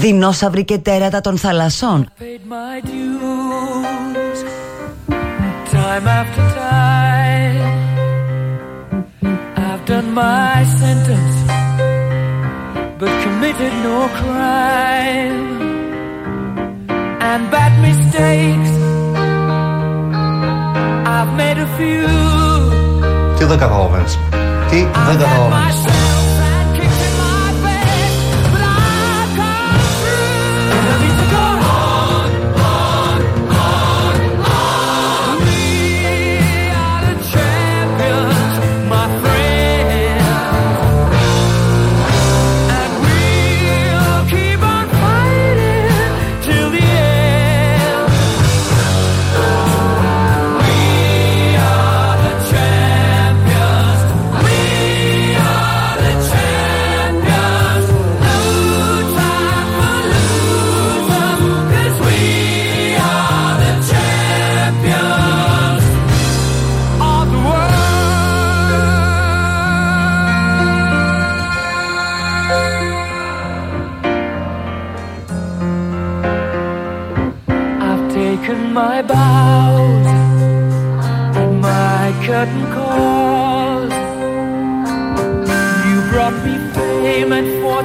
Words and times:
δεινόσαυροι 0.00 0.64
και 0.64 0.78
τέρατα 0.78 1.20
των 1.20 1.38
θαλασσών. 1.38 2.08
Time 5.72 6.06
after 6.20 6.44
time 6.60 7.66
I've 9.66 9.84
done 9.92 10.08
my 10.24 10.58
sentence 10.80 11.36
But 13.00 13.12
committed 13.24 13.72
no 13.88 13.98
crime 14.20 15.44
And 17.30 17.42
bad 17.54 17.72
mistakes 17.88 18.72
I've 21.16 21.32
made 21.40 21.58
a 21.66 21.68
few 21.76 22.06
Τι 23.38 23.44
δεν 23.44 23.58
καταλαβαίνεις 23.58 24.18
Τι 24.70 24.86
δεν 25.06 25.18
καταλαβαίνεις 25.18 26.09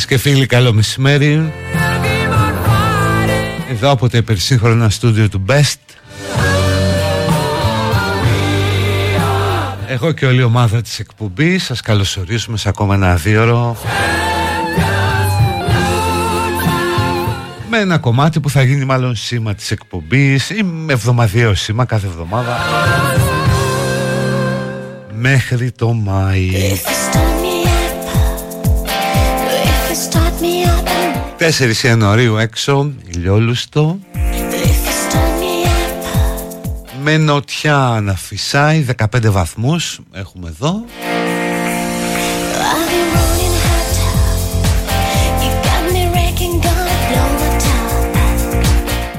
Φίλες 0.00 0.22
και 0.22 0.28
φίλοι 0.28 0.46
καλό 0.46 0.72
μεσημέρι. 0.72 1.52
Εδώ 3.70 3.90
από 3.90 4.08
το 4.08 4.16
υπερσύγχρονα 4.16 4.90
στούντιο 4.90 5.28
του 5.28 5.44
Best. 5.48 5.74
Εγώ 9.86 10.12
και 10.12 10.26
όλη 10.26 10.40
η 10.40 10.42
ομάδα 10.42 10.82
της 10.82 10.98
εκπομπής 10.98 11.64
Σας 11.64 11.80
καλωσορίζουμε 11.80 12.56
σε 12.56 12.68
ακόμα 12.68 12.94
ένα 12.94 13.14
δίωρο 13.14 13.76
Με 17.70 17.78
ένα 17.78 17.98
κομμάτι 17.98 18.40
που 18.40 18.50
θα 18.50 18.62
γίνει 18.62 18.84
μάλλον 18.84 19.16
σήμα 19.16 19.54
της 19.54 19.70
εκπομπής 19.70 20.50
Ή 20.50 20.62
με 20.62 20.92
εβδομαδιαίο 20.92 21.54
σήμα 21.54 21.84
κάθε 21.84 22.06
εβδομάδα. 22.06 22.58
Μέχρι 25.14 25.70
το 25.70 25.92
Μάη 25.92 26.50
4 31.40 31.74
Ιανουαρίου 31.82 32.36
έξω, 32.36 32.92
ηλιόλουστο. 33.06 33.98
Με 37.02 37.16
νοτιά 37.16 38.00
να 38.02 38.14
φυσάει 38.14 38.86
15 38.96 39.04
βαθμούς 39.22 40.00
έχουμε 40.12 40.48
εδώ. 40.48 40.84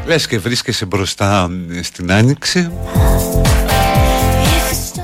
Λες 0.05 0.27
και 0.27 0.39
βρίσκεσαι 0.39 0.85
μπροστά 0.85 1.49
ε, 1.71 1.83
στην 1.83 2.11
Άνοιξη. 2.11 2.71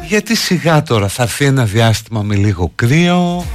Γιατί 0.07 0.35
σιγά 0.35 0.83
τώρα 0.83 1.07
θα 1.07 1.23
έρθει 1.23 1.45
ένα 1.45 1.65
διάστημα 1.65 2.21
με 2.21 2.35
λίγο 2.35 2.71
κρύο 2.75 3.45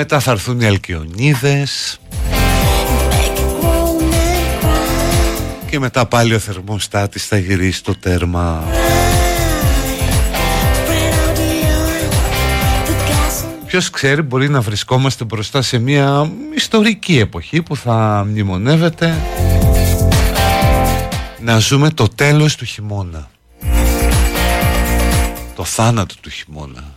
Μετά 0.00 0.20
θα 0.20 0.30
έρθουν 0.30 0.60
οι 0.60 0.64
αλκιονίδες. 0.64 2.00
Και 5.70 5.78
μετά 5.78 6.06
πάλι 6.06 6.34
ο 6.34 6.38
θερμοστάτης 6.38 7.26
θα 7.26 7.38
γυρίσει 7.38 7.78
στο 7.78 7.98
τέρμα. 7.98 8.64
Ποιος 13.66 13.90
ξέρει 13.90 14.22
μπορεί 14.22 14.48
να 14.48 14.60
βρισκόμαστε 14.60 15.24
μπροστά 15.24 15.62
σε 15.62 15.78
μια 15.78 16.32
ιστορική 16.54 17.18
εποχή 17.18 17.62
που 17.62 17.76
θα 17.76 18.24
μνημονεύεται. 18.28 19.14
Να 21.40 21.58
ζούμε 21.58 21.90
το 21.90 22.08
τέλος 22.08 22.56
του 22.56 22.64
χειμώνα. 22.64 23.30
Το 25.54 25.64
θάνατο 25.64 26.14
του 26.20 26.30
χειμώνα 26.30 26.96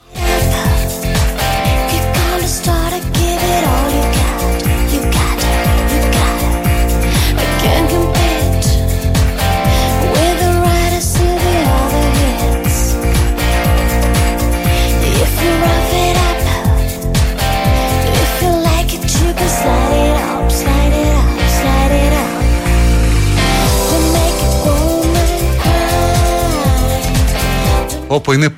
Όπου 28.12 28.34
είναι 28.34 28.54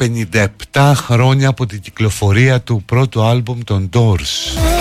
57 0.73 0.91
χρόνια 0.95 1.49
από 1.49 1.65
την 1.65 1.81
κυκλοφορία 1.81 2.61
του 2.61 2.83
πρώτου 2.85 3.23
άλμπουμ 3.23 3.59
των 3.63 3.89
Doors 3.93 4.72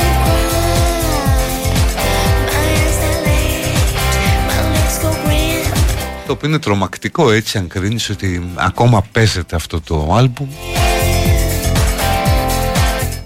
Το 6.33 6.39
οποίο 6.39 6.51
είναι 6.51 6.59
τρομακτικό 6.59 7.31
έτσι 7.31 7.59
αν 7.59 7.69
κρίνεις 7.69 8.09
ότι 8.11 8.53
ακόμα 8.55 9.03
παίζεται 9.13 9.57
αυτό 9.57 9.81
το 9.81 10.15
άλμπουμ. 10.15 10.49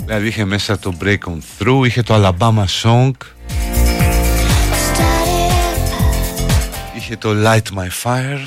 Δηλαδή 0.05 0.27
είχε 0.27 0.45
μέσα 0.45 0.79
το 0.79 0.97
Break 1.03 1.19
On 1.19 1.39
Through, 1.59 1.87
είχε 1.87 2.03
το 2.03 2.15
Alabama 2.15 2.65
Song. 2.83 3.11
Είχε 6.97 7.17
το 7.17 7.31
Light 7.45 7.79
My 7.79 7.89
Fire 8.03 8.47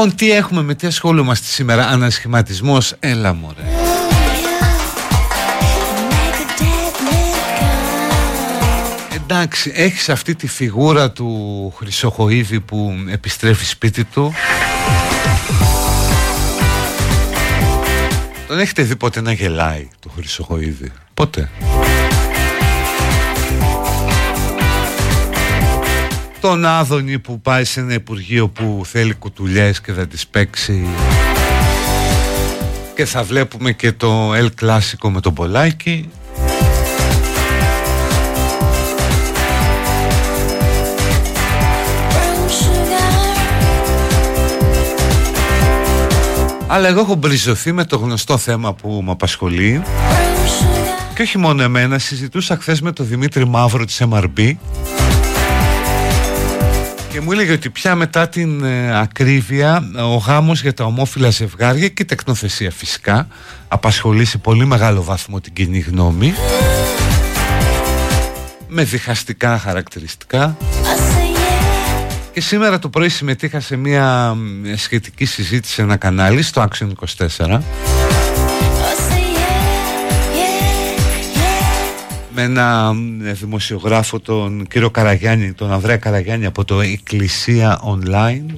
Λοιπόν, 0.00 0.16
τι 0.16 0.30
έχουμε, 0.30 0.62
με 0.62 0.74
τι 0.74 0.86
ασχολούμαστε 0.86 1.46
σήμερα, 1.46 1.86
ανασχηματισμός, 1.86 2.94
έλα 3.00 3.34
μωρέ. 3.34 3.62
Εντάξει, 9.14 9.72
έχεις 9.74 10.08
αυτή 10.08 10.34
τη 10.34 10.46
φιγούρα 10.46 11.10
του 11.10 11.72
Χρυσοχοίδη 11.76 12.60
που 12.60 12.94
επιστρέφει 13.10 13.64
σπίτι 13.64 14.04
του; 14.04 14.34
Τον 18.46 18.58
έχετε 18.58 18.82
δει 18.82 18.96
ποτέ 18.96 19.20
να 19.20 19.32
γελάει 19.32 19.88
το 20.00 20.10
Χρυσοχοίδη; 20.16 20.92
Πότε. 21.14 21.50
Τον 26.40 26.64
Άδωνη 26.64 27.18
που 27.18 27.40
πάει 27.40 27.64
σε 27.64 27.80
ένα 27.80 27.94
υπουργείο 27.94 28.48
που 28.48 28.82
θέλει 28.84 29.14
κουτουλιές 29.14 29.80
και 29.80 29.92
θα 29.92 30.06
τις 30.06 30.26
παίξει. 30.26 30.86
Και 32.94 33.04
θα 33.04 33.22
βλέπουμε 33.22 33.72
και 33.72 33.92
το 33.92 34.34
El 34.34 34.48
Clásico 34.60 35.08
με 35.10 35.20
τον 35.20 35.34
Πολάκη. 35.34 36.10
Αλλά 46.66 46.88
εγώ 46.88 47.00
έχω 47.00 47.14
μπριζωθεί 47.14 47.72
με 47.72 47.84
το 47.84 47.96
γνωστό 47.96 48.38
θέμα 48.38 48.74
που 48.74 49.02
με 49.04 49.10
απασχολεί. 49.10 49.82
Και 51.14 51.22
όχι 51.22 51.38
μόνο 51.38 51.62
εμένα, 51.62 51.98
συζητούσα 51.98 52.56
χθες 52.56 52.80
με 52.80 52.92
τον 52.92 53.06
Δημήτρη 53.06 53.46
Μαύρο 53.46 53.84
της 53.84 54.02
MRB 54.10 54.54
και 57.10 57.20
μου 57.20 57.32
έλεγε 57.32 57.52
ότι 57.52 57.70
πια 57.70 57.94
μετά 57.94 58.28
την 58.28 58.64
ε, 58.64 59.00
ακρίβεια 59.00 59.90
ο 59.96 60.16
γάμος 60.16 60.62
για 60.62 60.74
τα 60.74 60.84
ομόφυλα 60.84 61.30
ζευγάρια 61.30 61.88
και 61.88 62.02
η 62.02 62.04
τεκνοθεσία 62.04 62.70
φυσικά 62.70 63.28
απασχολεί 63.68 64.24
σε 64.24 64.38
πολύ 64.38 64.64
μεγάλο 64.64 65.02
βαθμό 65.02 65.40
την 65.40 65.52
κοινή 65.52 65.78
γνώμη. 65.78 66.34
Με 68.68 68.84
διχαστικά 68.84 69.58
χαρακτηριστικά. 69.58 70.56
Και 72.32 72.40
σήμερα 72.40 72.78
το 72.78 72.88
πρωί 72.88 73.08
συμμετείχα 73.08 73.60
σε 73.60 73.76
μια 73.76 74.36
σχετική 74.76 75.24
συζήτηση 75.24 75.72
σε 75.72 75.82
ένα 75.82 75.96
κανάλι 75.96 76.42
στο 76.42 76.68
Action 76.68 76.88
24 77.38 77.58
με 82.38 82.44
ένα 82.44 82.94
δημοσιογράφο 83.32 84.20
τον 84.20 84.66
κύριο 84.66 84.90
Καραγιάννη, 84.90 85.52
τον 85.52 85.72
Ανδρέα 85.72 85.96
Καραγιάννη 85.96 86.46
από 86.46 86.64
το 86.64 86.80
Εκκλησία 86.80 87.80
Online. 87.84 88.54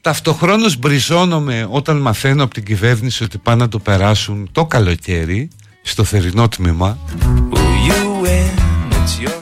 Ταυτοχρόνως 0.00 0.76
μπριζώνομαι 0.76 1.68
όταν 1.70 1.96
μαθαίνω 1.96 2.44
από 2.44 2.54
την 2.54 2.64
κυβέρνηση 2.64 3.24
ότι 3.24 3.38
πάνε 3.38 3.62
να 3.62 3.68
το 3.68 3.78
περάσουν 3.78 4.48
το 4.52 4.66
καλοκαίρι 4.66 5.48
στο 5.82 6.04
θερινό 6.04 6.48
τμήμα. 6.48 6.98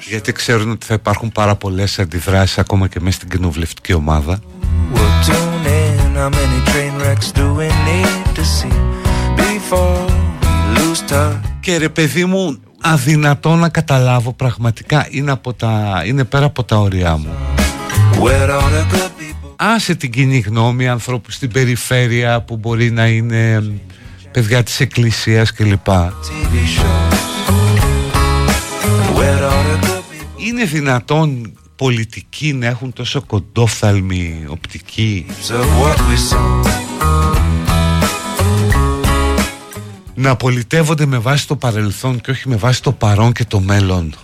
Γιατί 0.08 0.32
ξέρουν 0.32 0.70
ότι 0.70 0.86
θα 0.86 0.94
υπάρχουν 0.94 1.32
πάρα 1.32 1.56
πολλές 1.56 1.98
αντιδράσεις 1.98 2.58
ακόμα 2.58 2.88
και 2.88 3.00
μέσα 3.00 3.16
στην 3.16 3.28
κοινοβουλευτική 3.28 3.92
ομάδα 3.92 4.40
και 11.66 11.76
ρε 11.76 11.88
παιδί 11.88 12.24
μου 12.24 12.58
αδυνατό 12.80 13.54
να 13.54 13.68
καταλάβω 13.68 14.32
πραγματικά. 14.32 15.06
Είναι, 15.10 15.30
από 15.30 15.52
τα, 15.52 16.02
είναι 16.06 16.24
πέρα 16.24 16.44
από 16.44 16.64
τα 16.64 16.76
όρια 16.76 17.16
μου. 17.16 17.34
Άσε 19.56 19.94
την 19.94 20.10
κοινή 20.10 20.38
γνώμη 20.38 20.88
ανθρώπου 20.88 21.30
στην 21.30 21.52
περιφέρεια 21.52 22.42
που 22.42 22.56
μπορεί 22.56 22.90
να 22.90 23.06
είναι 23.06 23.72
παιδιά 24.30 24.62
της 24.62 24.80
εκκλησίας 24.80 25.52
κλπ. 25.52 25.86
Είναι 30.36 30.64
δυνατόν 30.64 31.52
πολιτικοί 31.76 32.52
να 32.52 32.66
έχουν 32.66 32.92
τόσο 32.92 33.22
κοντόφθαλμη 33.22 34.44
οπτική; 34.48 35.26
Να 40.18 40.36
πολιτεύονται 40.36 41.06
με 41.06 41.18
βάση 41.18 41.46
το 41.46 41.56
παρελθόν 41.56 42.20
και 42.20 42.30
όχι 42.30 42.48
με 42.48 42.56
βάση 42.56 42.82
το 42.82 42.92
παρόν 42.92 43.32
και 43.32 43.44
το 43.44 43.60
μέλλον. 43.60 44.14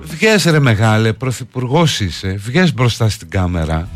Βγες 0.00 0.44
ρε 0.44 0.58
μεγάλε, 0.58 1.12
πρωθυπουργός 1.12 2.00
είσαι, 2.00 2.40
βγες 2.44 2.74
μπροστά 2.74 3.08
στην 3.08 3.30
κάμερα. 3.30 3.88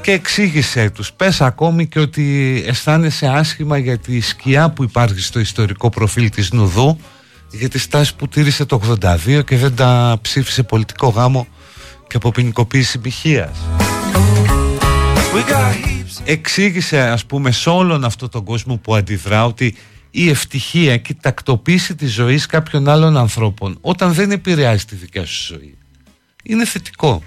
Και 0.00 0.12
εξήγησέ 0.12 0.90
τους. 0.90 1.12
Πες 1.12 1.40
ακόμη 1.40 1.86
και 1.86 2.00
ότι 2.00 2.64
αισθάνεσαι 2.66 3.26
άσχημα 3.26 3.78
για 3.78 3.98
τη 3.98 4.20
σκιά 4.20 4.70
που 4.70 4.82
υπάρχει 4.82 5.20
στο 5.20 5.40
ιστορικό 5.40 5.90
προφίλ 5.90 6.30
της 6.30 6.52
Νουδού 6.52 6.98
για 7.58 7.68
τη 7.68 7.78
στάση 7.78 8.16
που 8.16 8.28
τήρησε 8.28 8.64
το 8.64 8.80
82 9.00 9.44
και 9.44 9.56
δεν 9.56 9.76
τα 9.76 10.18
ψήφισε 10.20 10.62
πολιτικό 10.62 11.08
γάμο 11.08 11.46
και 12.08 12.16
από 12.16 12.30
ποινικοποίηση 12.30 12.98
πηχείας 12.98 13.58
Εξήγησε 16.24 17.00
ας 17.00 17.26
πούμε 17.26 17.50
σε 17.50 17.68
όλον 17.68 18.04
αυτό 18.04 18.28
τον 18.28 18.44
κόσμο 18.44 18.76
που 18.76 18.94
αντιδρά 18.94 19.44
ότι 19.44 19.76
η 20.10 20.28
ευτυχία 20.28 20.96
και 20.96 21.12
η 21.12 21.18
τακτοποίηση 21.20 21.94
της 21.94 22.12
ζωής 22.12 22.46
κάποιων 22.46 22.88
άλλων 22.88 23.16
ανθρώπων 23.16 23.78
όταν 23.80 24.12
δεν 24.12 24.30
επηρεάζει 24.30 24.84
τη 24.84 24.94
δικιά 24.94 25.26
σου 25.26 25.54
ζωή 25.54 25.78
είναι 26.42 26.64
θετικό. 26.64 27.22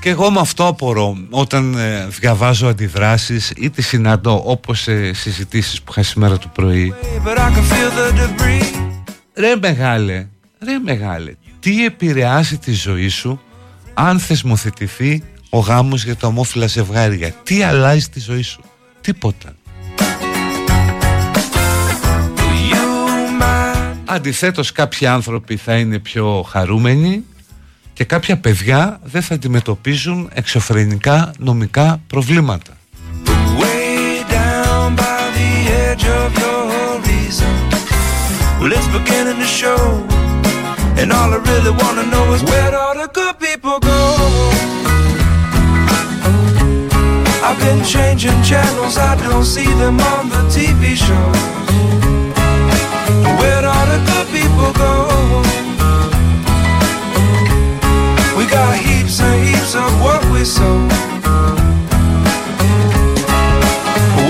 Και 0.00 0.08
εγώ 0.08 0.30
με 0.30 0.40
αυτό 0.40 0.66
απορώ. 0.66 1.16
Όταν 1.30 1.74
ε, 1.74 2.06
διαβάζω 2.20 2.66
αντιδράσεις 2.68 3.52
ή 3.56 3.70
τη 3.70 3.82
συναντώ 3.82 4.42
όπως 4.46 4.80
σε 4.80 5.12
συζητήσεις 5.12 5.82
που 5.82 5.90
είχα 5.90 6.02
σήμερα 6.02 6.38
το 6.38 6.50
πρωί. 6.54 6.94
Ρε 9.34 9.56
μεγάλε, 9.60 10.26
ρε 10.64 10.78
μεγάλε, 10.84 11.34
τι 11.60 11.84
επηρεάζει 11.84 12.58
τη 12.58 12.72
ζωή 12.72 13.08
σου 13.08 13.40
αν 13.94 14.18
θεσμοθετηθεί 14.18 15.22
ο 15.50 15.58
γάμος 15.58 16.04
για 16.04 16.16
τα 16.16 16.26
ομόφυλα 16.26 16.66
ζευγάρια; 16.66 17.34
Τι 17.42 17.62
αλλάζει 17.62 18.08
τη 18.08 18.20
ζωή 18.20 18.42
σου, 18.42 18.60
τίποτα. 19.00 19.54
Αντιθέτως 24.04 24.72
κάποιοι 24.72 25.06
άνθρωποι 25.06 25.56
θα 25.56 25.76
είναι 25.76 25.98
πιο 25.98 26.42
χαρούμενοι 26.48 27.24
και 27.92 28.04
κάποια 28.04 28.36
παιδιά 28.38 29.00
δεν 29.02 29.22
θα 29.22 29.34
αντιμετωπίζουν 29.34 30.30
εξωφρενικά 30.32 31.32
νομικά 31.38 32.02
προβλήματα. 32.06 32.72
I've 47.42 47.58
been 47.58 47.82
changing 47.82 48.40
channels, 48.44 48.96
I 48.96 49.16
don't 49.16 49.44
see 49.44 49.70
them 49.80 49.98
on 49.98 50.28
the 50.28 50.42
TV 50.54 50.94
shows. 50.94 51.40
Where'd 53.40 53.64
all 53.64 53.86
the 53.86 53.98
good 54.10 54.26
people 54.28 54.72
go? 54.74 55.69
We 58.40 58.46
got 58.46 58.74
heaps 58.86 59.16
and 59.20 59.38
heaps 59.46 59.72
of 59.82 59.92
what 60.04 60.22
we 60.32 60.42
sow. 60.56 60.76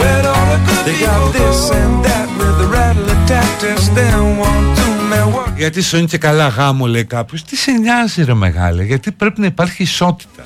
Where'd 0.01 0.27
all 0.33 0.47
the 0.53 0.59
good 0.67 0.83
they 0.89 0.99
got 1.07 1.23
this 1.37 1.61
and 1.79 1.93
that 2.07 2.27
with 2.39 2.57
the 2.61 2.69
rattle 2.77 3.07
tactics, 3.33 3.87
then 3.99 4.19
one, 4.49 4.67
two, 4.79 4.95
man, 5.11 5.27
what? 5.33 5.57
Γιατί 5.57 5.83
σώνει 5.83 6.07
και 6.07 6.19
καλά 6.19 6.49
γάμο 6.49 6.87
λέει 6.87 7.05
κάποιος 7.05 7.45
Τι 7.45 7.57
σε 7.57 7.73
νοιάζει 7.73 8.25
ρε 8.25 8.35
μεγάλε 8.35 8.83
Γιατί 8.83 9.13
πρέπει 9.13 9.41
να 9.41 9.47
υπάρχει 9.47 9.83
ισότητα 9.83 10.45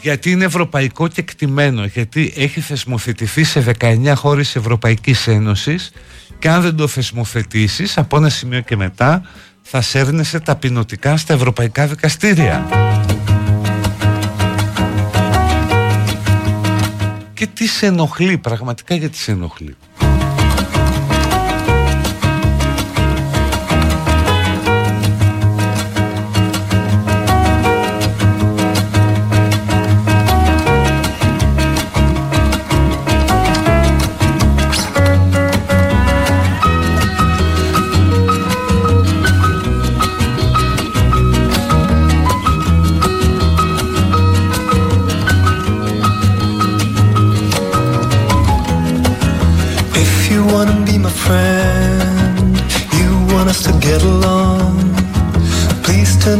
Γιατί 0.00 0.30
είναι 0.30 0.44
ευρωπαϊκό 0.44 1.08
και 1.08 1.20
εκτιμένο 1.20 1.84
Γιατί 1.84 2.32
έχει 2.36 2.60
θεσμοθετηθεί 2.60 3.44
σε 3.44 3.64
19 3.80 4.12
χώρες 4.14 4.56
Ευρωπαϊκής 4.56 5.26
Ένωσης 5.26 5.90
και 6.38 6.48
αν 6.48 6.62
δεν 6.62 6.76
το 6.76 6.86
θεσμοθετήσεις 6.86 7.98
από 7.98 8.16
ένα 8.16 8.28
σημείο 8.28 8.60
και 8.60 8.76
μετά 8.76 9.22
θα 9.62 9.80
σέρνεσαι 9.80 10.40
ταπεινωτικά 10.40 11.16
στα 11.16 11.34
ευρωπαϊκά 11.34 11.86
δικαστήρια. 11.86 12.66
Και 17.34 17.46
τι 17.46 17.66
σε 17.66 17.86
ενοχλεί, 17.86 18.38
πραγματικά 18.38 18.94
γιατί 18.94 19.16
σε 19.16 19.30
ενοχλεί; 19.30 19.76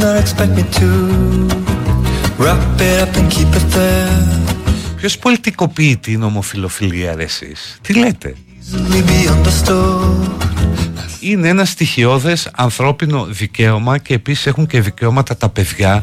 Not 0.03 0.17
expect 0.23 0.53
me 0.59 0.65
to 0.79 0.89
wrap 2.43 2.81
it 2.89 2.97
up 3.03 3.13
and 3.19 3.27
keep 3.35 3.53
it 3.59 3.67
there. 3.77 4.41
Ποιος 4.97 5.19
πολιτικοποιεί 5.19 5.97
την 5.97 6.23
ομοφιλοφιλία 6.23 7.15
ρε 7.15 7.23
εσείς; 7.23 7.79
Τι 7.81 7.95
λέτε; 7.95 8.35
Easily 8.35 9.03
be 9.09 9.31
understood. 9.33 10.43
Είναι 11.21 11.49
ένα 11.49 11.65
στοιχειώδες 11.65 12.51
ανθρώπινο 12.55 13.25
δικαίωμα 13.25 13.99
Και 13.99 14.15
επίσης 14.15 14.47
έχουν 14.47 14.67
και 14.67 14.81
δικαιώματα 14.81 15.37
τα 15.37 15.49
παιδιά 15.49 16.03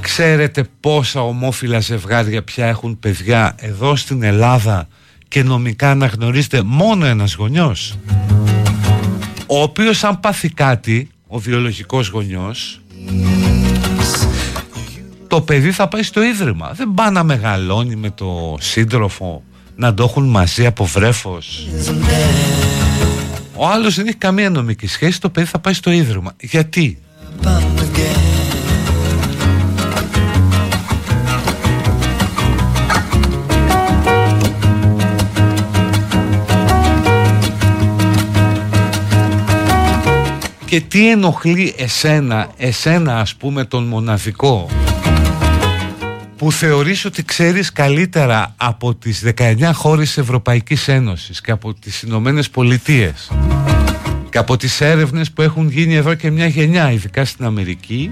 Ξέρετε 0.00 0.64
πόσα 0.80 1.22
ομόφυλα 1.22 1.80
ζευγάρια 1.80 2.42
πια 2.42 2.66
έχουν 2.66 2.98
παιδιά 2.98 3.54
Εδώ 3.58 3.96
στην 3.96 4.22
Ελλάδα 4.22 4.88
Και 5.28 5.42
νομικά 5.42 5.90
αναγνωρίζεται 5.90 6.62
μόνο 6.62 7.06
ένας 7.06 7.34
γονιός 7.34 7.96
Ο 9.46 9.62
οποίος 9.62 10.04
αν 10.04 10.20
πάθει 10.20 10.48
κάτι 10.48 11.08
Ο 11.34 11.38
βιολογικός 11.38 12.08
γονιός 12.08 12.80
το 15.28 15.40
παιδί 15.40 15.70
θα 15.70 15.88
πάει 15.88 16.02
στο 16.02 16.22
ίδρυμα. 16.22 16.72
Δεν 16.72 16.92
πάει 16.94 17.10
να 17.10 17.22
μεγαλώνει 17.22 17.96
με 17.96 18.10
το 18.10 18.56
σύντροφο 18.60 19.42
να 19.76 19.94
το 19.94 20.04
έχουν 20.04 20.28
μαζί 20.28 20.66
από 20.66 20.84
βρέφος. 20.84 21.68
Ο 23.54 23.66
άλλος 23.66 23.94
δεν 23.94 24.06
έχει 24.06 24.16
καμία 24.16 24.50
νομική 24.50 24.86
σχέση, 24.86 25.20
το 25.20 25.30
παιδί 25.30 25.46
θα 25.46 25.58
πάει 25.58 25.74
στο 25.74 25.90
ίδρυμα. 25.90 26.32
Γιατί; 26.40 26.98
Και 40.74 40.80
τι 40.80 41.10
ενοχλεί 41.10 41.74
εσένα, 41.76 42.50
εσένα 42.56 43.20
ας 43.20 43.34
πούμε 43.34 43.64
τον 43.64 43.84
μοναδικό 43.84 44.68
που 46.36 46.52
θεωρείς 46.52 47.04
ότι 47.04 47.24
ξέρεις 47.24 47.72
καλύτερα 47.72 48.54
από 48.56 48.94
τις 48.94 49.22
19 49.36 49.70
χώρες 49.74 50.06
της 50.06 50.18
Ευρωπαϊκής 50.18 50.88
Ένωσης 50.88 51.40
και 51.40 51.50
από 51.50 51.74
τις 51.74 52.02
Ηνωμένες 52.02 52.50
Πολιτείες 52.50 53.30
και 54.30 54.38
από 54.38 54.56
τις 54.56 54.80
έρευνες 54.80 55.30
που 55.30 55.42
έχουν 55.42 55.70
γίνει 55.70 55.94
εδώ 55.94 56.14
και 56.14 56.30
μια 56.30 56.46
γενιά, 56.46 56.90
ειδικά 56.90 57.24
στην 57.24 57.44
Αμερική, 57.44 58.10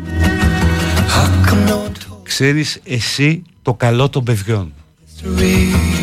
How 1.09 1.49
come 1.49 1.69
no 1.69 1.73
one 1.73 1.75
told 1.75 2.23
ξέρεις 2.23 2.81
εσύ 2.85 3.43
το 3.63 3.75
καλό 3.75 4.09
των 4.09 4.25
παιδιών. 4.25 4.73
history? 5.23 6.03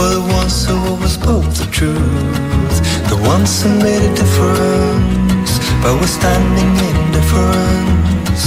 Were 0.00 0.14
the 0.14 0.20
ones 0.32 0.64
who 0.64 0.74
always 0.88 1.12
spoke 1.12 1.44
the 1.60 1.68
truth. 1.70 2.76
The 3.12 3.20
ones 3.32 3.62
who 3.62 3.68
made 3.84 4.00
a 4.00 4.14
difference, 4.14 5.52
but 5.82 5.92
we're 6.00 6.14
standing 6.20 6.72
in 6.88 6.96
difference. 7.12 8.42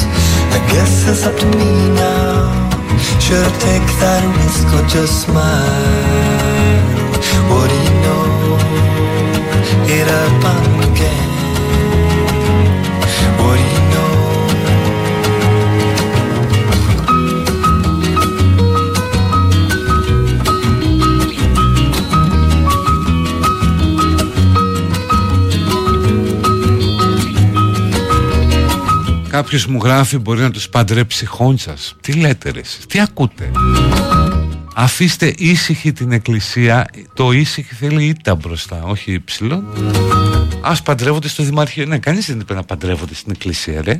I 0.57 0.59
guess 0.73 1.07
it's 1.07 1.23
up 1.27 1.35
to 1.37 1.45
me 1.45 1.73
now. 1.93 2.49
Should 3.19 3.45
I 3.45 3.53
take 3.69 3.87
that 4.01 4.21
risk 4.37 4.65
or 4.73 4.83
just 4.89 5.13
smile? 5.25 5.93
What 7.51 7.69
do 7.69 7.77
you 7.85 7.95
know? 8.05 8.25
It 9.93 10.07
happened 10.07 10.91
again. 10.91 11.32
Κάποιος 29.33 29.65
μου 29.65 29.79
γράφει 29.83 30.17
μπορεί 30.17 30.39
να 30.39 30.51
τους 30.51 30.69
παντρέψει 30.69 31.25
χόντσας. 31.25 31.95
Τι 32.01 32.13
λέτε 32.13 32.51
ρε 32.51 32.59
εσείς, 32.59 32.85
τι 32.85 32.99
ακούτε; 32.99 33.51
Αφήστε 34.75 35.33
ήσυχη 35.37 35.91
την 35.91 36.11
εκκλησία, 36.11 36.89
το 37.13 37.31
ήσυχη 37.31 37.75
θέλει 37.75 38.05
ήττα 38.05 38.35
μπροστά, 38.35 38.83
όχι 38.83 39.11
υψηλό. 39.13 39.63
Ας 40.61 40.81
παντρεύονται 40.81 41.27
στο 41.27 41.43
Δημαρχείο. 41.43 41.85
Ναι, 41.85 41.97
κανείς 41.97 42.25
δεν 42.25 42.39
είπε 42.39 42.53
να 42.53 42.63
παντρεύονται 42.63 43.13
στην 43.13 43.31
εκκλησία 43.31 43.81
ρε. 43.81 43.97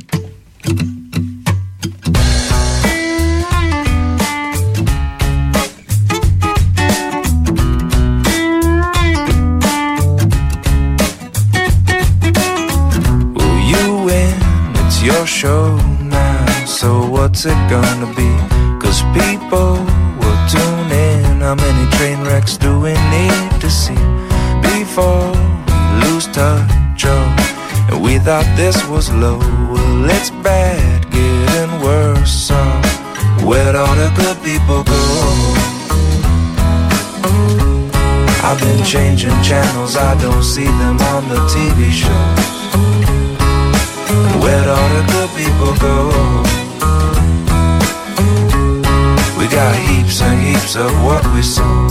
Your 15.24 15.28
show 15.28 15.78
now. 16.02 16.66
So 16.66 17.10
what's 17.10 17.46
it 17.46 17.60
gonna 17.70 18.12
be? 18.14 18.32
Cause 18.84 19.02
people 19.16 19.76
will 20.20 20.40
tune 20.52 20.92
in. 20.92 21.40
How 21.40 21.56
many 21.56 21.86
train 21.96 22.20
wrecks 22.28 22.58
do 22.58 22.72
we 22.80 22.94
need 23.16 23.62
to 23.62 23.70
see 23.70 24.04
before 24.62 25.32
we 25.32 25.84
lose 26.04 26.28
touch? 26.28 27.06
Oh, 27.06 27.88
and 27.90 28.04
we 28.04 28.20
thought 28.20 28.48
this 28.58 28.78
was 28.90 29.10
low. 29.14 29.40
Well, 29.72 30.10
it's 30.10 30.32
bad, 30.44 31.10
getting 31.10 31.74
worse. 31.82 32.34
So 32.48 32.60
where'd 33.48 33.76
all 33.76 33.96
the 33.96 34.12
good 34.20 34.38
people 34.44 34.84
go? 34.84 35.04
I've 38.44 38.60
been 38.60 38.84
changing 38.84 39.38
channels, 39.42 39.96
I 39.96 40.20
don't 40.22 40.44
see 40.44 40.70
them 40.82 41.00
on 41.14 41.30
the 41.30 41.40
TV 41.54 41.92
shows. 41.92 42.63
Where'd 44.42 44.68
all 44.68 44.90
the 44.98 45.04
good 45.14 45.32
people 45.40 45.74
go? 45.88 45.96
We 49.38 49.48
got 49.48 49.76
heaps 49.76 50.22
and 50.22 50.40
heaps 50.42 50.76
of 50.76 50.92
what 51.04 51.24
we 51.34 51.42
sow. 51.42 51.90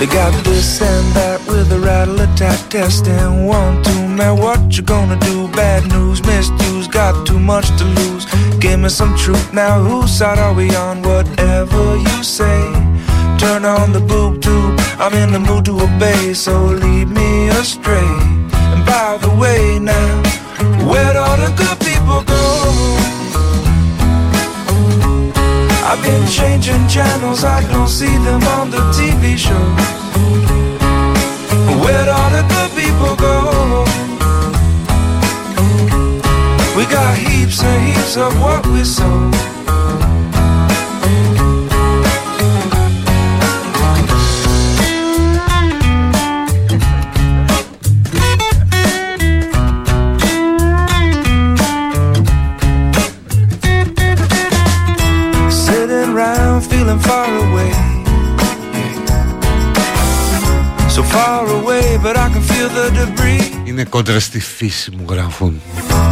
They 0.00 0.06
got 0.06 0.32
this 0.44 0.80
and 0.80 1.12
that 1.14 1.46
with 1.46 1.70
a 1.72 1.78
rattle 1.78 2.18
attack 2.22 2.70
test 2.70 3.06
and 3.06 3.46
one, 3.46 3.82
two, 3.82 4.08
man, 4.08 4.38
what 4.38 4.74
you 4.74 4.82
gonna 4.82 5.18
do? 5.20 5.46
Bad 5.48 5.86
news, 5.92 6.24
misused, 6.24 6.90
got 6.90 7.26
too 7.26 7.38
much 7.38 7.68
to 7.76 7.84
lose. 7.84 8.24
Give 8.60 8.80
me 8.80 8.88
some 8.88 9.14
truth 9.14 9.52
now, 9.52 9.82
whose 9.82 10.10
side 10.10 10.38
are 10.38 10.54
we 10.54 10.74
on? 10.74 11.02
Whatever 11.02 11.96
you 11.96 12.22
say, 12.24 12.72
turn 13.40 13.64
on 13.64 13.90
the 13.92 14.00
boob 14.00 14.42
tube. 14.42 14.78
I'm 14.98 15.14
in 15.14 15.32
the 15.32 15.40
mood 15.40 15.64
to 15.64 15.72
obey, 15.80 16.34
so 16.34 16.52
lead 16.84 17.08
me 17.08 17.48
astray. 17.48 18.12
And 18.72 18.84
by 18.84 19.16
the 19.16 19.32
way, 19.42 19.78
now, 19.78 20.12
where'd 20.88 21.16
all 21.16 21.38
the 21.38 21.50
good 21.56 21.78
people 21.80 22.20
go? 22.34 22.44
I've 25.88 26.02
been 26.02 26.26
changing 26.28 26.86
channels, 26.86 27.42
I 27.42 27.60
don't 27.72 27.88
see 27.88 28.14
them 28.28 28.42
on 28.58 28.70
the 28.70 28.82
TV 28.98 29.38
shows. 29.46 29.88
Where'd 31.82 32.08
all 32.08 32.30
the 32.36 32.44
good 32.54 32.70
people 32.80 33.12
go? 33.16 33.36
We 36.76 36.84
got 36.92 37.16
heaps 37.16 37.62
and 37.62 37.80
heaps 37.88 38.18
of 38.18 38.38
what 38.38 38.66
we 38.66 38.84
sow. 38.84 39.59
Είναι 63.80 63.88
κόντρα 63.88 64.20
στη 64.20 64.40
φύση 64.40 64.90
μου 64.90 65.04
γράφουν. 65.10 65.60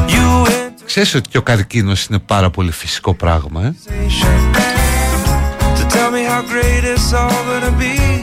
You 0.08 0.46
in 0.46 0.50
Ξέρεις 0.86 1.14
ότι 1.14 1.28
και 1.28 1.38
ο 1.38 1.42
καρκίνος 1.42 2.04
είναι 2.04 2.18
πάρα 2.18 2.50
πολύ 2.50 2.70
φυσικό 2.70 3.14
πράγμα, 3.14 3.64
ε; 3.64 3.74
sensation 3.86 4.56
to 5.76 5.92
tell 5.92 6.10
me 6.10 6.22
how 6.30 6.42
great 6.42 6.84
it's 6.84 7.12
all 7.12 7.30
gonna 7.30 7.80
be. 7.80 8.22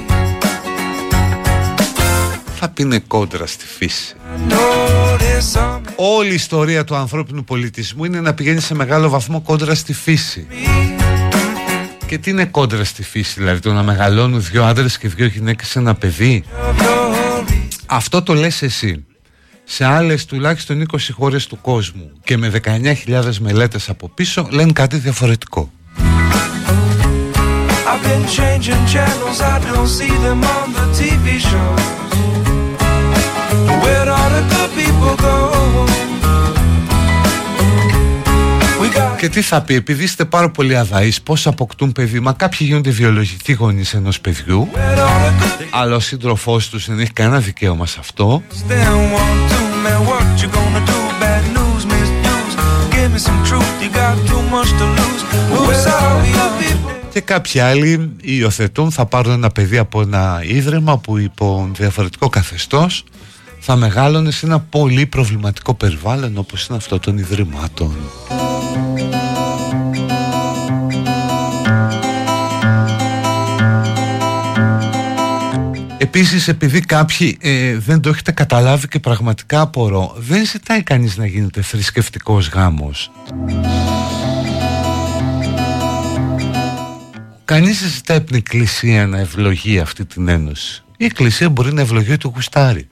Θα 2.56 2.70
πει 2.70 2.82
είναι 2.82 3.00
κόντρα 3.00 3.46
στη 3.46 3.66
φύση. 3.66 4.16
Notice 4.50 5.60
on 5.60 5.82
Όλη 5.96 6.32
η 6.32 6.34
ιστορία 6.34 6.84
του 6.84 6.96
ανθρώπινου 6.96 7.44
πολιτισμού 7.44 8.04
είναι 8.06 8.22
να 8.22 8.34
πηγαίνει 8.34 8.60
σε 8.60 8.76
μεγάλο 8.76 9.10
βαθμό 9.10 9.42
κόντρα 9.42 9.76
στη 9.76 9.94
φύση. 9.94 10.48
Και 12.06 12.18
τι 12.18 12.30
είναι 12.30 12.46
κόντρα 12.46 12.84
στη 12.84 13.04
φύση, 13.04 13.34
δηλαδή 13.40 13.60
το 13.60 13.74
να 13.74 13.84
μεγαλώνουν 13.84 14.44
δύο 14.44 14.64
άντρες 14.64 14.98
και 14.98 15.08
δύο 15.08 15.26
γυναίκες 15.26 15.68
σε 15.68 15.80
ένα 15.80 15.96
παιδί; 15.96 16.44
glory. 16.78 17.68
Αυτό 17.86 18.22
το 18.22 18.34
λες 18.34 18.62
εσύ 18.62 19.06
σε 19.66 19.86
άλλες 19.86 20.26
τουλάχιστον 20.26 20.86
20 20.92 20.98
χώρες 21.12 21.48
του 21.48 21.62
κόσμου 21.62 22.12
και 22.24 22.38
με 22.38 22.52
19.000 23.06 23.36
μελέτες 23.40 23.90
από 23.90 24.10
πίσω 24.10 24.48
λένε 24.52 24.72
κάτι 24.72 24.98
διαφορετικό. 24.98 25.72
Και 39.26 39.32
τι 39.32 39.42
θα 39.42 39.62
πει, 39.62 39.74
επειδή 39.76 40.04
είστε 40.04 40.26
πάρα 40.26 40.50
πολύ 40.50 40.78
αδαείς, 40.78 41.22
πώς 41.22 41.48
αποκτούν 41.48 41.92
παιδί, 41.92 42.20
μα 42.20 42.34
κάποιοι 42.34 42.60
γίνονται 42.62 42.90
βιολογικοί 42.90 43.54
γονείς 43.54 43.94
ενός 43.94 44.20
παιδιού, 44.20 44.70
αλλά 45.72 45.96
ο 45.96 46.00
σύντροφός 46.00 46.70
τους 46.70 46.86
δεν 46.88 47.00
έχει 47.00 47.12
κανένα 47.12 47.40
δικαίωμα 47.40 47.86
σε 47.86 47.98
αυτό. 48.00 48.44
Και 57.14 57.22
κάποιοι 57.22 57.60
άλλοι 57.60 58.12
υιοθετούν, 58.22 58.92
θα 58.92 59.06
πάρουν 59.06 59.32
ένα 59.32 59.50
παιδί 59.50 59.78
από 59.78 60.02
ένα 60.02 60.42
ίδρυμα 60.44 60.98
που 60.98 61.18
υπό 61.18 61.70
διαφορετικό 61.74 62.30
καθεστώς 62.30 63.04
θα 63.60 63.76
μεγάλωνε 63.76 64.32
σε 64.32 64.46
ένα 64.46 64.60
πολύ 64.60 65.06
προβληματικό 65.06 65.74
περιβάλλον 65.74 66.38
όπως 66.38 66.68
είναι 66.68 66.78
αυτό 66.78 67.00
των 67.00 67.18
ιδρυμάτων. 67.18 67.96
Επίσης 76.06 76.48
επειδή 76.48 76.80
κάποιοι 76.82 77.38
ε, 77.42 77.78
δεν 77.78 78.02
το 78.02 78.10
έχετε 78.10 78.32
καταλάβει 78.32 78.88
και 78.88 79.00
πραγματικά 79.00 79.62
απορώ 79.62 80.16
δεν 80.18 80.46
ζητάει 80.46 80.84
κανείς 80.84 81.18
να 81.18 81.26
γίνεται 81.26 81.62
θρησκευτικός 81.62 82.50
γάμος. 82.50 83.12
Κανείς 87.46 87.82
δεν 87.82 87.90
ζητάει 87.90 88.18
από 88.18 88.26
την 88.26 88.36
Εκκλησία 88.36 89.08
να 89.08 89.20
ευλογεί 89.20 89.80
αυτή 89.80 90.06
την 90.06 90.28
ένωση. 90.28 90.84
Η 90.98 91.06
Εκκλησία 91.06 91.50
μπορεί 91.50 91.74
να 91.74 91.82
ευλογεί 91.82 92.18
το 92.18 92.32
γουστάρι 92.36 92.88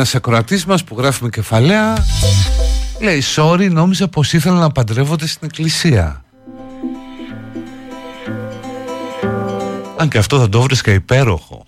ένας 0.00 0.14
ακροατής 0.14 0.64
μας 0.64 0.84
που 0.84 0.94
γράφουμε 0.98 1.30
κεφαλαία 1.30 2.06
Λέει 3.00 3.22
sorry 3.36 3.68
νόμιζα 3.70 4.08
πως 4.08 4.32
ήθελα 4.32 4.58
να 4.58 4.70
παντρεύονται 4.70 5.26
στην 5.26 5.40
εκκλησία 5.46 6.24
Αν 9.96 10.08
και 10.08 10.18
αυτό 10.18 10.38
θα 10.38 10.48
το 10.48 10.60
βρίσκα 10.62 10.92
υπέροχο. 10.92 11.66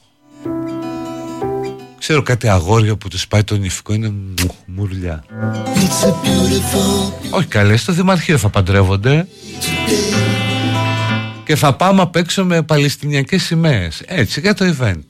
Ξέρω 1.99 2.23
κάτι 2.23 2.49
αγόρια 2.49 2.97
που 2.97 3.09
τους 3.09 3.29
πάει 3.29 3.45
το 3.45 3.57
νηφικό 3.57 3.93
είναι 3.93 4.13
μουρλιά. 4.67 5.25
Όχι 7.31 7.47
καλέ 7.47 7.77
στο 7.77 7.93
Δημαρχείο 7.93 8.39
θα 8.39 8.49
παντρεύονται. 8.49 9.27
Και 11.45 11.57
θα 11.57 11.75
πάμε 11.75 12.03
απ' 12.03 12.17
έξω 12.17 12.45
με 12.45 12.63
παλαιστινιακές 12.63 13.43
σημαίες. 13.43 14.03
Έτσι 14.07 14.41
για 14.41 14.55
το 14.55 14.75
event 14.79 15.05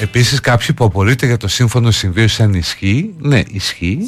Επίσης 0.00 0.40
κάποιοι 0.40 0.72
που 0.72 0.84
απορρείται 0.84 1.26
για 1.26 1.36
το 1.36 1.48
σύμφωνο 1.48 1.90
συμβίωση 1.90 2.42
αν 2.42 2.54
ισχύει. 2.54 3.14
Ναι 3.18 3.42
ισχύει. 3.50 3.98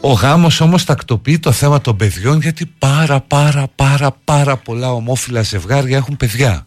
Ο 0.00 0.12
γάμος 0.12 0.60
όμως 0.60 0.84
τακτοποιεί 0.84 1.38
το 1.38 1.52
θέμα 1.52 1.80
των 1.80 1.96
παιδιών 1.96 2.40
Γιατί 2.40 2.66
πάρα 2.78 3.20
πάρα 3.20 3.68
πάρα 3.74 4.16
πάρα 4.24 4.56
πολλά 4.56 4.92
ομόφυλα 4.92 5.42
ζευγάρια 5.42 5.96
έχουν 5.96 6.16
παιδιά. 6.16 6.66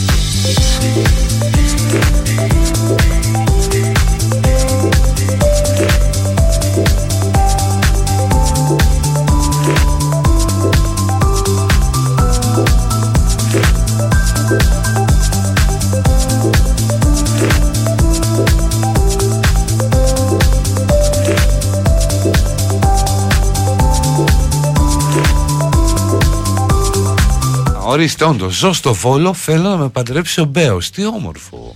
Ορίστε, 27.91 28.25
όντως, 28.25 28.55
ζω 28.57 28.73
στο 28.73 28.93
Βόλο, 28.93 29.33
θέλω 29.33 29.69
να 29.69 29.77
με 29.77 29.89
παντρέψει 29.89 30.41
ο 30.41 30.45
Μπέος. 30.45 30.89
Τι 30.89 31.05
όμορφο. 31.05 31.75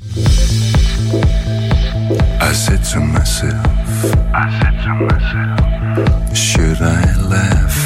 I 2.39 2.51
said 2.63 2.81
to 2.91 2.99
myself, 3.15 3.65
I 4.41 4.45
said 4.57 4.75
to 4.83 4.91
myself, 5.07 5.59
should 6.45 6.79
I 6.81 7.03
laugh? 7.33 7.77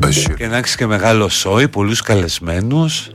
Should... 0.00 0.36
Και 0.36 0.46
να 0.46 0.56
έχεις 0.56 0.76
και 0.76 0.86
μεγάλο 0.86 1.28
σόι, 1.28 1.68
πολλούς 1.68 2.00
καλεσμένους 2.00 3.10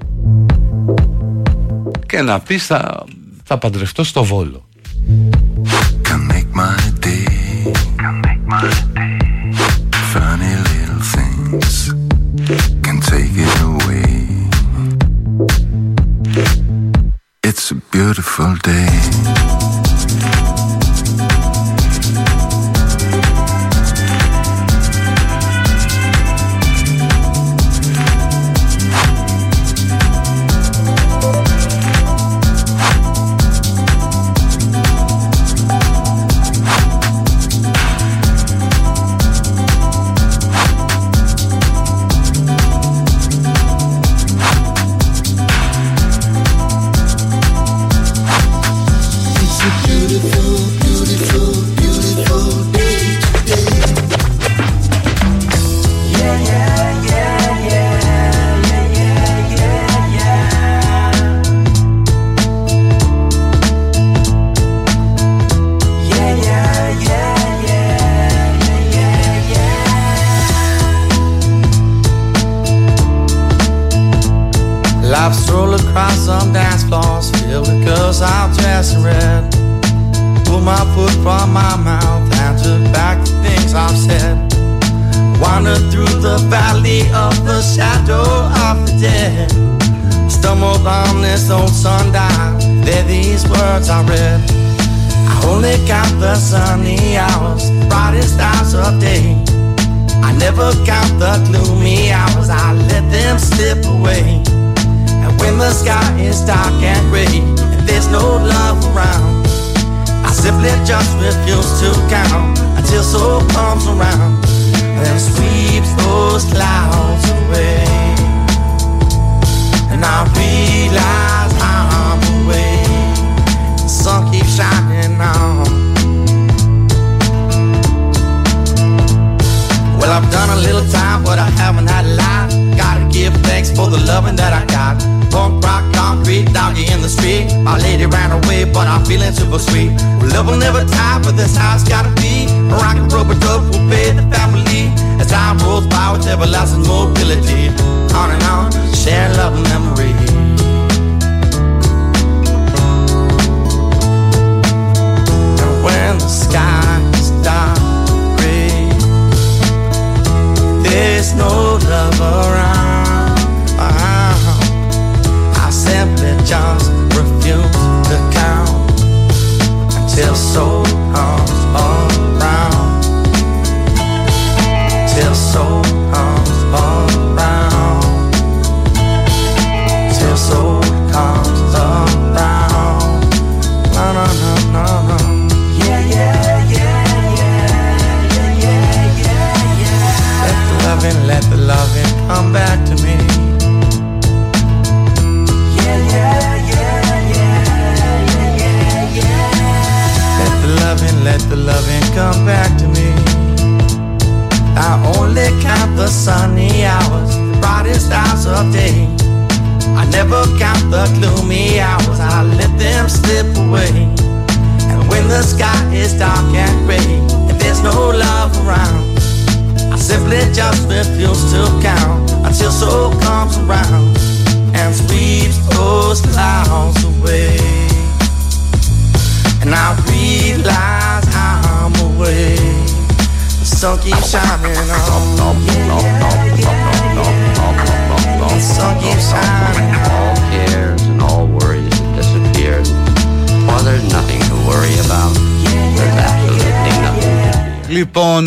και 2.06 2.22
να 2.22 2.40
πεις 2.40 2.66
θα, 2.66 3.06
θα 3.44 3.58
παντρευτώ 3.58 4.04
στο 4.04 4.24
Βόλο. 4.24 4.69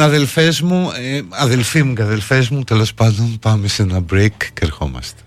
Αδελφές 0.03 0.61
μου, 0.61 0.91
ε, 0.97 1.21
αδελφοί 1.29 1.83
μου 1.83 1.95
και 1.95 2.03
αδελφές 2.03 2.49
μου, 2.49 2.65
τέλος 2.65 2.95
πάντων 2.95 3.39
πάμε 3.39 3.69
σε 3.69 3.83
ένα 3.83 4.05
break 4.13 4.37
και 4.39 4.61
ερχόμαστε. 4.63 5.23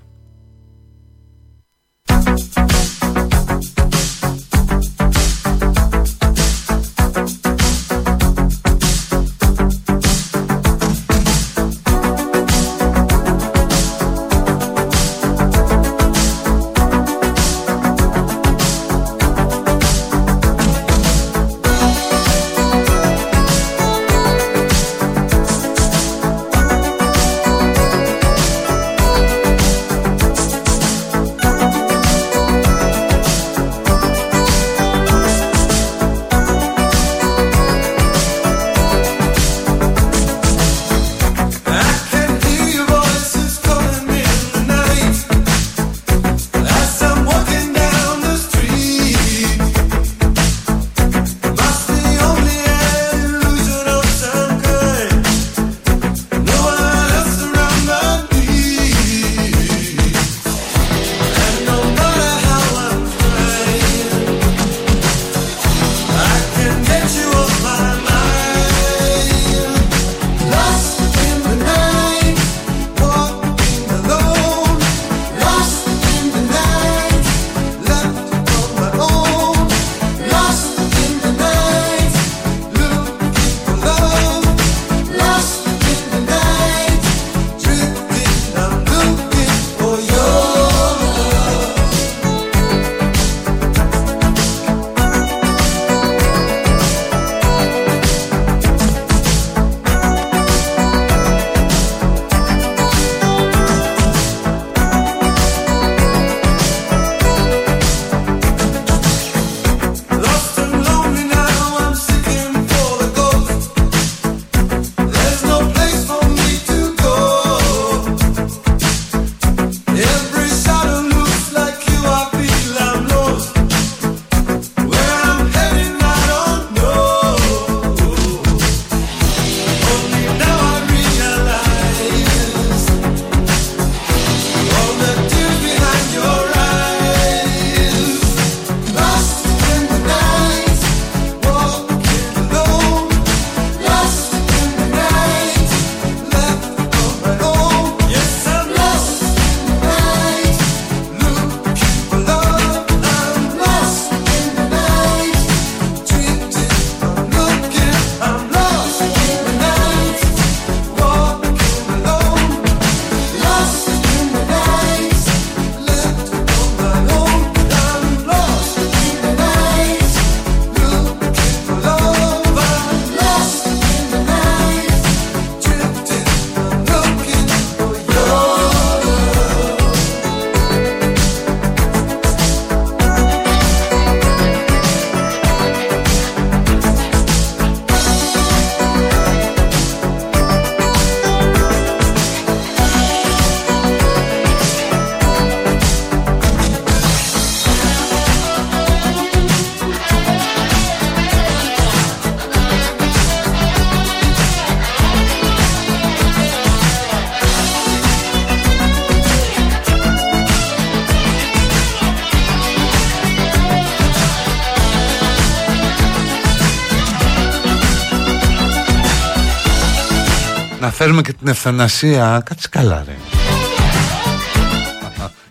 Φέρουμε 221.05 221.23
και 221.23 221.33
την 221.33 221.47
ευθανασία 221.47 222.41
Κάτσε 222.45 222.67
καλά 222.71 223.03
ρε 223.07 223.15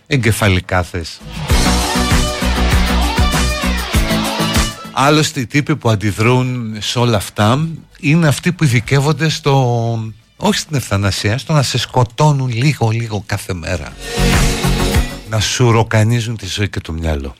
Εγκεφαλικά 0.07 0.83
θες 0.83 1.19
Άλλωστε 4.91 5.39
οι 5.39 5.45
τύποι 5.45 5.75
που 5.75 5.89
αντιδρούν 5.89 6.75
σε 6.79 6.99
όλα 6.99 7.17
αυτά 7.17 7.67
είναι 7.99 8.27
αυτοί 8.27 8.51
που 8.51 8.63
ειδικεύονται 8.63 9.29
στο 9.29 9.53
όχι 10.37 10.59
στην 10.59 10.75
ευθανασία, 10.75 11.37
στο 11.37 11.53
να 11.53 11.63
σε 11.63 11.77
σκοτώνουν 11.77 12.49
λίγο 12.53 12.89
λίγο 12.89 13.23
κάθε 13.25 13.53
μέρα. 13.53 13.93
Να 15.29 15.39
σου 15.39 15.71
ροκανίζουν 15.71 16.37
τη 16.37 16.45
ζωή 16.45 16.69
και 16.69 16.79
το 16.79 16.91
μυαλό. 16.91 17.35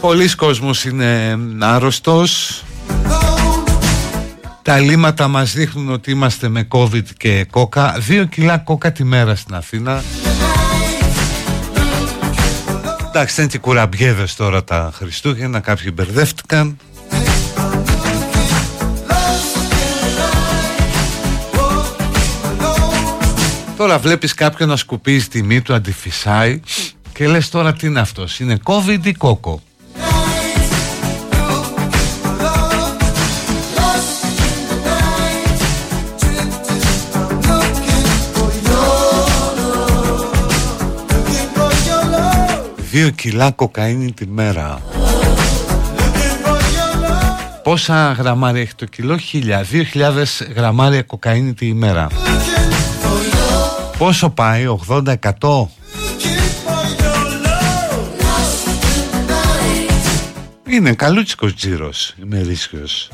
Πολλοί 0.00 0.34
κόσμος 0.34 0.84
είναι 0.84 1.38
άρρωστος 1.58 2.63
Τα 4.64 4.78
λίματα 4.78 5.28
μας 5.28 5.52
δείχνουν 5.52 5.90
ότι 5.90 6.10
είμαστε 6.10 6.48
με 6.48 6.68
COVID 6.70 7.04
και 7.16 7.46
κόκα 7.50 7.96
Δύο 7.98 8.24
κιλά 8.24 8.58
κόκα 8.58 8.92
τη 8.92 9.04
μέρα 9.04 9.34
στην 9.34 9.54
Αθήνα 9.54 10.02
Εντάξει, 13.08 13.40
είναι 13.40 13.50
και 13.50 13.58
κουραμπιέδες 13.58 14.34
τώρα 14.34 14.64
τα 14.64 14.92
Χριστούγεννα, 14.94 15.60
κάποιοι 15.60 15.90
μπερδεύτηκαν. 15.94 16.76
Τώρα 23.76 23.98
βλέπεις 23.98 24.34
κάποιον 24.34 24.68
να 24.68 24.76
σκουπίζει 24.76 25.28
τιμή 25.28 25.60
του, 25.60 25.74
αντιφυσάει 25.74 26.60
και 27.12 27.28
λες 27.28 27.48
τώρα 27.48 27.72
τι 27.72 27.86
είναι 27.86 28.00
αυτός, 28.00 28.40
είναι 28.40 28.58
COVID 28.64 29.00
ή 29.02 29.12
κόκο; 29.12 29.62
Δύο 42.94 43.10
κιλά 43.10 43.50
κοκαίνη 43.50 44.12
τη 44.12 44.26
μέρα. 44.26 44.82
Πόσα 47.62 48.12
γραμμάρια 48.12 48.60
έχει 48.60 48.74
το 48.74 48.84
κιλό; 48.84 49.16
Χίλια. 49.16 49.62
Δύο 49.62 49.82
χιλιάδες 49.82 50.48
γραμμάρια 50.54 51.02
κοκαίνη 51.02 51.54
τη 51.54 51.66
ημέρα 51.66 52.08
Πόσο 53.98 54.30
πάει; 54.30 54.64
80-100 54.88 55.14
Είναι 60.68 60.92
καλούτσικος 60.92 61.54
τζίρος 61.54 62.14
Ημερήσιος 62.22 63.10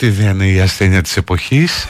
αυτή 0.00 0.22
δεν 0.22 0.28
είναι 0.28 0.46
η 0.46 0.60
ασθένεια 0.60 1.02
της 1.02 1.16
εποχής. 1.16 1.86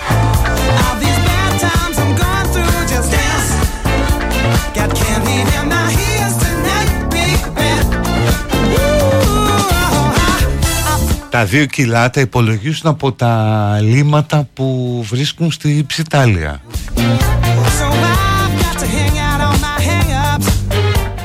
Τα 11.31 11.45
δύο 11.45 11.67
κιλά 11.67 12.11
τα 12.11 12.21
υπολογίζουν 12.21 12.91
από 12.91 13.13
τα 13.13 13.79
λίματα 13.81 14.49
που 14.55 15.05
βρίσκουν 15.09 15.51
στη 15.51 15.85
Ψιτάλια. 15.87 16.61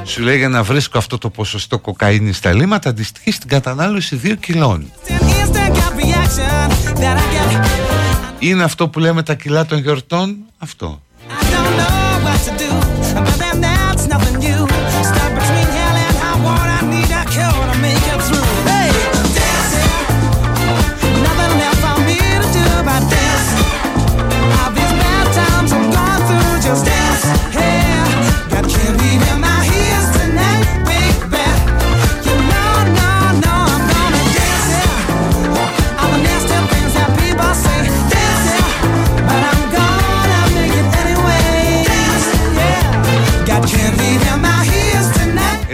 Σου 0.03 0.21
λέει 0.21 0.37
για 0.37 0.49
να 0.49 0.63
βρίσκω 0.63 0.97
αυτό 0.97 1.17
το 1.17 1.29
ποσοστό 1.29 1.79
κοκαίνης 1.79 2.37
στα 2.37 2.53
λίματα 2.53 2.89
αντιστοιχεί 2.89 3.31
στην 3.31 3.49
κατανάλωση 3.49 4.19
2 4.23 4.35
κιλών. 4.39 4.91
Είναι 8.39 8.63
αυτό 8.63 8.87
που 8.87 8.99
λέμε 8.99 9.23
τα 9.23 9.33
κιλά 9.33 9.65
των 9.65 9.77
γιορτών; 9.79 10.37
Αυτό 10.57 11.01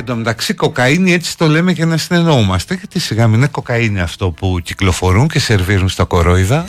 τω 0.09 0.15
μεταξύ 0.15 0.53
κοκαίνη 0.53 1.13
έτσι 1.13 1.37
το 1.37 1.47
λέμε 1.47 1.71
για 1.71 1.85
να 1.85 1.97
συνεννοούμαστε 1.97 2.73
γιατί 2.75 2.99
σιγά 2.99 3.27
μην 3.27 3.37
είναι 3.37 3.47
κοκαίνη 3.47 3.99
αυτό 3.99 4.31
που 4.31 4.59
κυκλοφορούν 4.63 5.27
και 5.27 5.39
σερβίρουν 5.39 5.89
στα 5.89 6.03
κορόιδα. 6.03 6.65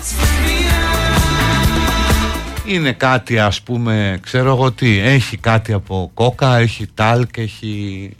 Είναι 2.64 2.92
κάτι 2.92 3.38
ας 3.38 3.60
πούμε 3.60 4.18
ξέρω 4.22 4.50
εγώ 4.50 4.72
τι 4.72 4.98
έχει 4.98 5.36
κάτι 5.36 5.72
από 5.72 6.10
κόκα 6.14 6.56
έχει 6.56 6.86
τάλκ 6.94 7.36
έχει 7.36 8.10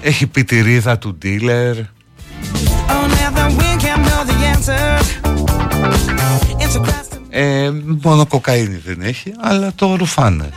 έχει 0.00 0.26
πιτηρίδα 0.26 0.98
του 0.98 1.18
dealer. 1.22 1.74
Ε, 7.30 7.70
μόνο 8.02 8.26
κοκαίνη 8.26 8.80
δεν 8.84 9.00
έχει 9.00 9.32
αλλά 9.40 9.72
το 9.74 9.94
ρουφάνε 9.96 10.48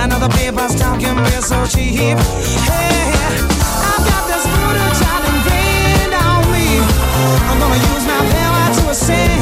I 0.00 0.06
know 0.06 0.20
the 0.26 0.32
paper's 0.38 0.74
talking 0.82 1.16
real 1.26 1.42
so 1.50 1.58
cheap. 1.72 2.18
Hey, 2.70 3.10
I've 3.90 4.04
got 4.10 4.22
this 4.30 4.44
voodoo 4.52 4.90
child 5.00 5.22
ingrained 5.30 6.14
on 6.26 6.40
me. 6.54 6.68
I'm 7.48 7.58
gonna 7.62 7.90
use 7.92 8.04
my 8.12 8.20
power 8.34 8.64
to 8.78 8.82
ascend. 8.94 9.40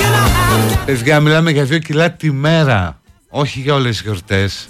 You 0.00 0.08
know 0.14 0.26
I've 0.52 0.70
got... 0.70 0.86
Παιδιά, 0.86 1.20
μιλάμε 1.20 1.50
για 1.50 1.64
δύο 1.64 1.78
κιλά 1.78 2.10
τη 2.10 2.32
μέρα, 2.32 3.00
όχι 3.28 3.60
για 3.60 3.74
όλες 3.74 3.90
τις 3.90 4.00
γιορτές. 4.00 4.68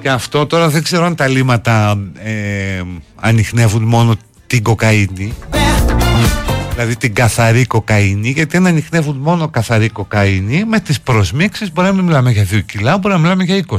Και 0.00 0.12
αυτό 0.12 0.46
τώρα 0.46 0.68
δεν 0.68 0.82
ξέρω 0.82 1.04
αν 1.04 1.14
τα 1.14 1.26
λίματα 1.26 1.98
ε, 2.14 2.82
ανοιχνεύουν 3.20 3.82
μόνο 3.82 4.14
την 4.46 4.62
κοκαίνη. 4.62 5.32
Δηλαδή 6.72 6.96
την 6.96 7.14
καθαρή 7.14 7.66
κοκαίνη 7.66 8.28
Γιατί 8.28 8.56
αν 8.56 8.66
ανοιχνεύουν 8.66 9.16
μόνο 9.16 9.48
καθαρή 9.48 9.88
κοκαίνη 9.88 10.64
Με 10.64 10.80
τις 10.80 11.00
προσμίξεις 11.00 11.72
μπορεί 11.72 11.86
να 11.88 11.94
μην 11.94 12.04
μιλάμε 12.04 12.30
για 12.30 12.46
2 12.50 12.60
κιλά 12.66 12.98
Μπορεί 12.98 13.14
να 13.14 13.20
μιλάμε 13.20 13.44
για 13.44 13.64
20 13.68 13.76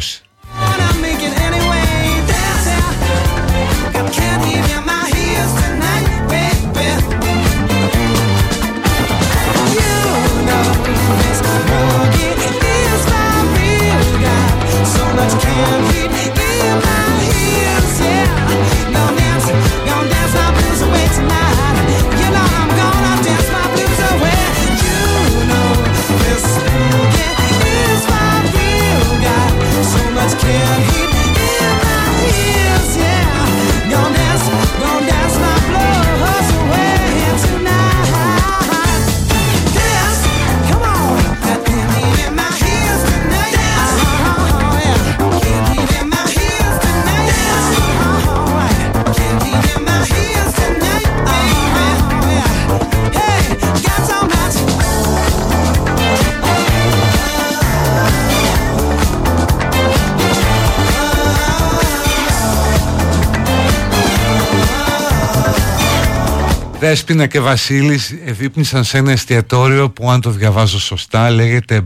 Δέσποινα 66.87 67.27
και 67.27 67.39
Βασίλης 67.39 68.15
εδείπνησαν 68.25 68.83
σε 68.83 68.97
ένα 68.97 69.11
εστιατόριο 69.11 69.89
που 69.89 70.11
αν 70.11 70.21
το 70.21 70.29
διαβάζω 70.29 70.79
σωστά 70.79 71.29
λέγεται 71.29 71.81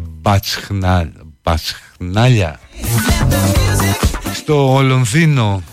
Μπατσχνάλια. 1.42 2.60
Στο 4.34 4.82
Λονδίνο 4.82 5.64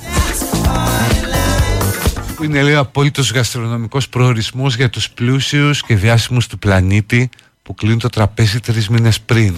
που 2.37 2.45
είναι 2.45 2.62
λέει 2.62 2.74
απόλυτος 2.74 3.33
γαστρονομικός 3.33 4.09
προορισμός 4.09 4.76
για 4.76 4.91
τους 4.91 5.11
πλούσιους 5.11 5.83
και 5.83 5.97
διάσημους 5.97 6.47
του 6.47 6.59
πλανήτη 6.59 7.31
που 7.62 7.74
κλείνουν 7.74 7.99
το 7.99 8.09
τραπέζι 8.09 8.61
τρεις 8.61 8.89
μήνες 8.89 9.20
πριν. 9.20 9.55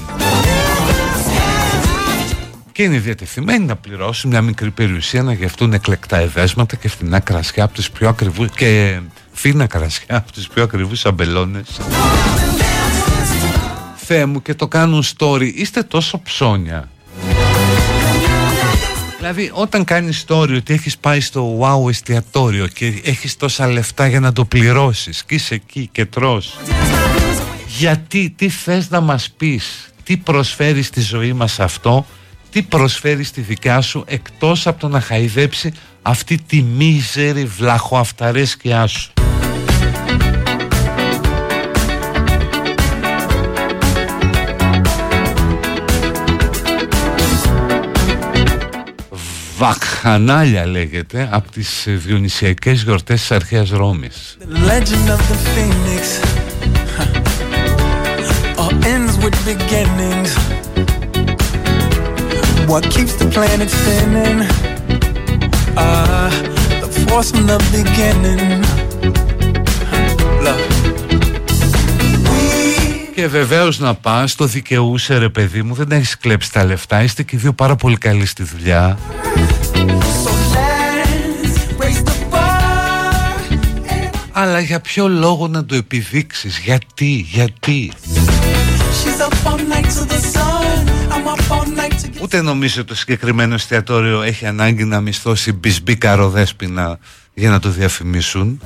Και 2.73 2.83
είναι 2.83 2.99
διατεθειμένοι 2.99 3.65
να 3.65 3.77
πληρώσουν 3.77 4.31
μια 4.31 4.43
μικρή 4.43 4.71
περιουσία 4.71 5.23
να 5.23 5.33
γευτούν 5.33 5.73
εκλεκτά 5.73 6.17
εδέσματα 6.17 6.77
και 6.77 6.89
φθηνά 6.89 7.21
κρασιά 7.21 7.65
από 7.65 7.75
τους 7.75 7.91
πιο 7.91 8.09
ακριβούς 8.09 8.49
και 8.51 8.99
φίνα 9.41 9.67
κρασιά 9.67 10.17
από 10.17 10.33
τους 10.33 10.47
πιο 10.47 10.63
ακριβούς 10.63 11.05
αμπελώνες 11.05 11.81
Θεέ 13.97 14.27
μου 14.27 14.43
και 14.43 14.55
το 14.55 14.69
κάνουν 14.69 15.03
story 15.17 15.53
είστε 15.55 15.83
τόσο 15.83 16.21
ψώνια 16.23 16.89
Δηλαδή 19.19 19.51
όταν 19.55 19.85
κάνεις 19.85 20.25
story 20.29 20.55
ότι 20.57 20.73
έχεις 20.73 20.99
πάει 20.99 21.21
στο 21.21 21.59
wow 21.61 21.89
εστιατόριο 21.89 22.67
και 22.67 23.01
έχεις 23.05 23.37
τόσα 23.37 23.67
λεφτά 23.67 24.07
για 24.07 24.21
να 24.21 24.33
το 24.33 24.45
πληρώσεις 24.45 25.25
και 25.25 25.35
είσαι 25.35 25.55
εκεί 25.55 25.89
και 25.93 26.05
τρως 26.05 26.59
γιατί, 27.79 28.35
τι 28.37 28.49
θες 28.49 28.91
να 28.91 29.01
μας 29.01 29.31
πεις, 29.37 29.93
τι 30.03 30.17
προσφέρει 30.17 30.83
στη 30.83 31.01
ζωή 31.01 31.33
μας 31.33 31.61
αυτό; 31.61 32.07
Τι 32.51 32.63
προσφέρει 32.63 33.25
στη 33.25 33.41
δικιά 33.41 33.81
σου 33.81 34.05
εκτός 34.07 34.67
από 34.67 34.81
το 34.81 34.89
να 34.89 35.01
χαϊδέψει 35.01 35.73
αυτή 36.03 36.43
τη 36.47 36.63
μίζερη 36.63 37.45
βλαχοαυταρέσκειά 37.45 38.87
σου; 38.87 39.13
Βακχανάλια 49.61 50.67
λέγεται 50.67 51.29
από 51.31 51.51
τις 51.51 51.85
διονυσιακές 51.87 52.83
γιορτές 52.83 53.21
της 53.21 53.31
αρχαίας 53.31 53.71
Ρώμης. 53.71 54.37
What 62.73 62.85
keeps 62.95 63.15
the 63.21 63.29
planet 63.37 63.69
spinning? 63.79 64.39
Ah, 65.77 66.31
the 66.83 66.89
force 67.05 67.31
from 67.33 67.45
the 67.53 67.59
beginning. 67.77 68.80
Και 73.21 73.29
βεβαίως 73.29 73.79
να 73.79 73.95
πας, 73.95 74.35
το 74.35 74.47
δικαιούσε 74.47 75.19
ρε 75.19 75.29
παιδί 75.29 75.63
μου, 75.63 75.75
δεν 75.75 75.91
έχεις 75.91 76.19
κλέψει 76.19 76.53
τα 76.53 76.65
λεφτά, 76.65 77.03
είστε 77.03 77.23
και 77.23 77.37
δύο 77.37 77.53
πάρα 77.53 77.77
πολύ 77.77 77.97
καλοί 77.97 78.27
στη 78.27 78.43
δουλειά. 78.43 78.99
Αλλά 84.33 84.61
για 84.61 84.81
ποιο 84.81 85.09
λόγο 85.09 85.49
να 85.49 85.65
το 85.65 85.75
επιδείξεις, 85.75 86.59
γιατί, 86.59 87.27
γιατί; 87.31 87.93
Ούτε 92.23 92.41
νομίζω 92.41 92.85
το 92.85 92.95
συγκεκριμένο 92.95 93.55
εστιατόριο 93.55 94.23
έχει 94.23 94.47
ανάγκη 94.47 94.85
να 94.85 95.01
μισθώσει 95.01 95.53
μπισμπίκαρο 95.53 96.29
δέσποινα 96.29 96.99
για 97.35 97.51
να 97.51 97.59
το 97.59 97.69
διαφημίσουν; 97.69 98.61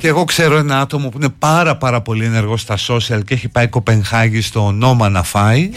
Και 0.00 0.08
εγώ 0.08 0.24
ξέρω 0.24 0.56
ένα 0.56 0.80
άτομο 0.80 1.08
που 1.08 1.18
είναι 1.18 1.34
πάρα 1.38 1.76
πάρα 1.76 2.00
πολύ 2.00 2.24
ενεργό 2.24 2.56
στα 2.56 2.76
social 2.88 3.24
και 3.24 3.34
έχει 3.34 3.48
πάει 3.48 3.68
Κοπενχάγη 3.68 4.40
στο 4.40 4.66
ονόμα 4.66 5.08
να 5.08 5.22
φάει. 5.22 5.70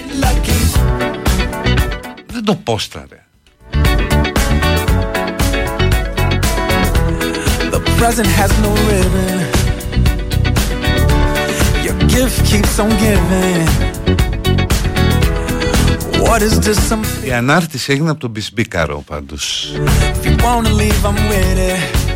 Δεν 2.32 2.44
το 2.46 2.56
πόσταρε. 2.56 3.18
present 8.04 8.32
has 8.42 8.52
no 8.66 8.72
ribbon. 8.92 9.38
Your 11.86 11.98
gift 12.16 12.38
keeps 12.50 12.76
on 12.84 12.90
giving. 13.06 13.68
What 16.26 16.42
is 16.42 16.60
this 16.60 16.80
some... 16.90 17.06
Η 17.26 17.32
ανάρτηση 17.34 17.92
έγινε 17.92 18.10
από 18.10 18.20
τον 18.20 18.30
Μπισμπίκαρο 18.30 19.04
πάντως. 19.08 19.74
If 20.14 20.26
you 20.26 20.36
wanna 20.44 20.70
leave, 20.70 21.06
I'm 21.06 21.16
with 21.30 21.58
it. 21.58 22.13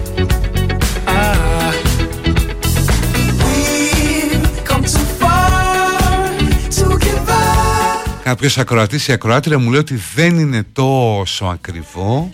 Κάποιος 8.28 8.58
ακροατής 8.58 9.08
ή 9.08 9.12
ακροάτρια 9.12 9.60
μου 9.60 9.70
λέει 9.70 9.80
ότι 9.80 10.02
δεν 10.16 10.40
είναι 10.40 10.64
τόσο 10.74 11.46
ακριβό. 11.46 12.32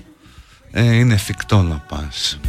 Ε, 0.71 0.95
είναι 0.95 1.13
εφικτό 1.13 1.61
να 1.61 1.75
πας. 1.75 2.39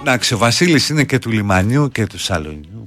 Εντάξει, 0.00 0.34
ο 0.34 0.38
Βασίλης 0.38 0.88
είναι 0.88 1.04
και 1.04 1.18
του 1.18 1.30
λιμανιού 1.30 1.88
και 1.88 2.06
του 2.06 2.18
σαλονιού 2.18 2.86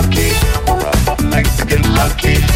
lucky, 0.00 0.32
Mexican 1.28 1.82
lucky. 1.94 2.49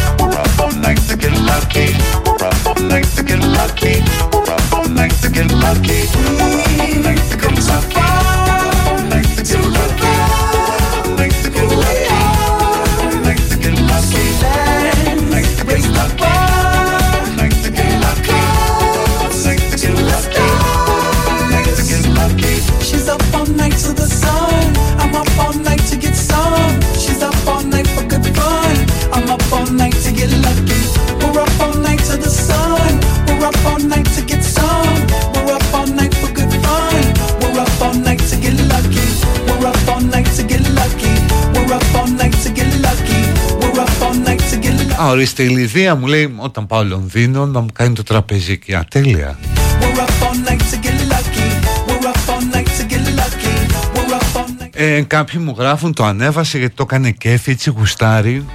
Get 45.15 45.27
lucky. 45.27 45.43
Α, 45.43 45.43
ορίστε 45.43 45.43
η 45.43 45.47
Λιδία 45.47 45.95
μου 45.95 46.07
λέει 46.07 46.35
όταν 46.37 46.67
πάω 46.67 46.83
Λονδίνο 46.83 47.45
να 47.45 47.59
μου 47.59 47.67
κάνει 47.73 47.95
το 47.95 48.03
τραπέζι 48.03 48.51
εκεί. 48.51 48.73
Α, 48.73 48.85
τέλεια. 48.89 49.39
We're 49.79 49.99
up 49.99 50.27
all 50.27 50.49
night 50.49 50.61
to 50.61 50.85
get 50.85 51.11
lucky. 51.11 51.47
We're 51.87 52.07
up 52.07 52.29
all 52.29 52.41
night 52.53 52.69
to 52.77 52.83
get 52.93 53.03
lucky. 53.15 53.55
We're 53.95 54.13
up 54.13 54.35
all 54.35 54.63
night. 54.63 54.69
Ε, 54.73 55.01
κάποιοι 55.01 55.41
μου 55.43 55.55
γράφουν 55.57 55.93
το 55.93 56.03
ανέβασε 56.03 56.57
γιατί 56.57 56.75
το 56.75 56.83
έκανε 56.83 57.11
κέφι 57.11 57.51
έτσι 57.51 57.69
γουστάρει 57.69 58.45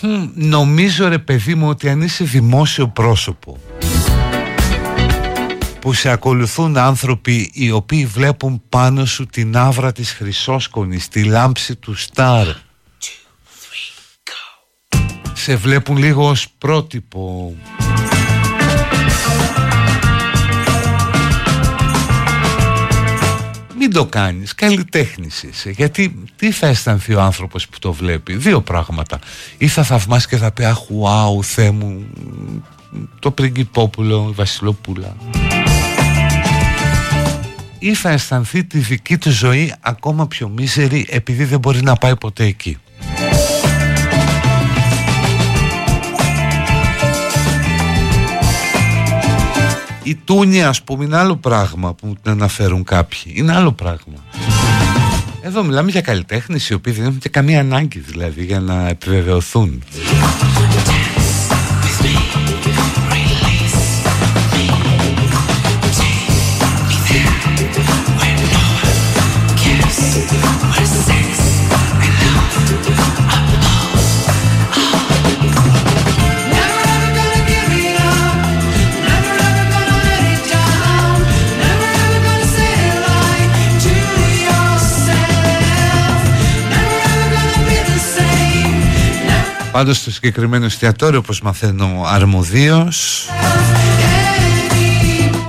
Χμ, 0.00 0.28
Νομίζω 0.34 1.08
ρε 1.08 1.18
παιδί 1.18 1.54
μου 1.54 1.68
ότι 1.68 1.88
αν 1.88 2.02
είσαι 2.02 2.24
δημόσιο 2.24 2.88
πρόσωπο 2.88 3.58
που 5.80 5.92
σε 5.92 6.10
ακολουθούν 6.10 6.76
άνθρωποι 6.76 7.50
οι 7.54 7.70
οποίοι 7.70 8.06
βλέπουν 8.06 8.62
πάνω 8.68 9.04
σου 9.04 9.26
την 9.26 9.56
άβρα 9.56 9.92
της 9.92 10.12
χρυσόσκονης, 10.12 11.08
τη 11.08 11.24
λάμψη 11.24 11.76
του 11.76 11.94
στάρ 11.94 12.46
σε 15.38 15.56
βλέπουν 15.56 15.96
λίγο 15.96 16.28
ως 16.28 16.48
πρότυπο. 16.58 17.54
Μην 23.78 23.92
το 23.92 24.06
κάνεις, 24.06 24.54
καλλιτέχνης 24.54 25.42
είσαι 25.42 25.70
Γιατί 25.70 26.24
τι 26.36 26.50
θα 26.50 26.66
αισθανθεί 26.66 27.14
ο 27.14 27.20
άνθρωπος 27.20 27.68
που 27.68 27.78
το 27.78 27.92
βλέπει; 27.92 28.34
Δύο 28.34 28.60
πράγματα. 28.60 29.18
Ή 29.58 29.68
θα 29.68 29.82
θαυμάσει 29.82 30.28
και 30.28 30.36
θα 30.36 30.52
πει 30.52 30.64
Αχ, 30.64 30.78
wow, 30.78 31.42
Θεέ 31.42 31.70
μου 31.70 32.06
Το 33.18 33.30
πριγκυπόπουλο, 33.30 34.26
η 34.30 34.34
βασιλοπούλα 34.34 35.16
Ή 37.78 37.94
θα 37.94 38.10
αισθανθεί 38.10 38.64
τη 38.64 38.78
δική 38.78 39.18
του 39.18 39.30
ζωή 39.30 39.74
Ακόμα 39.80 40.26
πιο 40.26 40.48
μίζερη 40.48 41.06
Επειδή 41.10 41.44
δεν 41.44 41.58
μπορεί 41.58 41.82
να 41.82 41.94
πάει 41.94 42.16
ποτέ 42.16 42.44
εκεί 42.44 42.78
η 50.08 50.14
τούνια 50.24 50.68
ας 50.68 50.82
πούμε 50.82 51.04
είναι 51.04 51.16
άλλο 51.16 51.36
πράγμα 51.36 51.94
που 51.94 52.14
την 52.22 52.30
αναφέρουν 52.30 52.84
κάποιοι. 52.84 53.32
Είναι 53.34 53.56
άλλο 53.56 53.72
πράγμα. 53.72 54.24
Εδώ 55.42 55.62
μιλάμε 55.62 55.90
για 55.90 56.00
καλλιτέχνες 56.00 56.68
οι 56.68 56.74
οποίοι 56.74 56.92
δεν 56.92 57.04
έχουν 57.04 57.18
και 57.18 57.28
καμία 57.28 57.60
ανάγκη 57.60 57.98
δηλαδή 57.98 58.44
για 58.44 58.60
να 58.60 58.88
επιβεβαιωθούν 58.88 59.82
Πάντως 89.78 89.96
στο 89.96 90.10
συγκεκριμένο 90.10 90.64
εστιατόριο 90.64 91.18
όπως 91.18 91.40
μαθαίνω 91.40 92.02
αρμοδίως 92.06 93.28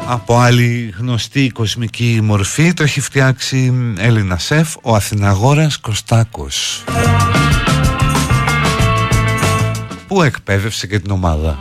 από 0.06 0.40
άλλη 0.40 0.94
γνωστή 0.98 1.50
κοσμική 1.50 2.20
μορφή 2.24 2.74
το 2.74 2.84
έχει 2.84 3.02
φτιάξει 3.02 3.74
Έλληνα 3.98 4.38
σεφ 4.38 4.76
ο 4.82 4.96
Αθηναγόρας 4.96 5.78
Κωστάκος 5.78 6.84
που 10.08 10.24
εκπαίδευσε 10.24 10.88
και 10.88 11.00
την 11.00 11.12
ομάδα; 11.12 11.58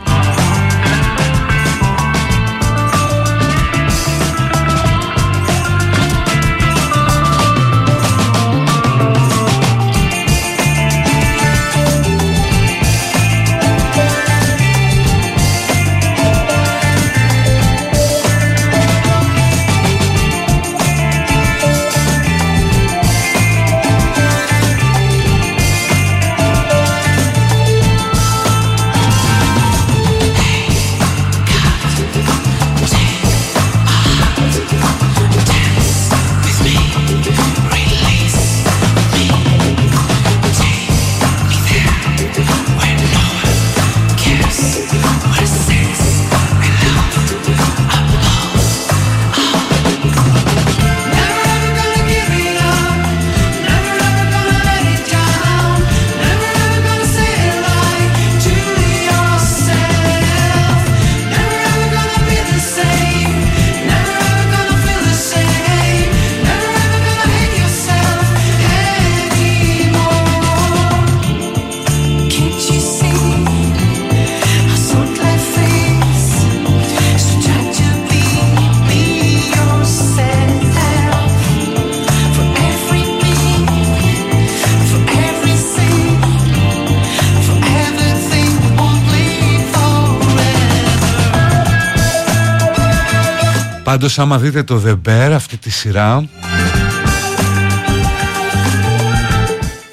Πάντως 93.99 94.19
άμα 94.19 94.37
δείτε 94.37 94.63
το 94.63 94.83
The 94.85 95.09
Bear 95.09 95.31
αυτή 95.33 95.57
τη 95.57 95.69
σειρά 95.69 96.29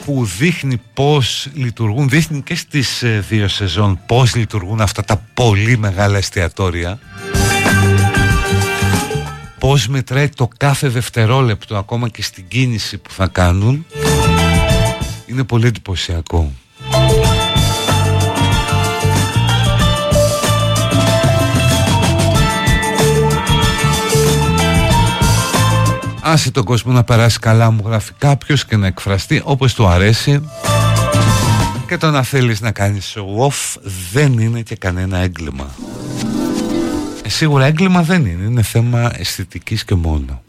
που 0.05 0.25
δείχνει 0.39 0.81
πώς 0.95 1.49
λειτουργούν, 1.55 2.09
δείχνει 2.09 2.43
και 2.43 2.55
στις 2.55 3.03
ε, 3.03 3.25
δύο 3.29 3.49
σεζόν 3.49 4.01
πώς 4.07 4.35
λειτουργούν 4.35 4.81
αυτά 4.81 5.03
τα 5.03 5.23
πολύ 5.35 5.79
μεγάλα 5.79 6.19
εστιατόρια 6.19 6.99
πώς 9.59 9.89
μετράει 9.89 10.29
το 10.29 10.49
κάθε 10.57 10.89
δευτερόλεπτο 10.89 11.77
ακόμα 11.77 12.09
και 12.09 12.23
στην 12.23 12.45
κίνηση 12.49 12.99
που 12.99 13.11
θα 13.11 13.27
κάνουν 13.27 13.87
είναι 15.27 15.45
πολύ 15.45 15.67
εντυπωσιακό. 15.67 16.53
Άσε 26.29 26.51
τον 26.51 26.65
κόσμο 26.65 26.93
να 26.93 27.05
περάσει 27.05 27.39
καλά 27.39 27.71
μου 27.71 27.83
γράφει 27.87 28.13
κάποιος 28.19 28.65
και 28.65 28.77
να 28.77 28.87
εκφραστεί 28.87 29.43
όπως 29.45 29.75
του 29.75 29.87
αρέσει. 29.87 30.51
Και 31.87 31.97
το 31.97 32.11
να 32.11 32.23
θέλεις 32.23 32.61
να 32.61 32.71
κάνεις 32.71 33.17
show 33.17 33.49
off 33.49 33.81
δεν 34.13 34.39
είναι 34.39 34.61
και 34.61 34.77
κανένα 34.77 35.19
έγκλημα. 35.19 35.75
Ε, 37.23 37.29
Σίγουρα 37.29 37.65
έγκλημα 37.65 38.03
δεν 38.03 38.27
είναι, 38.27 38.45
είναι 38.45 38.63
θέμα 38.63 39.11
αισθητικής 39.15 39.85
και 39.85 39.95
μόνο. 39.95 40.43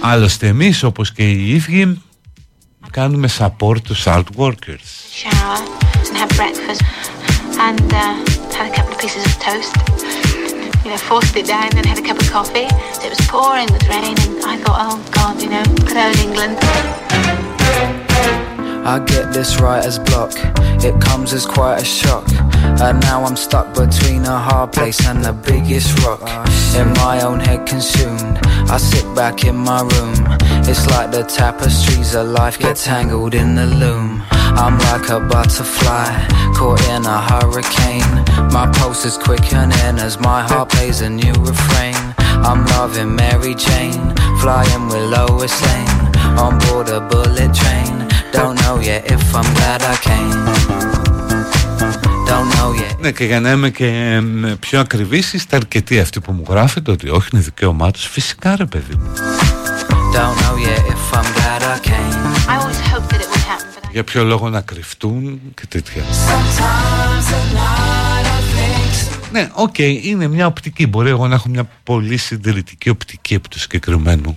Άλλωστε 0.00 0.46
εμείς 0.46 0.82
όπως 0.82 1.12
και 1.12 1.30
οι 1.30 1.50
ίδιοι 1.50 2.02
κάνουμε 2.90 3.28
support 3.38 3.80
τους 3.82 4.04
art 4.06 4.24
workers. 4.36 4.88
Shower 5.22 5.60
and 6.08 6.16
have 6.16 6.28
breakfast 6.28 6.97
and 7.58 7.92
uh, 7.92 8.14
had 8.54 8.72
a 8.72 8.74
couple 8.74 8.92
of 8.92 9.00
pieces 9.00 9.24
of 9.26 9.32
toast. 9.38 9.74
You 10.84 10.90
know, 10.90 10.96
forced 10.96 11.36
it 11.36 11.46
down 11.46 11.76
and 11.76 11.84
had 11.84 11.98
a 11.98 12.02
cup 12.02 12.20
of 12.20 12.30
coffee. 12.30 12.68
So 12.94 13.06
it 13.06 13.10
was 13.10 13.26
pouring 13.26 13.70
with 13.72 13.86
rain, 13.88 14.16
and 14.18 14.44
I 14.44 14.56
thought, 14.58 14.78
oh 14.80 14.96
God, 15.10 15.42
you 15.42 15.50
know, 15.50 15.64
good 15.84 15.96
old 15.96 16.16
England. 16.18 16.58
I 18.86 19.00
get 19.04 19.32
this 19.34 19.60
writer's 19.60 19.98
block, 19.98 20.32
it 20.82 20.98
comes 21.00 21.34
as 21.34 21.44
quite 21.44 21.82
a 21.82 21.84
shock. 21.84 22.26
And 22.80 23.00
now 23.02 23.24
I'm 23.24 23.36
stuck 23.36 23.74
between 23.74 24.24
a 24.24 24.38
hard 24.38 24.72
place 24.72 25.04
and 25.06 25.22
the 25.22 25.32
biggest 25.32 25.98
rock. 26.04 26.22
In 26.74 26.92
my 26.94 27.20
own 27.22 27.40
head 27.40 27.66
consumed, 27.66 28.38
I 28.70 28.78
sit 28.78 29.04
back 29.14 29.44
in 29.44 29.56
my 29.56 29.82
room. 29.82 30.14
It's 30.70 30.86
like 30.86 31.10
the 31.10 31.24
tapestries 31.24 32.14
of 32.14 32.28
life 32.28 32.58
get 32.58 32.76
tangled 32.76 33.34
in 33.34 33.56
the 33.56 33.66
loom. 33.66 34.22
I'm 34.63 34.75
like 34.89 35.07
a 35.09 35.19
butterfly, 35.19 36.09
caught 36.57 36.81
in 36.93 37.05
a 37.05 37.19
hurricane. 37.29 38.13
My 38.55 38.65
pulse 38.77 39.03
is 39.09 39.17
quickening 39.17 39.97
as 40.07 40.19
my 40.19 40.41
heart 40.49 40.69
plays 40.69 41.01
a 41.01 41.09
new 41.09 41.35
refrain. 41.49 42.01
I'm 42.49 42.61
loving 42.75 43.11
Mary 43.15 43.55
Jane, 43.65 44.05
flying 44.41 44.83
with 44.89 45.05
Lois 45.15 45.55
Lane. 45.65 46.01
On 46.43 46.53
board 46.63 46.87
a 46.89 46.99
bullet 47.11 47.51
train, 47.61 47.93
don't 48.31 48.55
know 48.61 48.75
yet 48.89 49.01
if 49.15 49.23
I'm 49.39 49.49
glad 49.57 49.79
I 49.93 49.95
came. 50.09 50.39
Don't 52.29 52.49
know 52.55 52.73
yet. 52.73 52.99
Ναι, 52.99 53.11
και 53.11 53.25
για 53.25 53.39
να 53.39 53.51
είμαι 53.51 53.69
και 53.69 54.21
πιο 54.59 54.79
ακριβής, 54.79 55.33
είστε 55.33 55.55
αρκετοί 55.55 55.99
αυτοί 55.99 56.19
που 56.21 56.31
μου 56.31 56.43
γράφετε 56.49 56.91
ότι 56.91 57.09
όχι 57.09 57.29
είναι 57.33 57.41
δικαίωμά 57.41 57.91
τους. 57.91 58.07
Φυσικά 58.07 58.55
ρε 58.55 58.65
παιδί 58.65 58.95
μου. 58.95 59.11
Don't 60.15 60.37
know 60.41 60.55
yet 60.67 60.83
if 60.93 61.03
I'm 61.17 61.29
glad 61.37 61.61
I 61.73 61.79
came. 61.89 62.17
I 62.51 62.55
always 62.59 62.76
Για 63.98 64.06
ποιο 64.06 64.24
λόγο 64.24 64.48
να 64.48 64.60
κρυφτούν 64.60 65.40
και 65.54 65.66
τέτοια. 65.68 66.02
Ναι, 69.32 69.48
OK, 69.52 69.74
okay, 69.78 70.00
είναι 70.02 70.28
μια 70.28 70.46
οπτική. 70.46 70.86
Μπορεί 70.86 71.08
εγώ 71.08 71.28
να 71.28 71.34
έχω 71.34 71.48
μια 71.48 71.68
πολύ 71.84 72.16
συντηρητική 72.16 72.88
οπτική 72.88 73.34
από 73.34 73.48
το 73.48 73.58
συγκεκριμένο. 73.58 74.36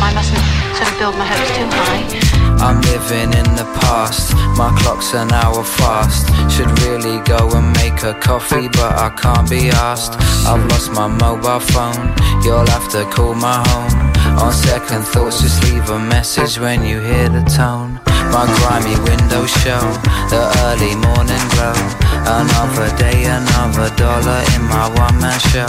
I 0.00 0.12
mustn't 0.18 0.44
sort 0.76 0.88
of 0.90 0.98
build 0.98 1.14
my 1.20 1.26
hopes 1.32 1.50
too 1.56 1.68
high. 1.78 2.28
I'm 2.66 2.78
living 2.90 3.30
in 3.40 3.48
the 3.60 3.66
past. 3.80 4.26
My 4.60 4.70
clock's 4.78 5.10
an 5.14 5.30
hour 5.40 5.62
fast. 5.78 6.22
Should 6.52 6.72
really 6.84 7.16
go 7.34 7.40
and 7.58 7.66
make 7.80 7.98
a 8.12 8.14
coffee, 8.28 8.68
but 8.78 8.92
I 9.06 9.08
can't 9.22 9.48
be 9.50 9.62
asked. 9.90 10.14
I've 10.50 10.64
lost 10.70 10.88
my 11.00 11.08
mobile 11.24 11.62
phone. 11.72 12.04
You'll 12.44 12.70
have 12.74 12.88
to 12.94 13.00
call 13.14 13.34
my 13.34 13.58
home. 13.70 14.07
On 14.40 14.52
second 14.52 15.02
thoughts, 15.02 15.42
just 15.42 15.62
leave 15.64 15.88
a 15.90 15.98
message 15.98 16.58
when 16.58 16.84
you 16.84 17.00
hear 17.00 17.28
the 17.28 17.42
tone. 17.56 18.00
My 18.30 18.46
grimy 18.60 18.94
windows 19.02 19.50
show 19.62 19.82
the 20.30 20.42
early 20.68 20.94
morning 20.94 21.44
glow. 21.54 21.74
Another 22.22 22.88
day, 22.96 23.24
another 23.24 23.88
dollar 23.96 24.40
in 24.54 24.62
my 24.70 24.86
one 24.94 25.18
man 25.18 25.40
show. 25.50 25.66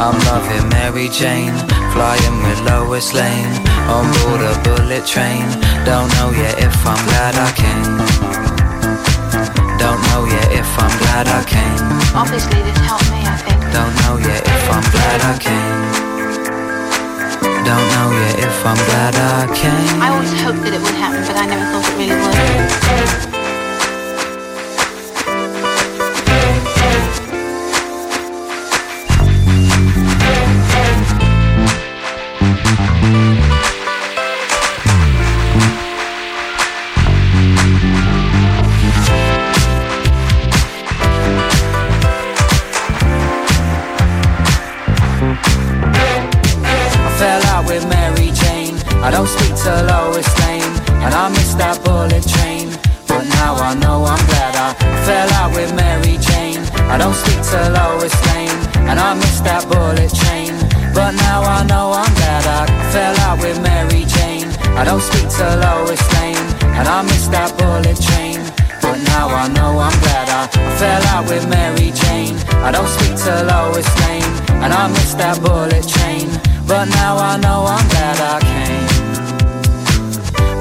I'm 0.00 0.16
loving 0.24 0.68
Mary 0.70 1.08
Jane, 1.08 1.56
flying 1.92 2.36
with 2.44 2.60
Lois 2.64 3.12
Lane. 3.12 3.52
On 3.90 4.06
board 4.16 4.40
a 4.40 4.54
bullet 4.64 5.04
train. 5.04 5.44
Don't 5.84 6.08
know 6.16 6.30
yet 6.32 6.56
if 6.58 6.76
I'm 6.86 7.02
glad 7.10 7.34
I 7.36 7.50
came. 7.52 7.96
Don't 9.76 10.00
know 10.08 10.24
yet 10.24 10.48
if 10.52 10.70
I'm 10.78 10.94
glad 10.98 11.28
I 11.28 11.42
came. 11.44 11.84
Obviously, 12.16 12.62
this 12.62 12.78
helped 12.78 13.10
me, 13.10 13.20
I 13.28 13.36
think. 13.44 13.60
Don't 13.76 13.94
know 14.02 14.16
yet 14.16 14.42
if 14.46 14.64
I'm 14.72 14.86
glad 14.90 15.20
I 15.20 15.38
came. 15.38 15.95
Don't 17.66 17.88
know 17.90 18.12
yet 18.12 18.38
if 18.38 18.64
I'm 18.64 18.76
glad 18.76 19.16
I 19.16 19.52
came. 19.52 20.00
I 20.00 20.10
always 20.10 20.30
hoped 20.40 20.62
that 20.62 20.72
it 20.72 20.80
would 20.80 20.94
happen, 20.94 21.26
but 21.26 21.36
I 21.36 21.46
never 21.46 21.66
thought 21.72 21.84
it 21.90 21.98
really 21.98 23.26
would. 23.32 23.35
I 49.06 49.10
don't 49.12 49.28
speak 49.28 49.54
to 49.62 49.70
Lois 49.86 50.26
Lane, 50.42 50.74
and 50.98 51.14
I 51.14 51.28
missed 51.30 51.58
that 51.62 51.78
bullet 51.86 52.26
train. 52.26 52.74
But 53.06 53.22
now 53.38 53.54
I 53.54 53.70
know 53.78 54.02
I'm 54.02 54.18
glad 54.26 54.58
I 54.58 54.74
fell 55.06 55.30
out 55.38 55.54
with 55.54 55.70
Mary 55.78 56.18
Jane. 56.18 56.58
I 56.90 56.98
don't 56.98 57.14
speak 57.14 57.38
to 57.54 57.58
Lois 57.70 58.10
Lane, 58.26 58.58
and 58.90 58.98
I 58.98 59.14
missed 59.14 59.46
that 59.46 59.62
bullet 59.70 60.10
train. 60.10 60.58
But 60.90 61.14
now 61.22 61.46
I 61.46 61.62
know 61.70 61.94
I'm 61.94 62.10
glad 62.18 62.50
I 62.50 62.66
fell 62.90 63.14
out 63.30 63.38
with 63.38 63.62
Mary 63.62 64.02
Jane. 64.10 64.50
I 64.74 64.82
don't 64.82 64.98
speak 64.98 65.30
to 65.38 65.46
Lois 65.54 66.02
Lane, 66.18 66.46
and 66.74 66.90
I 66.90 67.06
missed 67.06 67.30
that 67.30 67.54
bullet 67.54 67.94
train. 68.02 68.42
But 68.82 68.98
now 69.14 69.30
I 69.30 69.46
know 69.54 69.86
I'm 69.86 69.94
glad 70.02 70.26
I 70.34 70.50
fell 70.82 71.04
out 71.14 71.30
with 71.30 71.46
Mary 71.46 71.94
Jane. 71.94 72.34
I 72.58 72.74
don't 72.74 72.90
speak 72.90 73.14
to 73.22 73.32
Lois 73.46 73.86
Lane, 74.02 74.34
and 74.66 74.74
I 74.74 74.90
missed 74.90 75.14
that 75.22 75.38
bullet 75.38 75.86
train. 75.94 76.26
But 76.66 76.90
now 76.90 77.14
I 77.22 77.38
know 77.38 77.70
I'm 77.70 77.86
glad 77.86 78.18
I. 78.42 78.55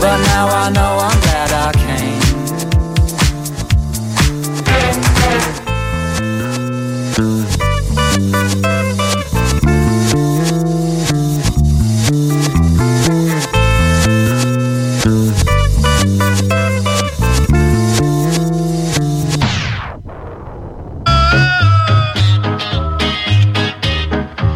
But 0.06 0.18
now 0.18 0.48
I 0.48 0.70
know 0.70 1.00
I'm 1.00 1.20
glad 1.20 1.52
I 1.52 1.72
came. 1.74 2.20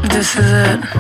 This 0.10 0.36
is 0.36 0.52
it. 0.54 0.99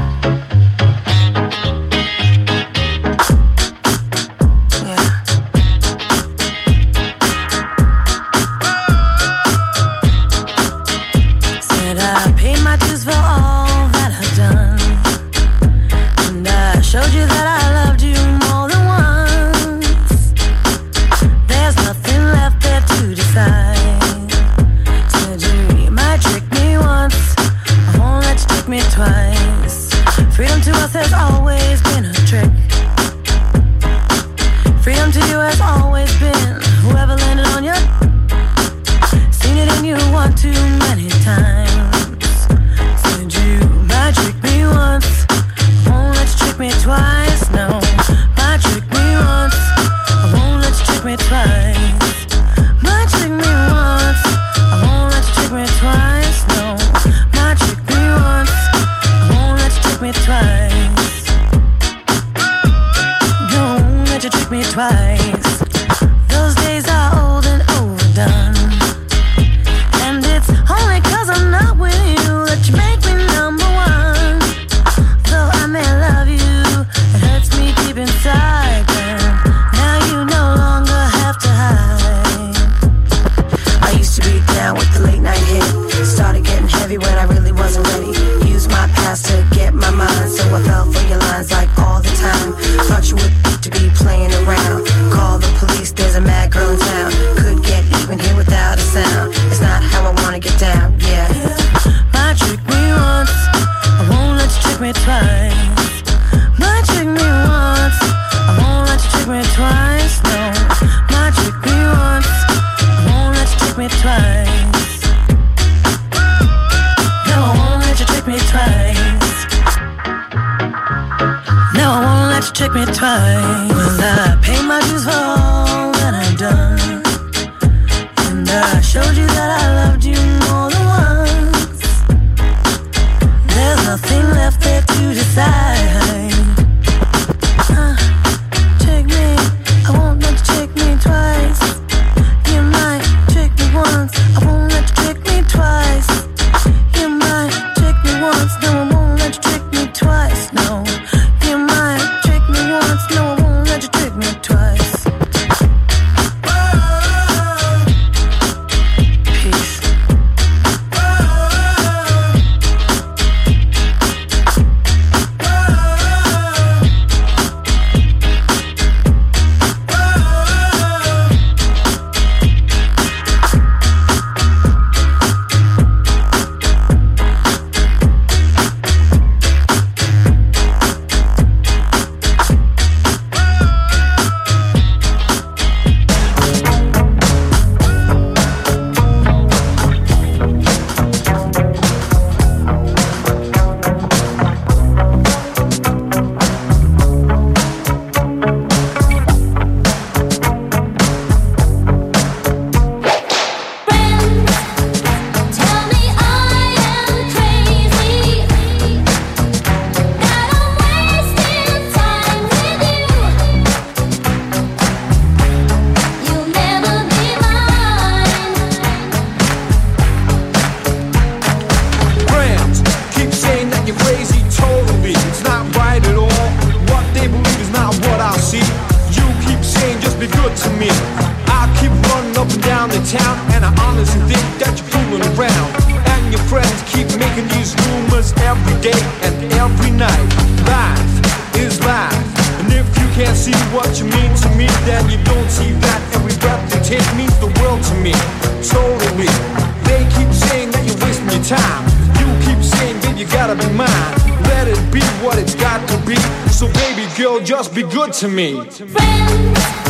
Gotta 253.32 253.55
be 253.55 253.73
mine. 253.73 254.13
Let 254.43 254.67
it 254.67 254.80
be 254.91 255.01
what 255.23 255.38
it's 255.38 255.55
got 255.55 255.88
to 255.89 255.97
be. 256.05 256.15
So, 256.51 256.67
baby 256.73 257.07
girl, 257.17 257.39
just 257.39 257.73
be 257.73 257.84
good 257.84 258.13
to 258.13 258.27
me. 258.27 258.53
Tell 258.53 259.88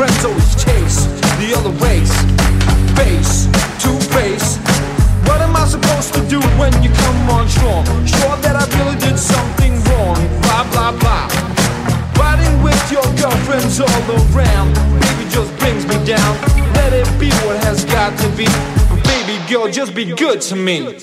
always 0.00 0.64
chase 0.64 1.06
the 1.38 1.54
other 1.56 1.70
race. 1.78 2.10
Face 2.98 3.46
to 3.82 3.90
face. 4.10 4.58
What 5.28 5.40
am 5.40 5.54
I 5.54 5.66
supposed 5.66 6.14
to 6.14 6.20
do 6.28 6.40
when 6.58 6.72
you 6.82 6.90
come 6.90 7.30
on 7.30 7.48
strong? 7.48 7.84
Sure 8.04 8.36
that 8.42 8.56
I 8.56 8.64
really 8.78 8.98
did 8.98 9.18
something 9.18 9.74
wrong. 9.84 10.16
Blah, 10.42 10.66
blah, 10.72 10.92
blah. 10.98 11.28
Riding 12.18 12.62
with 12.62 12.82
your 12.90 13.06
girlfriends 13.14 13.80
all 13.80 14.10
around. 14.34 14.74
Baby 15.00 15.30
just 15.30 15.56
brings 15.58 15.86
me 15.86 15.96
down. 16.04 16.32
Let 16.74 16.92
it 16.92 17.08
be 17.20 17.30
what 17.46 17.62
has 17.64 17.84
got 17.84 18.18
to 18.18 18.28
be. 18.36 18.46
But 18.90 19.04
baby 19.04 19.38
girl, 19.48 19.70
just 19.70 19.94
be 19.94 20.06
good 20.06 20.40
to 20.42 20.56
me. 20.56 20.98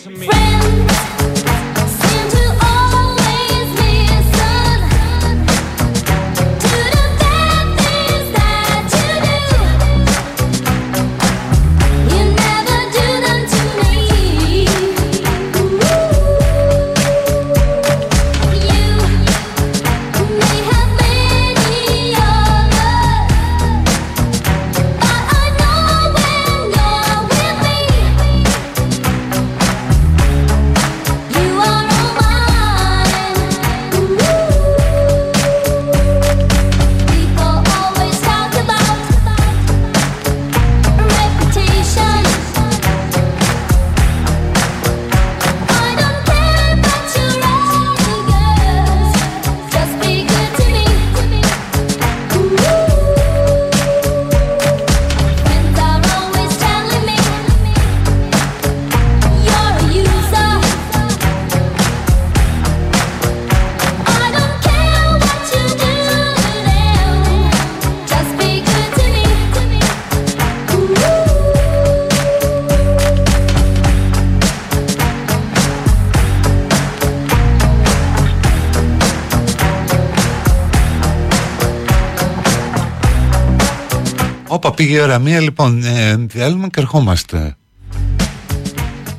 Όπα 84.91 84.99
πήγε 84.99 85.03
η 85.03 85.03
ώρα. 85.03 85.19
Μία 85.19 85.39
λοιπόν 85.39 85.83
ε, 85.83 86.15
Διάλειμμα 86.15 86.67
και 86.67 86.79
ερχόμαστε 86.79 87.55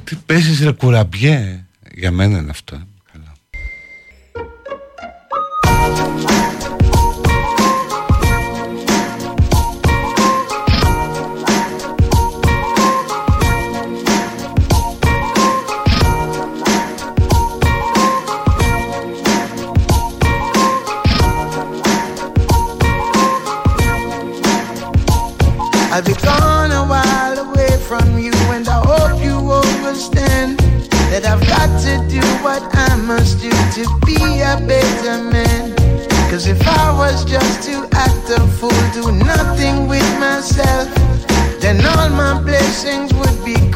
Τι 0.05 0.17
παίζεις 0.27 0.61
ρε 0.61 0.73
κουραμπιέ. 0.73 1.67
Για 1.95 2.11
μένα 2.11 2.39
είναι 2.39 2.51
αυτό 2.51 2.62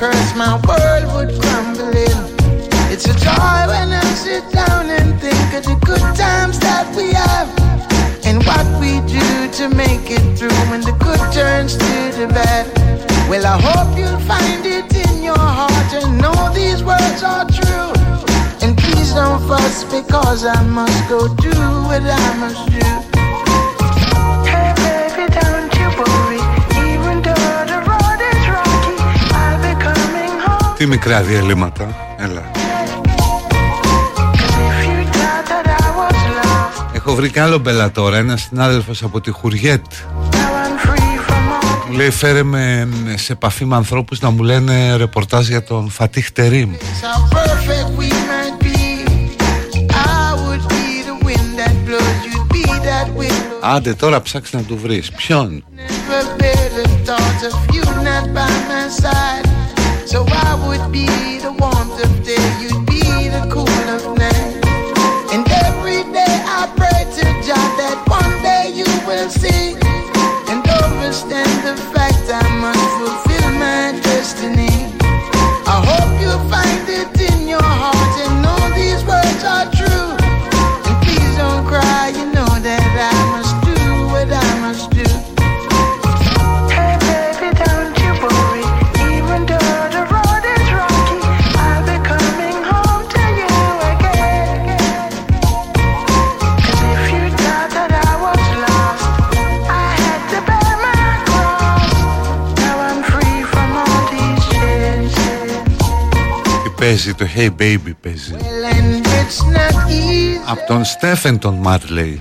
cursed, 0.06 0.36
my 0.36 0.54
world 0.68 1.04
would 1.14 1.30
crumble 1.40 1.94
in. 2.08 2.18
It's 2.92 3.06
a 3.06 3.14
joy 3.26 3.58
when 3.72 3.88
I 3.92 4.06
sit 4.14 4.44
down 4.52 4.86
and 4.98 5.08
think 5.20 5.48
of 5.58 5.64
the 5.64 5.76
good 5.84 6.06
times 6.14 6.58
that 6.60 6.86
we 6.96 7.12
have. 7.12 7.48
And 8.28 8.44
what 8.48 8.66
we 8.82 8.92
do 9.18 9.26
to 9.58 9.68
make 9.68 10.06
it 10.10 10.24
through 10.36 10.60
when 10.70 10.80
the 10.80 10.96
good 11.06 11.22
turns 11.32 11.72
to 11.76 11.94
the 12.18 12.28
bad. 12.28 12.64
Well, 13.28 13.46
I 13.46 13.58
hope 13.68 13.98
you'll 13.98 14.26
find 14.34 14.64
it 14.64 14.88
in 14.94 15.22
your 15.22 15.44
heart 15.58 15.90
and 15.98 16.18
know 16.22 16.38
these 16.54 16.82
words 16.84 17.22
are 17.22 17.46
true. 17.58 17.90
And 18.62 18.76
please 18.78 19.12
don't 19.12 19.40
fuss 19.48 19.84
because 19.84 20.44
I 20.44 20.62
must 20.62 21.00
go 21.08 21.20
do 21.34 21.56
what 21.88 22.02
I 22.02 22.26
must 22.42 22.64
do. 22.70 23.05
Τι 30.76 30.86
μικρά 30.86 31.22
διαλύματα. 31.22 31.96
Έλα. 32.18 32.42
If 32.42 32.60
you 34.86 35.04
thought 35.16 35.46
that 35.48 35.66
I 35.66 35.88
was 35.98 36.16
lost, 36.36 36.94
Έχω 36.94 37.14
βρει 37.14 37.30
κι 37.30 37.38
άλλο 37.38 37.58
μπελα 37.58 37.90
τώρα. 37.90 38.16
Ένας 38.16 38.42
συνάδελφος 38.42 39.02
από 39.02 39.20
τη 39.20 39.30
Χουριέτ. 39.30 39.84
Now 39.92 40.36
I'm 40.36 40.88
free 40.88 41.30
from 41.30 41.62
all 41.62 41.86
Μου 41.88 41.96
λέει 41.96 42.10
φέρε 42.10 42.42
με 42.42 42.88
σε 43.14 43.32
επαφή 43.32 43.64
με 43.64 43.76
ανθρώπους 43.76 44.20
να 44.20 44.30
μου 44.30 44.42
λένε 44.42 44.96
ρεπορτάζ 44.96 45.48
για 45.48 45.62
τον 45.64 45.90
Φατίχ 45.90 46.32
Τερίμ. 46.32 46.70
How 46.72 47.34
perfect 47.34 47.98
we 47.98 48.08
might 48.30 48.64
be. 48.64 48.78
I 49.90 50.34
would 50.42 50.68
be 50.68 51.02
the 51.10 51.26
wind 51.26 51.50
that 51.60 51.74
blows, 51.86 52.18
you'd 52.26 52.48
be 52.52 52.64
that 52.64 53.08
wind. 53.18 53.44
Άντε 53.60 53.94
τώρα 53.94 54.22
ψάξεις 54.22 54.54
να 54.54 54.60
του 54.60 54.78
βρεις. 54.82 55.10
Ποιον; 55.10 55.64
So 60.06 60.24
I 60.28 60.54
would 60.68 60.92
be 60.92 61.06
the 61.40 61.50
warmth 61.50 62.00
of 62.00 62.24
day, 62.24 62.38
you'd 62.62 62.86
be 62.86 63.02
the 63.28 63.44
cool 63.50 63.66
of 63.90 64.16
night. 64.16 64.64
And 65.34 65.44
every 65.50 66.04
day 66.12 66.34
I 66.46 66.72
pray 66.76 67.02
to 67.18 67.24
God 67.42 67.70
that 67.80 68.04
one 68.06 68.40
day 68.40 68.70
you 68.72 68.86
will 69.04 69.28
see. 69.28 69.65
Τον 111.38 111.54
Μάρλεϊ. 111.54 112.20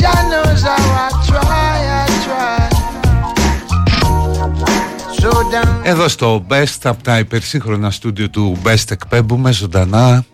Jah 0.00 0.20
knows 0.30 0.62
how 0.62 0.82
I 1.04 1.10
try, 1.28 1.76
I 1.98 2.10
try. 2.26 2.68
So 5.20 5.30
down, 5.30 5.80
Εδώ 5.82 6.08
στο 6.08 6.46
Best 6.48 6.78
από 6.82 7.02
τα 7.02 7.18
υπερσύγχρονα 7.18 7.90
στούντιο 7.90 8.30
του 8.30 8.58
Best 8.64 8.90
εκπέμπουμε 8.90 9.52
ζωντανά 9.52 10.24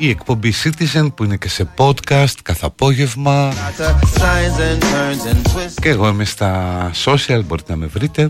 η 0.00 0.08
εκπομπή 0.08 0.52
Citizen 0.64 1.08
που 1.14 1.24
είναι 1.24 1.36
και 1.36 1.48
σε 1.48 1.68
podcast 1.76 2.34
κάθε 2.42 2.66
απόγευμα. 2.66 3.52
Και 5.80 5.88
εγώ 5.88 6.08
είμαι 6.08 6.24
στα 6.24 6.90
social, 7.04 7.40
μπορείτε 7.46 7.72
να 7.72 7.76
με 7.76 7.86
βρείτε. 7.86 8.26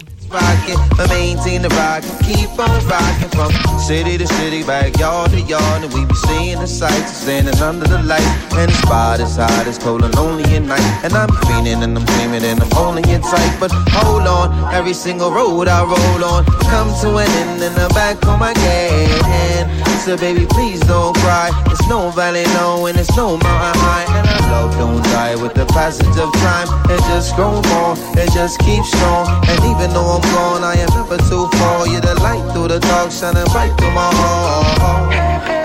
Στο 20.09 20.15
μπέμπτο, 20.15 20.47
μην 20.47 21.17
κρυώσετε. 21.17 21.58
It's 21.73 21.85
no 21.95 22.01
valley 22.19 22.47
low 22.59 22.87
and 22.89 22.97
it's 23.03 23.15
no 23.23 23.27
mountain 23.45 23.77
high. 23.87 24.07
And 24.17 24.27
our 24.35 24.45
love 24.55 24.71
don't 24.83 25.03
die 25.17 25.37
with 25.43 25.55
the 25.61 25.67
passage 25.79 26.17
of 26.25 26.31
time. 26.47 26.69
It 26.95 27.01
just 27.11 27.29
grows 27.37 27.63
more, 27.73 27.95
it 28.23 28.29
just 28.39 28.55
keeps 28.67 28.89
strong. 28.95 29.25
And 29.51 29.59
even 29.73 29.89
though 29.95 30.09
I'm 30.17 30.25
gone, 30.37 30.63
I 30.73 30.75
am 30.85 30.91
never 30.99 31.19
too 31.31 31.45
far. 31.59 31.79
You're 31.91 32.05
the 32.11 32.17
light 32.27 32.45
through 32.53 32.69
the 32.75 32.81
dark, 32.91 33.09
shining 33.19 33.49
bright 33.55 33.73
through 33.79 33.95
my 34.01 34.11
heart. 34.21 35.13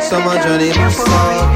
So 0.07 0.15
my 0.27 0.35
journey 0.43 0.71
must 0.79 0.97
start. 1.05 1.47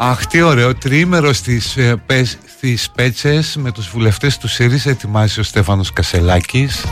Αχ 0.00 0.26
τι 0.26 0.42
ωραίο, 0.42 0.74
τριήμερο 0.74 1.32
στις, 1.32 1.76
ε, 1.76 1.94
πες- 2.06 2.38
στις 2.56 2.90
Πέτσες 2.94 3.56
με 3.58 3.70
τους 3.72 3.88
βουλευτές 3.88 4.38
του 4.38 4.48
ΣΥΡΙΖΑ 4.48 4.90
ετοιμάζει 4.90 5.40
ο 5.40 5.42
Στέφανος 5.42 5.92
Κασελάκης 5.92 6.84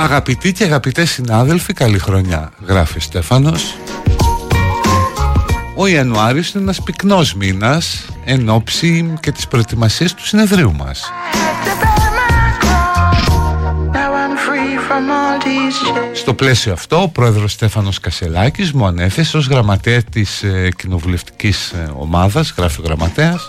Αγαπητοί 0.00 0.52
και 0.52 0.64
αγαπητές 0.64 1.10
συνάδελφοι, 1.10 1.72
καλή 1.72 1.98
χρονιά, 1.98 2.50
γράφει 2.66 2.96
ο 2.96 3.00
Στέφανος. 3.00 3.76
Ο 5.76 5.86
Ιανουάριος 5.86 6.50
είναι 6.50 6.62
ένας 6.62 6.82
πυκνός 6.82 7.34
μήνας 7.34 8.04
εν 8.24 8.48
ώψη 8.48 9.14
και 9.20 9.32
τις 9.32 9.46
προετοιμασίες 9.46 10.14
του 10.14 10.26
συνεδρίου 10.26 10.74
μας. 10.74 11.10
Στο 16.14 16.34
πλαίσιο 16.34 16.72
αυτό, 16.72 17.02
ο 17.02 17.08
πρόεδρος 17.08 17.52
Στέφανος 17.52 18.00
Κασελάκης 18.00 18.72
μου 18.72 18.86
ανέθεσε 18.86 19.36
ως 19.36 19.46
γραμματέα 19.46 20.02
της 20.02 20.42
ε, 20.42 20.68
κοινοβουλευτικής 20.76 21.70
ε, 21.70 21.90
ομάδας, 21.98 22.54
γράφει 22.56 22.80
ο 22.80 22.84
γραμματέας, 22.84 23.46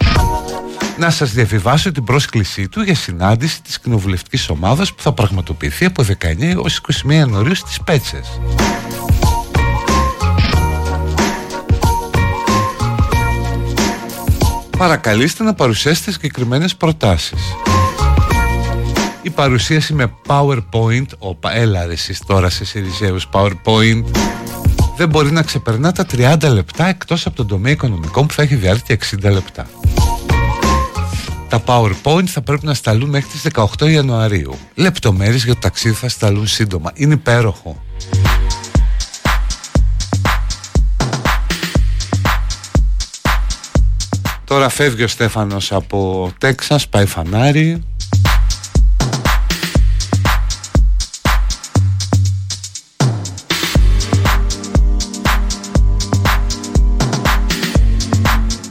να 1.00 1.10
σας 1.10 1.32
διαβιβάσω 1.32 1.92
την 1.92 2.04
πρόσκλησή 2.04 2.68
του 2.68 2.82
για 2.82 2.96
συνάντηση 2.96 3.62
της 3.62 3.80
κοινοβουλευτικής 3.80 4.50
ομάδας 4.50 4.94
που 4.94 5.02
θα 5.02 5.12
πραγματοποιηθεί 5.14 5.86
από 5.86 6.04
19 6.04 6.42
έως 6.42 6.82
21 7.06 7.12
Ιανουαρίου 7.12 7.56
στις 7.56 7.80
Πέτσες. 7.82 8.40
Παρακαλείστε 14.78 15.44
να 15.44 15.54
παρουσιάσετε 15.54 16.12
συγκεκριμένες 16.12 16.76
προτάσεις. 16.76 17.42
Η 19.22 19.30
παρουσίαση 19.30 19.94
με 19.94 20.12
PowerPoint, 20.28 21.08
όπα 21.18 21.56
έλα 21.56 21.86
ρε 21.86 21.92
εσείς 21.92 22.20
τώρα 22.26 22.50
σε 22.50 22.66
Σιριζέους 22.66 23.30
PowerPoint, 23.32 24.04
δεν 24.98 25.10
μπορεί 25.10 25.32
να 25.32 25.42
ξεπερνά 25.42 25.92
τα 25.92 26.06
30 26.12 26.50
λεπτά 26.54 26.88
εκτός 26.88 27.26
από 27.26 27.36
τον 27.36 27.48
τομέα 27.48 27.72
οικονομικών 27.72 28.28
που 28.28 28.34
θα 28.34 28.42
έχει 28.42 28.56
διάρκεια 28.56 28.98
60 29.12 29.32
λεπτά. 29.32 29.68
Τα 31.50 31.64
PowerPoint 31.66 32.26
θα 32.26 32.42
πρέπει 32.42 32.66
να 32.66 32.74
σταλούν 32.74 33.10
μέχρι 33.10 33.30
τις 33.30 33.48
18 33.54 33.92
Ιανουαρίου. 33.92 34.58
Λεπτομέρειες 34.76 35.44
για 35.44 35.54
το 35.54 35.60
ταξίδι 35.60 35.96
θα 35.96 36.10
σταλούν 36.10 36.48
σύντομα. 36.48 36.92
Είναι 36.94 37.14
υπέροχο. 37.14 37.84
Τώρα 44.44 44.70
φεύγει 44.70 45.04
ο 45.04 45.08
Στέφανος 45.08 45.72
από 45.72 46.32
Τέξας, 46.38 46.88
πάει 46.88 47.06
φανάρι. 47.06 47.84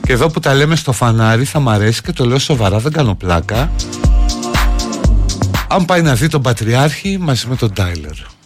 Και 0.08 0.14
εδώ 0.14 0.28
που 0.28 0.40
τα 0.40 0.54
λέμε 0.54 0.76
στο 0.76 0.92
φανάρι 0.92 1.44
θα 1.44 1.60
μ' 1.60 1.68
αρέσει 1.68 2.02
και 2.02 2.12
το 2.12 2.24
λέω 2.24 2.38
σοβαρά, 2.38 2.78
δεν 2.78 2.92
κάνω 2.92 3.14
πλάκα. 3.14 3.70
Αν 5.68 5.84
πάει 5.84 6.02
να 6.02 6.14
δει 6.14 6.28
τον 6.28 6.42
Πατριάρχη 6.42 7.18
μαζί 7.20 7.46
με 7.48 7.56
τον 7.56 7.72
Τάιλερ. 7.72 8.37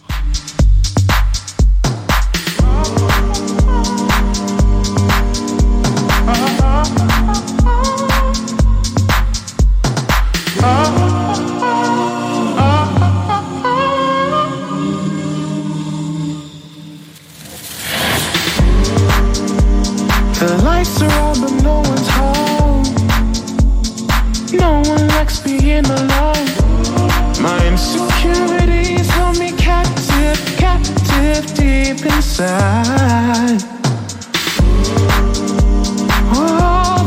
All 32.39 32.47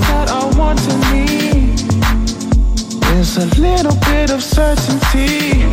that 0.06 0.28
I 0.30 0.44
want 0.56 0.78
to 0.78 0.94
need 1.10 1.80
is 3.18 3.36
a 3.36 3.46
little 3.60 3.96
bit 4.02 4.30
of 4.30 4.40
certainty. 4.40 5.64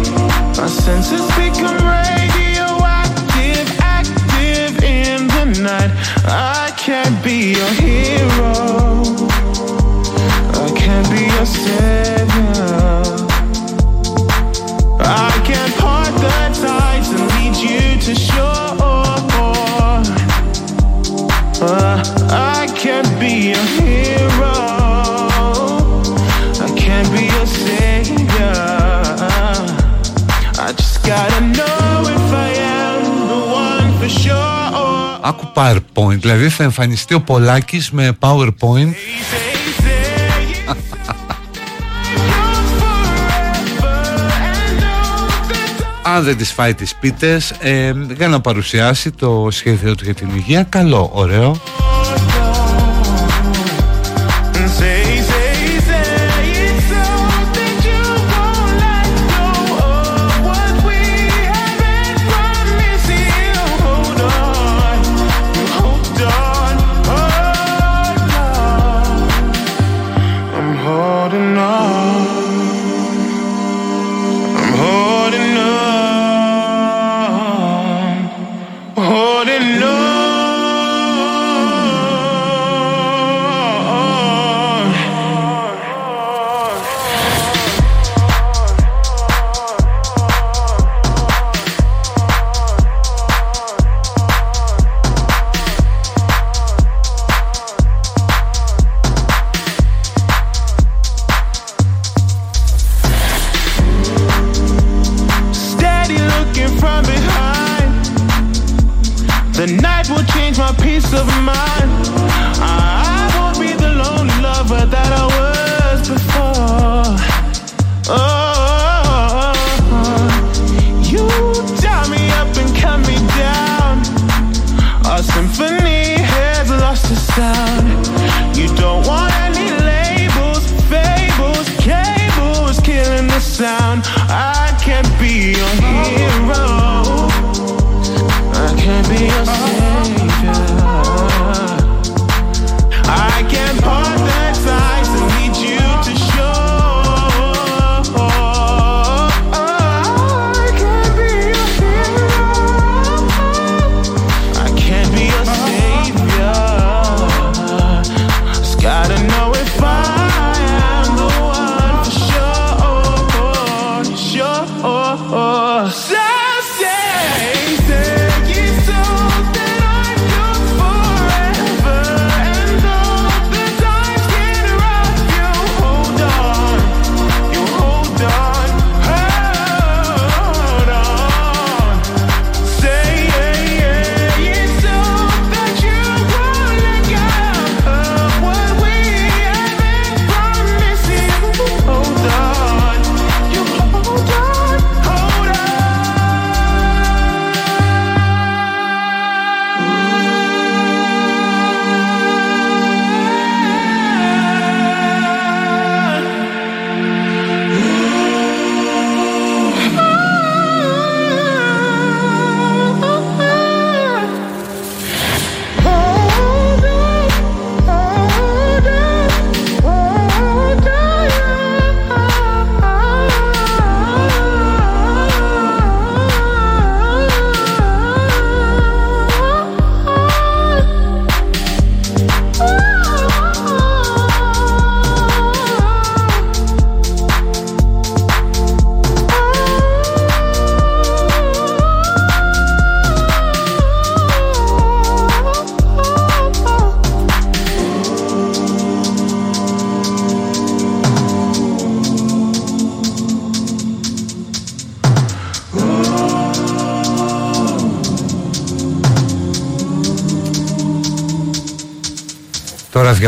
My 0.57 0.67
senses 0.67 1.27
become 1.37 1.77
radioactive, 1.85 3.69
active 3.79 4.83
in 4.83 5.27
the 5.27 5.45
night. 5.61 5.91
I 6.25 6.73
can't 6.75 7.23
be 7.23 7.53
your 7.53 7.73
hero. 7.73 9.03
I 10.63 10.71
can't 10.75 11.07
be 11.11 11.25
your 11.25 11.45
savior. 11.45 12.22
Be 23.43 23.49
your 23.49 23.67
hero. 23.77 24.55
I 26.65 26.69
can't 26.81 27.09
be 27.15 27.23
your 27.35 27.47
savior. 27.63 28.59
I 30.65 30.67
just 30.81 30.97
gotta 31.09 31.39
know 31.57 31.85
if 32.15 32.27
I 32.45 32.49
am 32.79 33.01
the 33.31 33.41
one 33.63 33.89
for 33.99 34.09
sure. 34.21 34.51
Άκου 35.21 35.51
PowerPoint, 35.53 36.19
δηλαδή 36.19 36.49
θα 36.49 36.63
εμφανιστεί 36.63 37.13
ο 37.13 37.21
Πολάκης 37.21 37.91
με 37.91 38.17
PowerPoint 38.19 38.93
Αν 46.03 46.23
δεν 46.23 46.37
τις 46.37 46.51
φάει 46.51 46.73
τις 46.73 46.95
πίτες 46.95 47.51
ε, 47.59 47.93
για 48.15 48.27
να 48.27 48.41
παρουσιάσει 48.41 49.11
το 49.11 49.47
σχέδιο 49.51 49.95
του 49.95 50.03
για 50.03 50.13
την 50.13 50.29
υγεία 50.35 50.63
Καλό, 50.63 51.09
ωραίο 51.13 51.61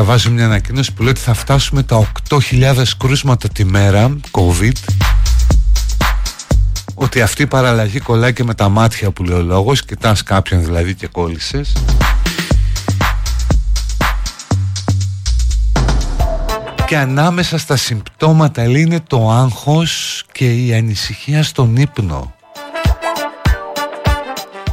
διαβάζω 0.05 0.31
μια 0.31 0.45
ανακοίνωση 0.45 0.93
που 0.93 1.01
λέει 1.01 1.11
ότι 1.11 1.19
θα 1.19 1.33
φτάσουμε 1.33 1.83
τα 1.83 2.11
8.000 2.29 2.83
κρούσματα 2.97 3.49
τη 3.49 3.65
μέρα 3.65 4.17
COVID. 4.31 4.71
Ότι 6.93 7.21
αυτή 7.21 7.41
η 7.41 7.47
παραλλαγή 7.47 7.99
κολλάει 7.99 8.33
και 8.33 8.43
με 8.43 8.53
τα 8.53 8.69
μάτια 8.69 9.11
που 9.11 9.23
λέει 9.23 9.37
ο 9.37 9.41
λόγος 9.41 9.85
κοιτάς 9.85 10.23
κάποιον 10.23 10.63
δηλαδή 10.63 10.95
και 10.95 11.07
κόλλησες. 11.07 11.73
Και 16.87 16.97
ανάμεσα 16.97 17.57
στα 17.57 17.75
συμπτώματα 17.75 18.67
λέει 18.67 18.81
είναι 18.81 18.99
το 19.07 19.29
άγχος 19.29 20.23
και 20.31 20.53
η 20.53 20.73
ανησυχία 20.73 21.43
στον 21.43 21.75
ύπνο. 21.75 22.33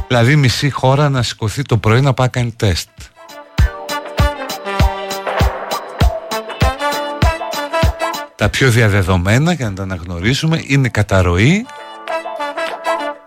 Δηλαδή 0.07 0.35
μισή 0.35 0.69
χώρα 0.69 1.09
να 1.09 1.23
σηκωθεί 1.23 1.61
το 1.61 1.77
πρωί 1.77 2.01
να 2.01 2.13
πάει 2.13 2.29
κάνει 2.29 2.51
τεστ 2.51 2.87
Τα 8.43 8.49
πιο 8.49 8.69
διαδεδομένα 8.69 9.53
για 9.53 9.69
να 9.69 9.75
τα 9.75 9.83
αναγνωρίσουμε 9.83 10.61
είναι 10.67 10.89
καταρροή. 10.89 11.65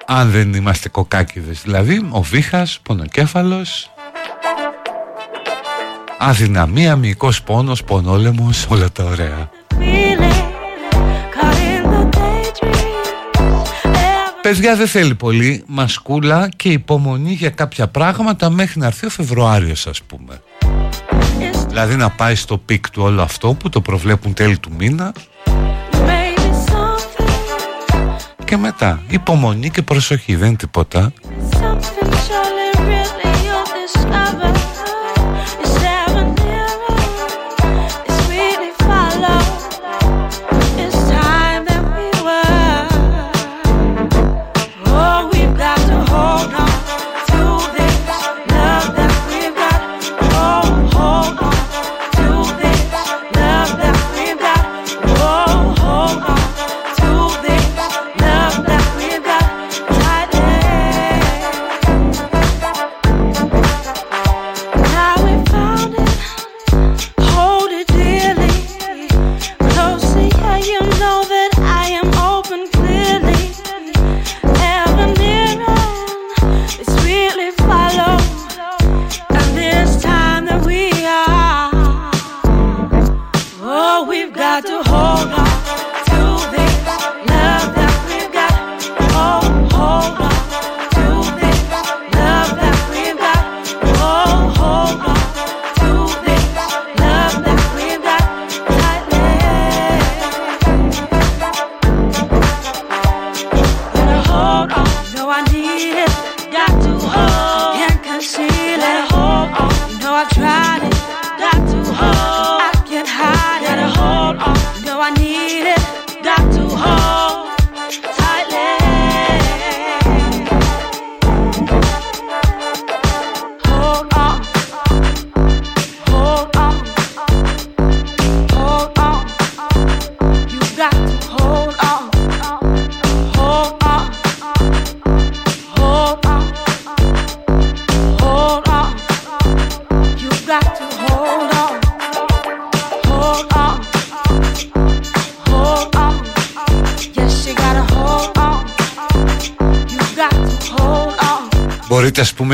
Αν 0.06 0.30
δεν 0.30 0.54
είμαστε 0.54 0.88
κοκάκιδες 0.88 1.60
δηλαδή 1.62 2.06
ο 2.10 2.22
βήχας, 2.22 2.80
πονοκέφαλος. 2.82 3.90
Αδυναμία, 6.18 6.96
μυϊκός 6.96 7.42
πόνος, 7.42 7.84
πονόλεμος 7.84 8.66
όλα 8.68 8.92
τα 8.92 9.04
ωραία. 9.04 9.50
Παιδιά 14.42 14.76
δεν 14.76 14.86
θέλει 14.86 15.14
πολύ 15.14 15.64
μασκούλα 15.66 16.48
και 16.56 16.68
υπομονή 16.68 17.32
για 17.32 17.50
κάποια 17.50 17.88
πράγματα 17.88 18.50
μέχρι 18.50 18.80
να 18.80 18.86
έρθει 18.86 19.06
ο 19.06 19.10
Φεβρουάριος 19.10 19.86
ας 19.86 20.02
πούμε 20.02 20.40
Δηλαδή 21.76 21.96
να 21.96 22.10
πάει 22.10 22.34
στο 22.34 22.58
peak 22.58 22.90
του 22.90 23.02
όλο 23.02 23.22
αυτό 23.22 23.54
που 23.54 23.68
το 23.68 23.80
προβλέπουν 23.80 24.34
τέλη 24.34 24.58
του 24.58 24.70
μήνα. 24.78 25.12
Και 28.44 28.56
μετά 28.56 29.02
υπομονή 29.08 29.70
και 29.70 29.82
προσοχή 29.82 30.36
δεν 30.36 30.48
είναι 30.48 30.56
τίποτα 30.56 31.12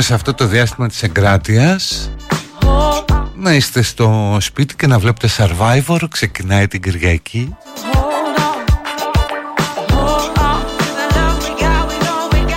σε 0.03 0.15
αυτό 0.15 0.35
το 0.35 0.47
διάστημα 0.47 0.89
της 0.89 1.03
εγκράτειας. 1.03 2.11
Να 3.37 3.53
είστε 3.55 3.83
στο 3.83 4.37
σπίτι 4.41 4.77
και 4.77 4.87
να 4.87 4.99
βλέπετε 4.99 5.29
Survivor. 5.37 6.01
Ξεκινάει 6.11 6.69
την 6.69 6.83
Κυριακή. 6.83 7.57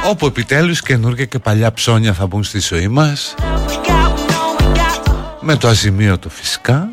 Όπου 0.09 0.25
επιτέλους 0.25 0.81
καινούργια 0.81 1.25
και 1.25 1.39
παλιά 1.39 1.73
ψώνια 1.73 2.13
θα 2.13 2.27
μπουν 2.27 2.43
στη 2.43 2.59
ζωή 2.59 2.87
μας. 2.87 3.35
Με 5.39 5.55
το 5.55 5.67
αζημίωτο 5.67 6.29
φυσικά. 6.29 6.89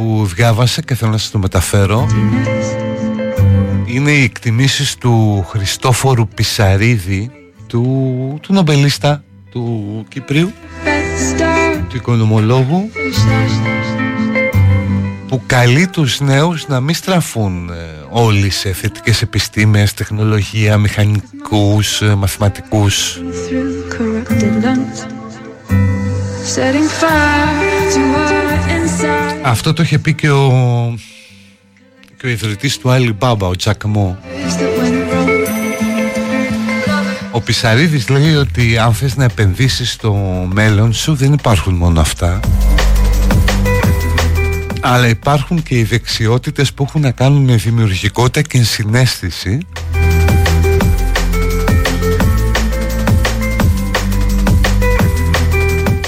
Που 0.00 0.26
διάβασα 0.34 0.80
και 0.82 0.94
θέλω 0.94 1.10
να 1.10 1.18
σας 1.18 1.30
το 1.30 1.38
μεταφέρω 1.38 2.06
είναι 3.84 4.10
οι 4.10 4.22
εκτιμήσεις 4.22 4.96
του 4.96 5.44
Χριστόφορου 5.48 6.28
Πισαρίδη 6.28 7.30
του, 7.66 8.38
του 8.42 8.52
νομπελίστα 8.52 9.24
του 9.50 10.04
Κυπρίου 10.08 10.52
του 11.88 11.96
οικονομολόγου 11.96 12.90
που 15.28 15.42
καλεί 15.46 15.86
τους 15.86 16.20
νέους 16.20 16.68
να 16.68 16.80
μην 16.80 16.94
στραφούν 16.94 17.70
ε, 17.70 17.74
όλοι 18.10 18.50
σε 18.50 18.72
θετικές 18.72 19.22
επιστήμες, 19.22 19.94
τεχνολογία, 19.94 20.76
μηχανικούς, 20.76 22.02
ε, 22.02 22.14
μαθηματικούς 22.14 23.20
Αυτό 29.42 29.72
το 29.72 29.82
είχε 29.82 29.98
πει 29.98 30.14
και 30.14 30.30
ο, 30.30 30.48
και 32.16 32.26
ο 32.26 32.28
ιδρυτής 32.28 32.78
του 32.78 32.88
Alibaba, 32.88 33.38
ο 33.38 33.56
Τζακ 33.56 33.84
Μό. 33.84 34.18
That 34.22 34.60
went 34.60 35.12
wrong. 35.12 35.30
Ο 37.32 37.40
Πισαρίδης 37.40 38.08
λέει 38.08 38.34
ότι 38.34 38.78
αν 38.78 38.94
θες 38.94 39.16
να 39.16 39.24
επενδύσεις 39.24 39.92
στο 39.92 40.12
μέλλον 40.52 40.92
σου 40.92 41.14
δεν 41.14 41.32
υπάρχουν 41.32 41.74
μόνο 41.74 42.00
αυτά 42.00 42.40
αλλά 44.80 45.08
υπάρχουν 45.08 45.62
και 45.62 45.78
οι 45.78 45.82
δεξιότητες 45.82 46.72
που 46.72 46.84
έχουν 46.88 47.00
να 47.00 47.10
κάνουν 47.10 47.42
με 47.42 47.54
δημιουργικότητα 47.54 48.42
και 48.42 48.62
συνέστηση 48.62 49.58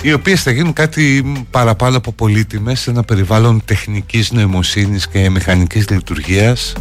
οι 0.02 0.12
οποίες 0.12 0.42
θα 0.42 0.50
γίνουν 0.50 0.72
κάτι 0.72 1.24
παραπάνω 1.50 1.96
από 1.96 2.12
πολύτιμες 2.12 2.80
σε 2.80 2.90
ένα 2.90 3.02
περιβάλλον 3.02 3.62
τεχνικής 3.64 4.32
νοημοσύνης 4.32 5.08
και 5.08 5.30
μηχανικής 5.30 5.88
λειτουργίας. 5.90 6.72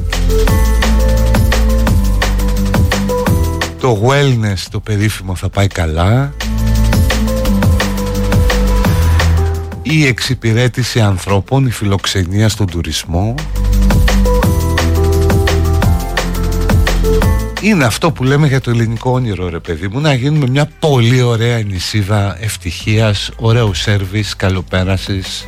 Το 3.79 4.01
wellness 4.07 4.65
το 4.71 4.79
περίφημο 4.79 5.35
θα 5.35 5.49
πάει 5.49 5.67
καλά. 5.67 6.33
Η 9.81 10.05
εξυπηρέτηση 10.05 10.99
ανθρώπων, 10.99 11.65
η 11.65 11.71
φιλοξενία 11.71 12.49
στον 12.49 12.67
τουρισμό 12.67 13.35
είναι 17.61 17.85
αυτό 17.85 18.11
που 18.11 18.23
λέμε 18.23 18.47
για 18.47 18.61
το 18.61 18.69
ελληνικό 18.69 19.11
όνειρο 19.11 19.49
ρε 19.49 19.59
παιδί 19.59 19.87
μου 19.87 19.99
να 19.99 20.13
γίνουμε 20.13 20.47
μια 20.47 20.69
πολύ 20.79 21.21
ωραία 21.21 21.61
νησίδα 21.61 22.37
ευτυχίας, 22.41 23.31
ωραίου 23.35 23.73
σέρβις, 23.73 24.35
καλοπέρασης. 24.35 25.47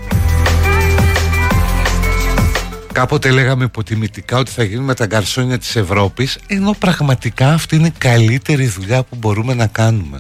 Κάποτε 2.91 3.30
λέγαμε 3.30 3.64
υποτιμητικά 3.64 4.38
ότι 4.38 4.52
θα 4.52 4.64
γίνουμε 4.64 4.94
τα 4.94 5.06
γκαρσόνια 5.06 5.57
της 5.57 5.76
Ευρώπης 5.76 6.40
ενώ 6.48 6.76
πραγματικά 6.80 7.53
αυτή 7.53 7.76
είναι 7.76 7.88
η 7.88 7.94
καλύτερη 7.98 8.68
δουλειά 8.68 9.03
που 9.03 9.15
μπορούμε 9.19 9.53
να 9.53 9.68
κάνουμε 9.68 10.19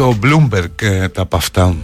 το 0.00 0.18
Bloomberg 0.22 0.82
ε, 0.82 1.08
τα 1.08 1.22
από 1.22 1.36
αυτά. 1.36 1.76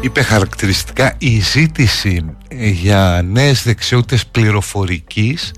Είπε 0.00 0.22
χαρακτηριστικά 0.22 1.14
η 1.18 1.40
ζήτηση 1.40 2.24
ε, 2.48 2.68
για 2.68 3.24
νέες 3.24 3.62
δεξιότητες 3.62 4.26
πληροφορικής 4.26 5.52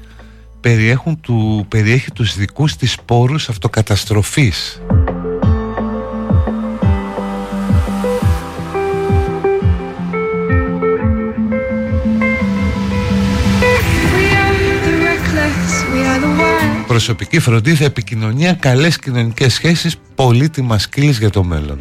περιέχουν 0.61 1.21
του, 1.21 1.67
περιέχει 1.69 2.11
τους 2.11 2.37
δικούς 2.37 2.77
της 2.77 2.97
πόρους 3.05 3.49
αυτοκαταστροφής. 3.49 4.83
προσωπική 16.93 17.39
φροντίδα, 17.39 17.85
επικοινωνία, 17.85 18.53
καλές 18.53 18.99
κοινωνικές 18.99 19.53
σχέσεις, 19.53 19.97
πολύτιμα 20.15 20.79
σκύλες 20.79 21.19
για 21.19 21.31
το 21.31 21.43
μέλλον. 21.45 21.79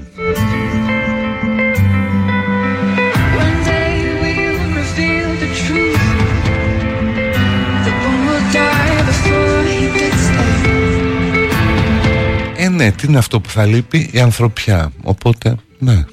Ε, 12.55 12.69
ναι, 12.69 13.17
αυτό 13.17 13.39
που 13.39 13.49
θα 13.49 13.65
λείπει, 13.65 14.09
η 14.11 14.19
ανθρωπιά. 14.19 14.91
Οπότε, 15.03 15.55
ναι. 15.79 16.05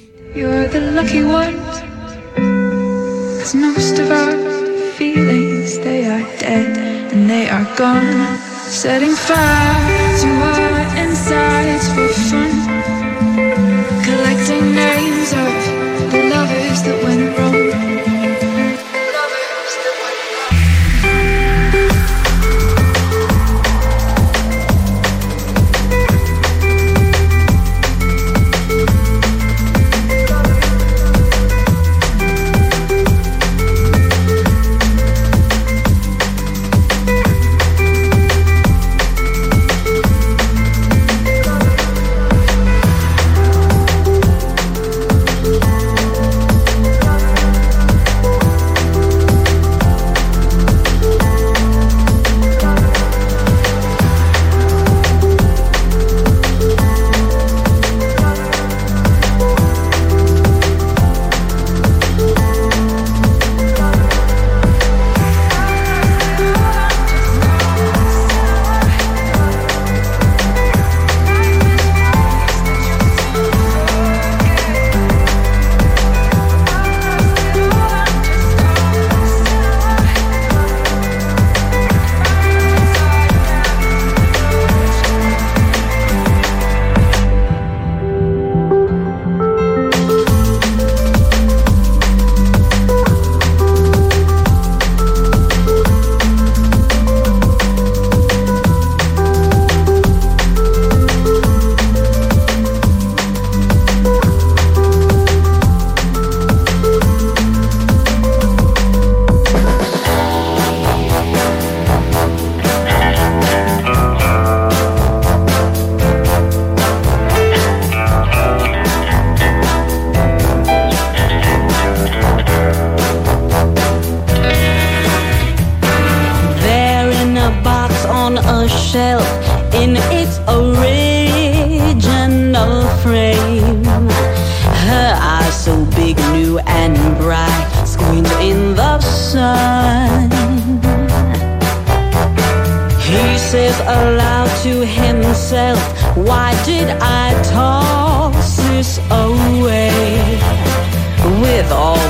You're. 7.79 8.48
Setting 8.71 9.15
fire 9.15 10.19
to 10.21 10.29
our 10.29 10.78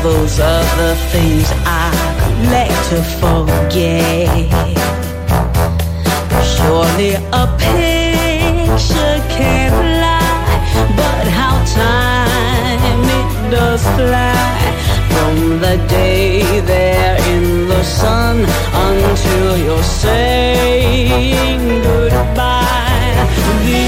Those 0.08 0.40
other 0.40 0.94
things 1.12 1.46
I 1.66 1.92
like 2.54 2.78
to 2.90 2.98
forget. 3.20 4.48
Surely 6.52 7.12
a 7.42 7.44
picture 7.58 9.16
can't 9.36 9.78
lie, 10.04 10.56
but 10.96 11.24
how 11.38 11.56
time 11.84 13.04
it 13.20 13.50
does 13.50 13.82
fly 13.96 14.58
from 15.12 15.60
the 15.60 15.76
day 15.88 16.60
they're 16.62 17.20
in 17.34 17.68
the 17.68 17.82
sun 17.82 18.36
until 18.88 19.58
you're 19.58 19.90
saying 20.04 21.82
goodbye. 21.82 23.28
The 23.66 23.84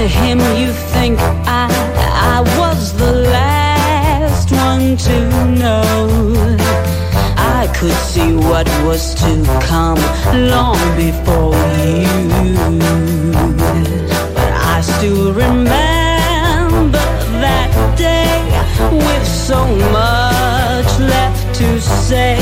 to 0.00 0.08
him 0.08 0.38
you 0.56 0.72
think 0.94 1.18
I, 1.60 1.68
I 2.34 2.40
was 2.58 2.94
the 2.96 3.12
last 3.36 4.50
one 4.50 4.96
to 4.96 5.16
know. 5.60 6.56
I 7.36 7.66
could 7.78 8.00
see 8.12 8.32
what 8.32 8.66
was 8.86 9.14
to 9.16 9.32
come 9.68 10.00
long 10.54 10.80
before 10.96 11.68
you. 11.94 12.16
But 14.36 14.52
I 14.74 14.80
still 14.80 15.34
remember 15.34 17.04
that 17.44 17.70
day 17.98 18.40
with 19.06 19.26
so 19.26 19.60
much 19.98 20.90
left 21.14 21.54
to 21.56 21.80
say. 21.80 22.38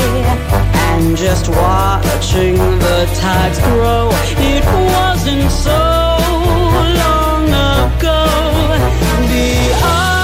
And 0.91 1.17
just 1.17 1.49
watching 1.49 2.55
the 2.55 2.99
tides 3.19 3.59
grow, 3.59 4.09
it 4.53 4.63
wasn't 4.93 5.51
so 5.51 5.98
the 9.29 10.18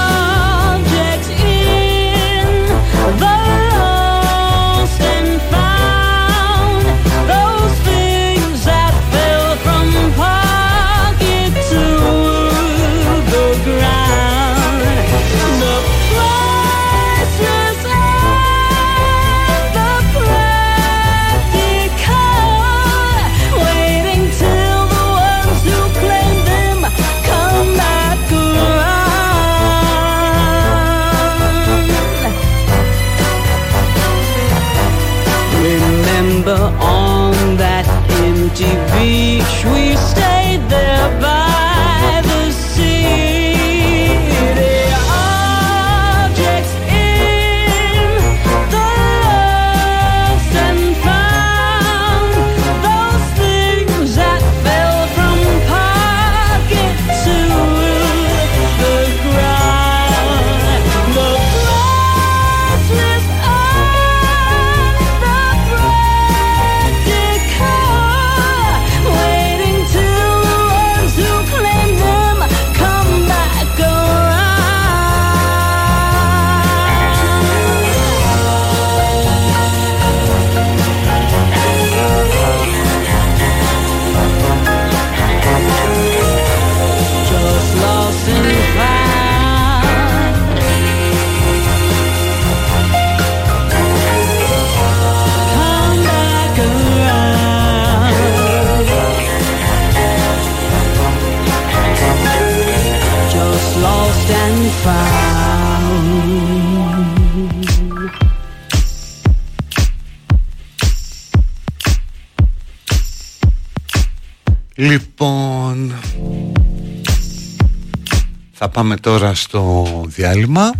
πάμε 118.76 118.96
τώρα 118.96 119.34
στο 119.34 119.86
διάλειμμα. 120.06 120.72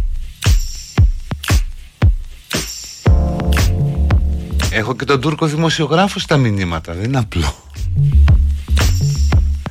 Έχω 4.70 4.96
και 4.96 5.04
τον 5.04 5.20
Τούρκο 5.20 5.46
δημοσιογράφο 5.46 6.18
στα 6.18 6.36
μηνύματα, 6.36 6.92
δεν 6.94 7.16
απλό. 7.16 7.54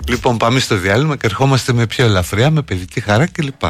Λοιπόν 0.08 0.38
πάμε 0.38 0.60
στο 0.60 0.78
διάλειμμα 0.78 1.16
και 1.16 1.26
ερχόμαστε 1.26 1.74
με 1.74 1.88
πιο 1.88 2.06
ελαφριά, 2.06 2.52
με 2.52 2.62
παιδική 2.62 3.00
χαρά 3.00 3.28
κλπ. 3.28 3.62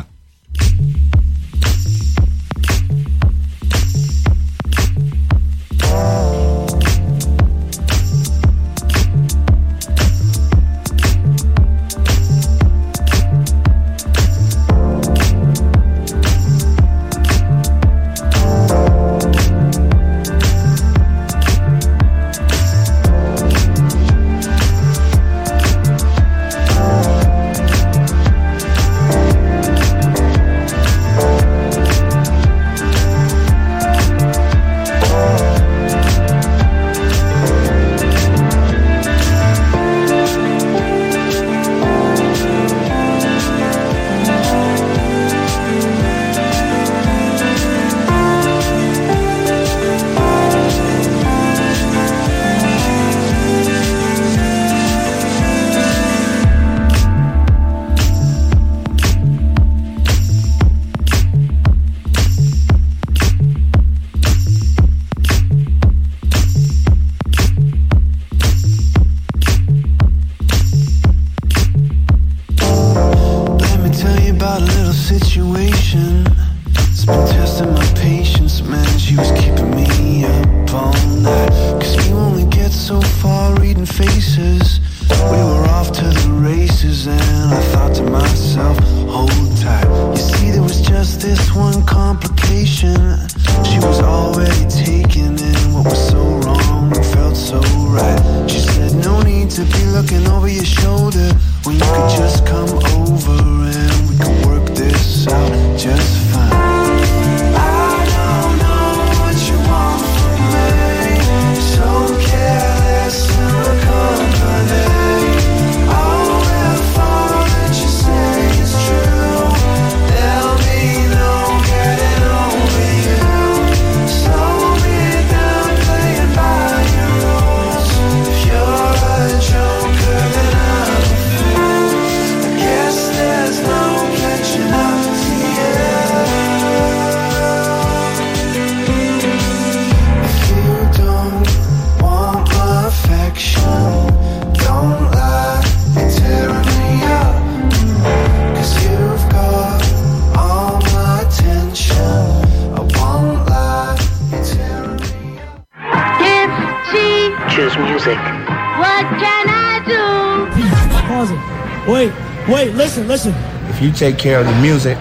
Wait, 161.87 162.11
wait, 162.47 162.73
listen, 162.75 163.07
listen. 163.07 163.33
If 163.69 163.81
you 163.81 163.91
take 163.91 164.17
care 164.17 164.39
of 164.39 164.45
the 164.45 164.55
music, 164.61 164.97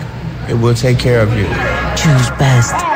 it 0.48 0.54
will 0.54 0.74
take 0.74 0.98
care 0.98 1.20
of 1.20 1.32
you. 1.36 1.46
Choose 1.96 2.30
best. 2.38 2.74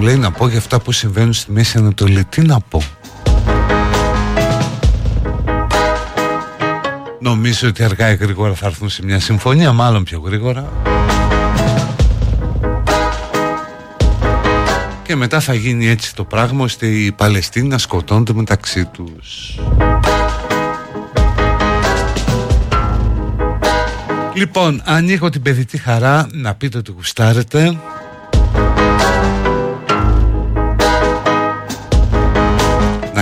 μου 0.00 0.06
λέει 0.06 0.16
να 0.16 0.30
πω 0.30 0.48
για 0.48 0.58
αυτά 0.58 0.80
που 0.80 0.92
συμβαίνουν 0.92 1.32
στη 1.32 1.52
Μέση 1.52 1.78
Ανατολή. 1.78 2.24
Τι 2.24 2.42
να 2.42 2.60
πω; 2.60 2.82
Νομίζω 7.20 7.68
ότι 7.68 7.82
αργά 7.82 8.10
ή 8.10 8.16
γρήγορα 8.16 8.54
θα 8.54 8.66
έρθουν 8.66 8.88
σε 8.88 9.04
μια 9.04 9.20
συμφωνία, 9.20 9.72
μάλλον 9.72 10.04
πιο 10.04 10.20
γρήγορα. 10.20 10.72
Και 15.02 15.16
μετά 15.16 15.40
θα 15.40 15.54
γίνει 15.54 15.88
έτσι 15.88 16.14
το 16.14 16.24
πράγμα 16.24 16.64
ώστε 16.64 16.86
οι 16.86 17.12
Παλαιστίνοι 17.12 17.68
να 17.68 17.78
σκοτώνται 17.78 18.32
μεταξύ 18.32 18.84
τους. 18.84 19.58
Λοιπόν, 24.34 24.82
ανοίγω 24.84 25.28
την 25.28 25.42
παιδική 25.42 25.78
χαρά 25.78 26.26
να 26.32 26.54
πείτε 26.54 26.78
ότι 26.78 26.92
γουστάρετε. 26.92 27.78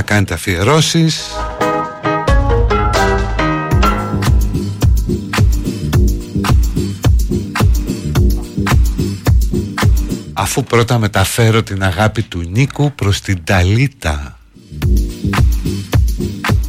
Κάνετε 0.08 0.34
αφιερώσεις. 0.34 1.20
Αφού 10.32 10.64
πρώτα 10.64 10.98
μεταφέρω 10.98 11.62
την 11.62 11.82
αγάπη 11.82 12.22
του 12.22 12.40
Νίκου 12.50 12.92
προς 12.92 13.20
την 13.20 13.44
Ταλίτα. 13.44 14.38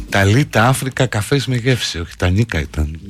Ταλίτα 0.08 0.66
Αφρικα 0.66 1.06
καφές 1.06 1.46
με 1.46 1.56
γεύση, 1.56 2.00
όχι 2.00 2.16
τα 2.16 2.30
Νίκα 2.30 2.60
ήταν. 2.60 3.00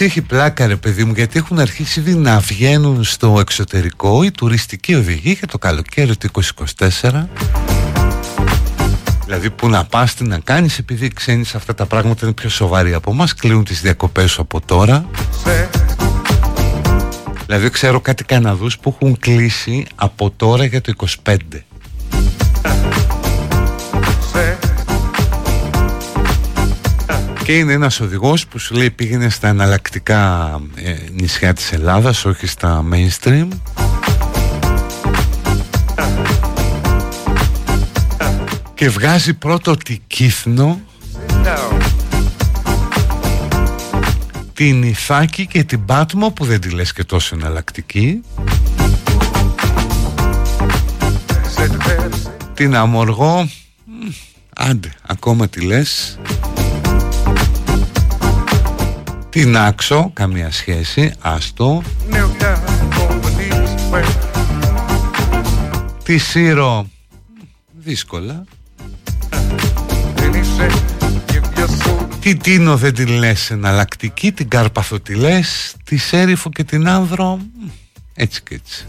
Στο 0.00 0.08
μεταξύ 0.08 0.28
έχει 0.28 0.34
πλάκα 0.34 0.66
ρε 0.66 0.76
παιδί 0.76 1.04
μου 1.04 1.12
γιατί 1.16 1.38
έχουν 1.38 1.58
αρχίσει 1.58 2.00
ήδη 2.00 2.14
να 2.14 2.38
βγαίνουν 2.38 3.04
στο 3.04 3.36
εξωτερικό 3.40 4.22
οι 4.22 4.30
τουριστικοί 4.30 4.94
οδηγοί 4.94 5.32
για 5.32 5.46
το 5.46 5.58
καλοκαίρι 5.58 6.16
του 6.16 6.28
2024 7.00 7.24
Δηλαδή 9.24 9.50
που 9.50 9.68
να 9.68 9.84
πας 9.84 10.14
τι 10.14 10.24
να 10.24 10.38
κάνεις 10.38 10.78
επειδή 10.78 11.04
οι 11.04 11.08
ξένοι 11.08 11.44
σε 11.44 11.56
αυτά 11.56 11.74
τα 11.74 11.86
πράγματα 11.86 12.26
είναι 12.26 12.34
πιο 12.34 12.48
σοβαροί 12.48 12.94
από 12.94 13.12
μας 13.12 13.34
κλείνουν 13.34 13.64
τις 13.64 13.80
διακοπές 13.80 14.30
σου 14.30 14.40
από 14.40 14.60
τώρα. 14.60 15.10
Δηλαδή 17.46 17.70
ξέρω 17.70 18.00
κάτι 18.00 18.24
Καναδούς 18.24 18.78
που 18.78 18.96
έχουν 19.00 19.18
κλείσει 19.18 19.86
από 19.94 20.30
τώρα 20.30 20.64
για 20.64 20.80
το 20.80 20.92
25 21.24 21.36
Και 27.50 27.58
είναι 27.58 27.72
ένας 27.72 28.00
οδηγός 28.00 28.46
που 28.46 28.58
σου 28.58 28.74
λέει 28.74 28.90
πήγαινε 28.90 29.28
στα 29.28 29.48
εναλλακτικά 29.48 30.50
ε, 30.74 30.96
νησιά 31.12 31.52
της 31.52 31.72
Ελλάδας, 31.72 32.24
όχι 32.24 32.46
στα 32.46 32.84
mainstream. 32.92 33.48
Και 38.74 38.88
βγάζει 38.88 39.34
πρώτο 39.34 39.76
τη 39.76 39.98
Κύθνο, 40.06 40.80
την 44.52 44.82
Ιθάκη 44.82 45.46
και 45.46 45.64
την 45.64 45.84
Πάτμο 45.84 46.30
που 46.30 46.44
δεν 46.44 46.60
τη 46.60 46.68
λες 46.68 46.92
και 46.92 47.04
τόσο 47.04 47.36
εναλλακτική. 47.36 48.20
Την 52.54 52.76
Αμοργό, 52.76 53.48
μ, 53.84 54.08
άντε, 54.54 54.92
ακόμα 55.06 55.48
τη 55.48 55.60
λες. 55.60 56.18
Την 59.30 59.56
Άξο, 59.56 60.10
καμία 60.12 60.50
σχέση, 60.50 61.12
άστο. 61.20 61.82
Τη 66.02 66.18
Σύρο, 66.18 66.86
δύσκολα. 67.72 68.44
Την 72.20 72.38
Τίνο 72.38 72.76
δεν 72.76 72.94
την 72.94 73.08
λες 73.08 73.50
εναλλακτική, 73.50 74.32
την 74.32 74.48
Κάρπαθο 74.48 75.00
τη 75.00 75.14
λες, 75.14 75.74
τη 75.84 75.96
Σέριφο 75.96 76.50
και 76.50 76.64
την 76.64 76.88
Άνδρο, 76.88 77.36
μ, 77.36 77.68
έτσι 78.14 78.42
και 78.42 78.54
έτσι. 78.54 78.86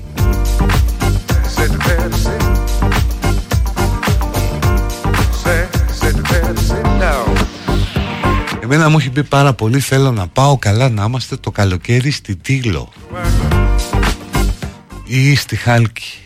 Εμένα 8.73 8.89
μου 8.89 8.97
έχει 8.97 9.09
πει 9.09 9.23
πάρα 9.23 9.53
πολύ 9.53 9.79
θέλω 9.79 10.11
να 10.11 10.27
πάω 10.27 10.57
καλά 10.57 10.89
να 10.89 11.03
είμαστε 11.03 11.35
το 11.35 11.51
καλοκαίρι 11.51 12.11
στη 12.11 12.35
Τήλο 12.35 12.89
ή 15.05 15.35
στη 15.35 15.55
Χάλκη. 15.55 16.17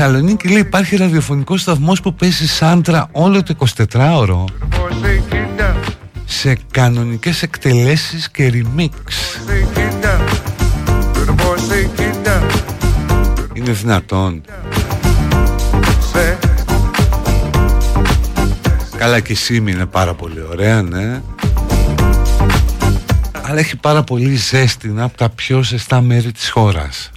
Θεσσαλονίκη 0.00 0.48
λέει 0.48 0.60
υπάρχει 0.60 0.96
ραδιοφωνικό 0.96 1.56
σταθμός 1.56 2.00
που 2.00 2.14
παίζει 2.14 2.48
σάντρα 2.48 3.08
όλο 3.12 3.42
το 3.42 3.54
24ωρο 3.92 4.44
σε 6.24 6.58
κανονικές 6.70 7.42
εκτελέσεις 7.42 8.30
και 8.30 8.52
remix. 8.54 8.90
Είναι 13.52 13.72
δυνατόν. 13.72 14.42
Καλά 18.96 19.20
και 19.20 19.32
η 19.32 19.36
Σίμη 19.36 19.70
είναι 19.70 19.86
πάρα 19.86 20.14
πολύ 20.14 20.44
ωραία, 20.50 20.82
ναι. 20.82 21.22
Αλλά 23.42 23.58
έχει 23.58 23.76
πάρα 23.76 24.02
πολύ 24.02 24.34
ζέστη, 24.34 24.88
είναι 24.88 25.02
από 25.02 25.16
τα 25.16 25.28
πιο 25.28 25.62
ζεστά 25.62 26.00
μέρη 26.00 26.32
της 26.32 26.50
χώρας. 26.50 27.10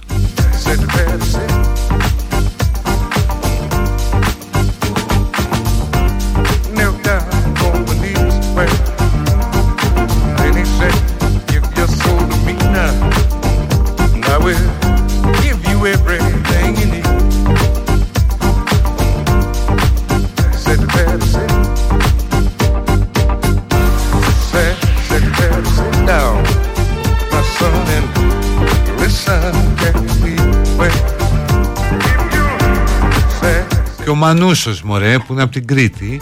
Μανούσος 34.24 34.82
μωρέ 34.82 35.18
που 35.18 35.32
είναι 35.32 35.42
από 35.42 35.52
την 35.52 35.66
Κρήτη 35.66 36.20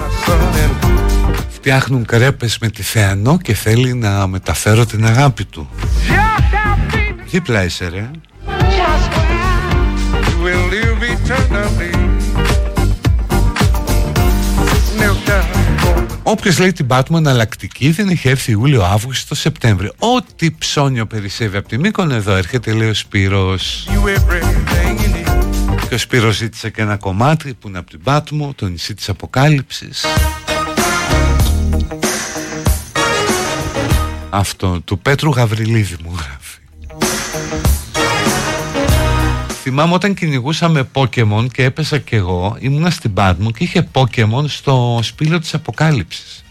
Φτιάχνουν 1.51 2.05
κρέπες 2.05 2.59
με 2.59 2.69
τη 2.69 2.83
Θεανό 2.83 3.39
και 3.39 3.55
θέλει 3.55 3.95
να 3.95 4.27
μεταφέρω 4.27 4.87
την 4.87 5.07
αγάπη 5.07 5.45
του 5.45 5.69
Δίπλα 7.31 7.65
είσαι 7.65 7.89
ρε 7.89 8.11
Όποιος 16.23 16.59
λέει 16.59 16.73
την 16.73 16.87
Batman 16.89 17.17
εναλλακτική 17.17 17.91
δεν 17.91 18.09
έχει 18.09 18.29
έρθει 18.29 18.51
Ιούλιο, 18.53 18.85
Αύγουστο, 18.85 19.35
Σεπτέμβριο. 19.35 19.93
Ό,τι 19.99 20.51
ψώνιο 20.51 21.07
περισσεύει 21.07 21.57
από 21.57 21.69
τη 21.69 21.79
Μύκονο 21.79 22.15
εδώ 22.15 22.35
έρχεται 22.35 22.73
λέει 22.73 22.89
ο 22.89 22.95
Σπύρος. 22.95 23.89
Και 25.91 25.97
ο 25.97 25.99
Σπύρος 25.99 26.37
ζήτησε 26.37 26.71
και 26.71 26.83
ένα 26.83 26.97
κομμάτι 26.97 27.55
που 27.55 27.69
είναι 27.69 27.79
από 27.79 27.91
την 27.91 28.03
Πάτμο, 28.03 28.53
το 28.57 28.67
νησί 28.67 28.95
της 28.95 29.09
Αποκάλυψης. 29.09 30.05
Αυτό, 34.31 34.81
του 34.81 34.99
Πέτρου 34.99 35.31
Γαβριλίδη 35.31 35.97
μου 36.05 36.11
γράφει. 36.13 36.59
Θυμάμαι 39.63 39.95
όταν 39.95 40.15
κυνηγούσαμε 40.15 40.89
Pokemon 40.93 41.47
και 41.53 41.65
έπεσα 41.65 41.99
κι 41.99 42.15
εγώ, 42.15 42.57
ήμουνα 42.59 42.91
στην 42.91 43.13
Πάτμο 43.13 43.51
και 43.51 43.65
είχε 43.65 43.89
Pokemon 43.93 44.45
στο 44.47 44.99
σπήλαιο 45.03 45.39
της 45.39 45.55
Αποκάλυψης. 45.55 46.45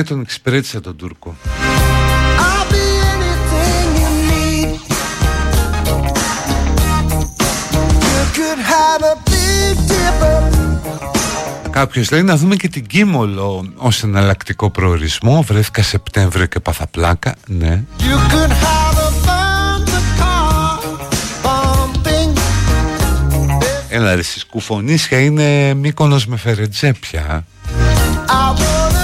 ναι 0.00 0.06
τον 0.06 0.20
εξυπηρέτησε 0.20 0.80
τον 0.80 0.96
Τούρκο. 0.96 1.36
Κάποιος 11.70 12.10
λέει 12.10 12.22
να 12.22 12.36
δούμε 12.36 12.56
και 12.56 12.68
την 12.68 12.86
Κίμολο 12.86 13.72
ως 13.76 14.02
εναλλακτικό 14.02 14.70
προορισμό 14.70 15.42
Βρέθηκα 15.42 15.82
Σεπτέμβριο 15.82 16.46
και 16.46 16.60
πάθα 16.60 16.86
πλάκα. 16.86 17.34
Ναι. 17.46 17.82
Έλα 23.88 24.14
ρε 24.14 24.22
κουφονίσια 24.50 25.20
είναι 25.20 25.74
Μύκονος 25.74 26.26
με 26.26 26.36
Φερετζέ 26.36 26.92
πια 27.00 27.44
I 28.30 28.54
wanna 28.54 28.99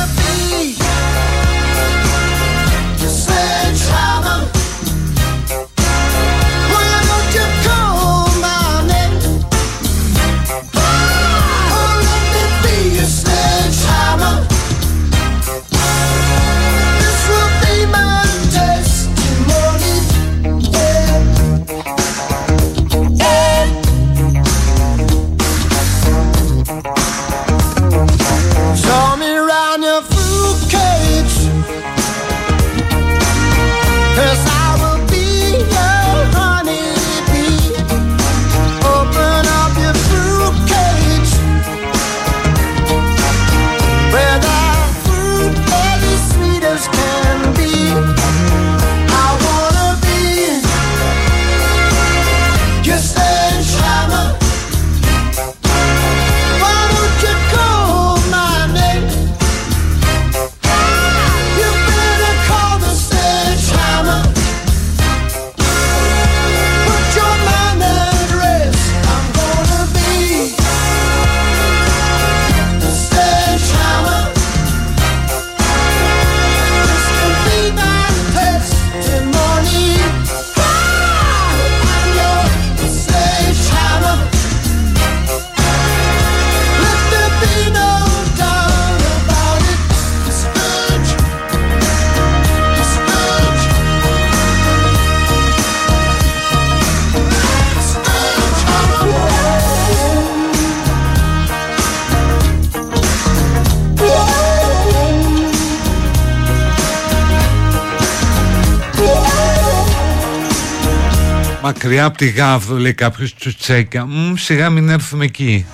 από 112.06 112.16
τη 112.16 112.28
Γάβδο 112.28 112.76
λέει 112.76 112.94
κάποιος 112.94 113.34
τσουτσέκια 113.34 114.06
Μμ, 114.06 114.34
Σιγά 114.36 114.70
μην 114.70 114.88
έρθουμε 114.88 115.24
εκεί 115.24 115.66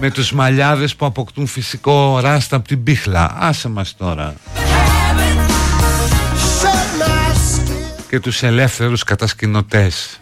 Με 0.00 0.10
τους 0.10 0.32
μαλλιάδες 0.32 0.96
που 0.96 1.06
αποκτούν 1.06 1.46
φυσικό 1.46 2.20
ράστα 2.20 2.56
από 2.56 2.68
την 2.68 2.82
πίχλα 2.82 3.36
Άσε 3.38 3.68
μας 3.68 3.94
τώρα 3.96 4.34
shut 6.60 7.00
my 7.00 7.32
skin. 7.32 8.04
Και 8.08 8.20
τους 8.20 8.42
ελεύθερους 8.42 9.04
κατασκηνωτές 9.04 10.20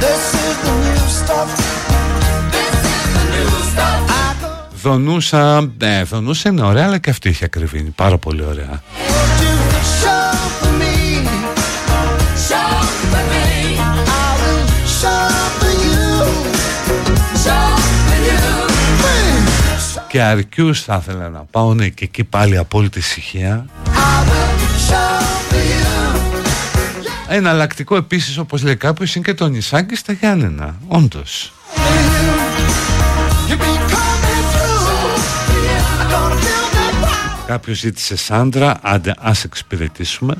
This 0.00 0.34
is 0.44 0.56
the 0.66 0.74
new 0.84 1.04
stuff. 1.18 1.48
This 2.54 2.74
is 2.94 3.04
the 3.16 3.24
new 3.34 3.50
stuff. 3.70 4.10
I 4.10 4.76
Δονούσα, 4.82 5.72
ναι, 5.78 6.02
Δονούσα 6.04 6.48
είναι 6.48 6.62
ωραία 6.62 6.84
αλλά 6.84 6.98
και 6.98 7.10
αυτή 7.10 7.28
έχει 7.28 7.44
ακριβή 7.44 7.78
είναι 7.78 7.92
πάρα 7.94 8.18
πολύ 8.18 8.44
ωραία 8.44 8.82
Και 20.12 20.22
αρκιούς 20.22 20.82
θα 20.82 20.98
ήθελα 21.02 21.28
να 21.28 21.44
πάω 21.50 21.74
ναι, 21.74 21.88
και 21.88 22.04
εκεί 22.04 22.24
πάλι 22.24 22.56
απόλυτη 22.56 22.98
ησυχία 22.98 23.66
I 23.86 23.88
will 23.88 24.90
show 24.90 25.22
for 25.50 25.56
you. 25.56 26.18
Εναλλακτικό 27.28 27.96
επίσης 27.96 28.38
όπως 28.38 28.62
λέει 28.62 28.76
κάποιος 28.76 29.14
είναι 29.14 29.24
και 29.24 29.34
το 29.34 29.48
νησάκι 29.48 29.96
στα 29.96 30.12
Γιάννενα 30.12 30.74
Όντως 30.88 31.52
You 33.48 33.52
be 33.52 33.72
coming 33.94 34.44
through. 34.52 34.90
I'm 36.00 36.10
gonna 36.10 36.34
build 36.34 36.70
that 36.76 37.04
wall. 37.04 37.46
Κάποιος 37.46 37.78
ζήτησε 37.78 38.16
Σάντρα 38.16 38.78
Άντε 38.82 39.14
ας 39.18 39.44
εξυπηρετήσουμε 39.44 40.34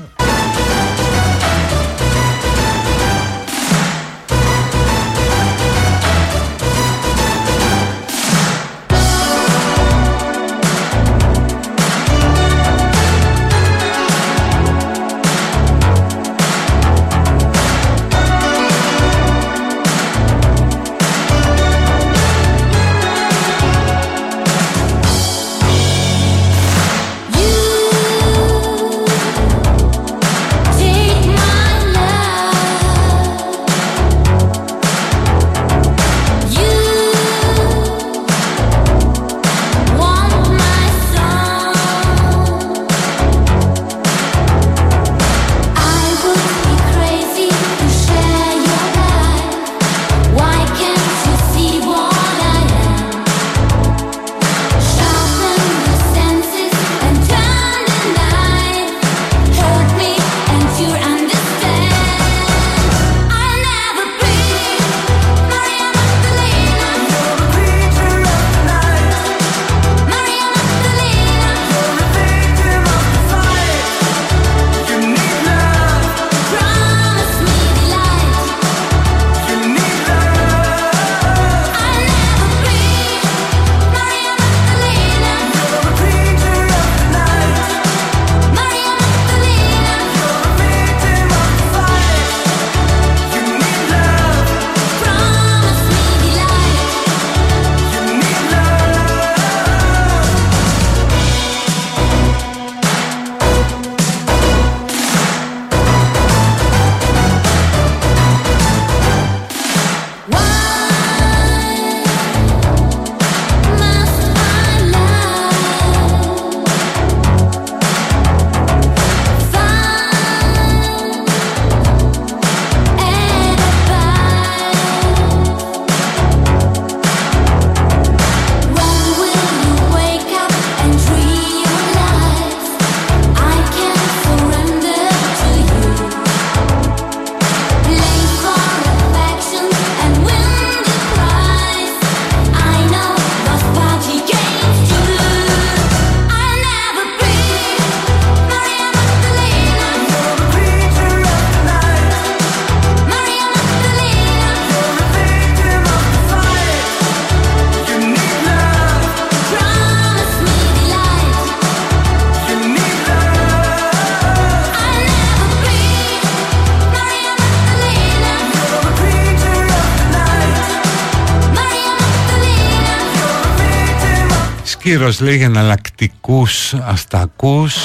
Κύρος 174.93 175.19
λέει 175.19 175.35
για 175.35 175.45
εναλλακτικούς 175.45 176.73
αστακούς. 176.73 177.75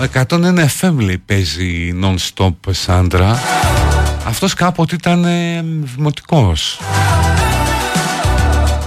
Ο 0.00 0.02
101 0.12 0.66
FM 0.80 0.92
λέει 0.98 1.18
παίζει 1.18 1.98
non-stop 2.02 2.54
Σάντρα. 2.70 3.38
Αυτός 4.26 4.54
κάποτε 4.54 4.94
ήταν 4.94 5.24
ε, 5.24 5.64
δημοτικός. 5.96 6.80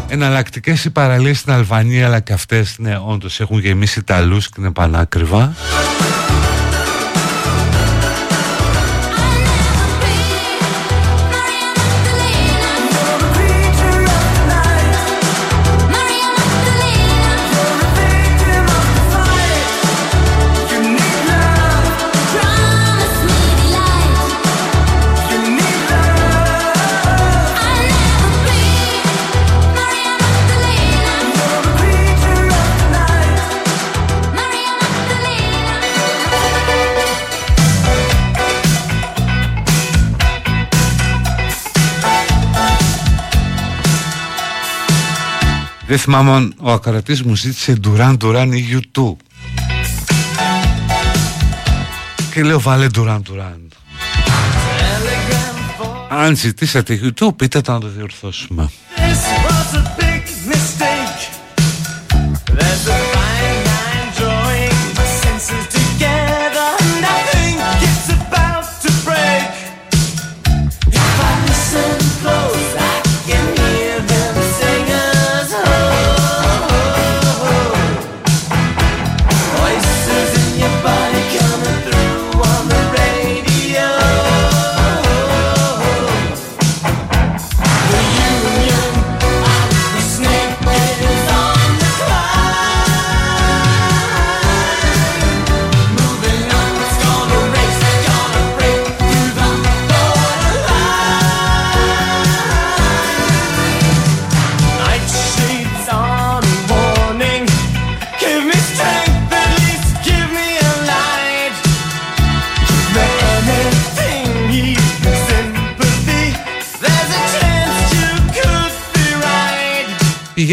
Εναλλακτικές 0.08 0.86
οι 0.86 0.90
παραλίες 0.90 1.40
στην 1.40 1.54
Αλβανία 1.54 2.06
αλλά 2.06 2.20
και 2.20 2.34
αυτές 2.34 2.76
ναι 2.78 3.00
όντως 3.06 3.40
έχουν 3.40 3.60
γεμίσει 3.60 4.00
Ιταλούς 4.00 4.50
και 4.50 4.56
είναι 4.58 4.72
πανάκριβα 4.72 5.54
Δεν 45.92 46.00
θυμάμαι 46.00 46.32
αν 46.32 46.54
ο 46.60 46.72
ακροατής 46.72 47.22
μου 47.22 47.36
ζήτησε 47.36 47.80
Duran 47.84 48.18
Duran 48.18 48.50
ή 48.54 48.64
YouTube 48.72 49.16
Και 52.34 52.44
λέω 52.44 52.60
βάλε 52.60 52.88
Duran 52.96 53.20
Duran 53.30 53.60
Αν 56.10 56.36
ζητήσατε 56.36 57.00
YouTube 57.04 57.36
πείτε 57.36 57.62
το 57.62 57.72
να 57.72 57.80
το 57.80 57.88
διορθώσουμε. 57.88 58.70
This 58.96 59.02
was 59.46 59.78
a 59.78 60.02
big 60.02 60.31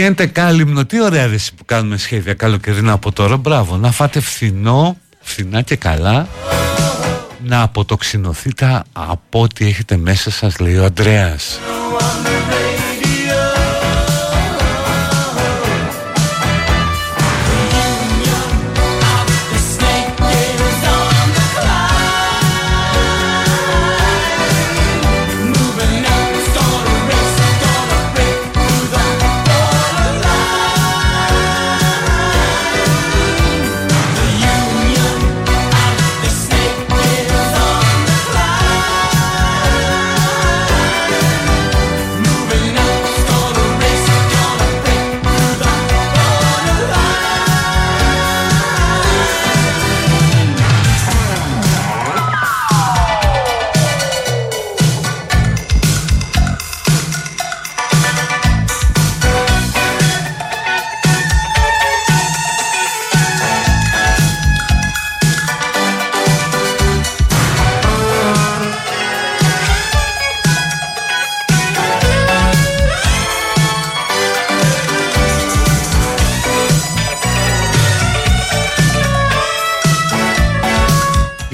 Πηγαίνετε 0.09 0.41
κάλυμνο, 0.41 0.85
τι 0.85 1.03
ωραία 1.03 1.29
δεση 1.29 1.55
που 1.55 1.65
κάνουμε 1.65 1.97
σχέδια 1.97 2.35
καλοκαιρινά 2.35 2.93
από 2.93 3.13
τώρα. 3.13 3.37
Μπράβο, 3.37 3.77
να 3.77 3.91
φάτε 3.91 4.21
φθηνό, 4.21 4.97
φθηνά 5.21 5.63
και 5.63 5.77
καλά. 5.77 6.29
Να 7.45 7.63
αποτοξινωθείτε 7.63 8.83
από 8.93 9.41
ό,τι 9.41 9.67
έχετε 9.67 9.97
μέσα 9.97 10.31
σας 10.31 10.59
λέει 10.59 10.77
ο 10.77 10.85
Ανδρέας 10.85 11.59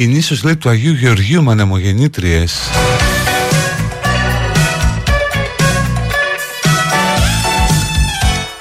Η 0.04 0.06
νήσος 0.06 0.42
λέει 0.42 0.56
του 0.56 0.68
Αγίου 0.68 0.94
Γεωργίου 0.94 1.42
με 1.42 1.52
ανεμογεννήτριες 1.52 2.54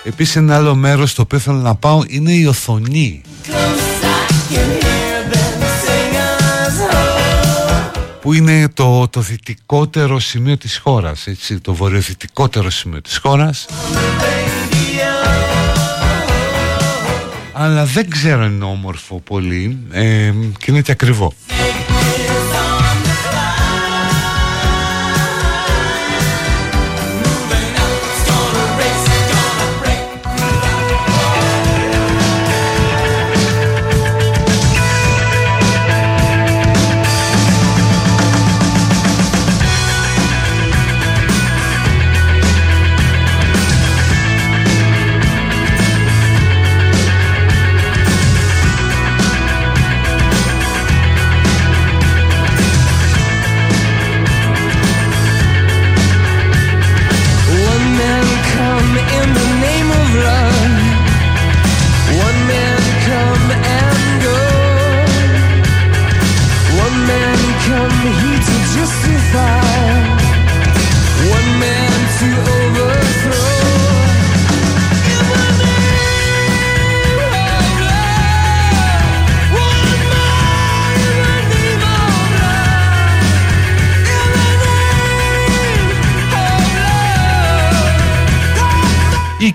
Επίσης 0.03 0.35
ένα 0.35 0.55
άλλο 0.55 0.75
μέρος 0.75 1.11
στο 1.11 1.21
οποίο 1.21 1.39
θέλω 1.39 1.57
να 1.57 1.75
πάω 1.75 2.03
είναι 2.07 2.31
η 2.31 2.45
Οθονή. 2.45 3.21
Που 8.21 8.33
είναι 8.33 8.69
το, 8.73 9.07
το 9.07 9.19
δυτικότερο 9.21 10.19
σημείο 10.19 10.57
της 10.57 10.77
χώρας 10.77 11.27
έτσι, 11.27 11.59
το 11.59 11.73
βορειοδυτικότερο 11.73 12.69
σημείο 12.69 13.01
της 13.01 13.17
χώρας 13.17 13.65
αλλά 17.63 17.85
δεν 17.85 18.09
ξέρω 18.09 18.43
αν 18.43 18.53
είναι 18.53 18.65
όμορφο 18.65 19.19
πολύ. 19.19 19.77
Ε, 19.91 20.31
και 20.57 20.65
είναι 20.71 20.81
και 20.81 20.91
ακριβό 20.91 21.33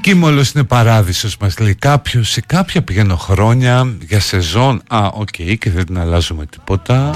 Η 0.08 0.10
Κίμολος 0.10 0.50
είναι 0.50 0.64
παράδεισος 0.64 1.36
μας 1.36 1.58
λέει 1.58 1.74
κάποιος 1.74 2.30
Σε 2.30 2.40
κάποια 2.46 2.82
πηγαίνω 2.82 3.16
χρόνια 3.16 3.96
για 4.08 4.20
σεζόν 4.20 4.82
Α, 4.88 5.06
οκ 5.12 5.28
και 5.58 5.70
δεν 5.70 5.86
την 5.86 5.98
αλλάζουμε 5.98 6.46
τίποτα 6.46 7.14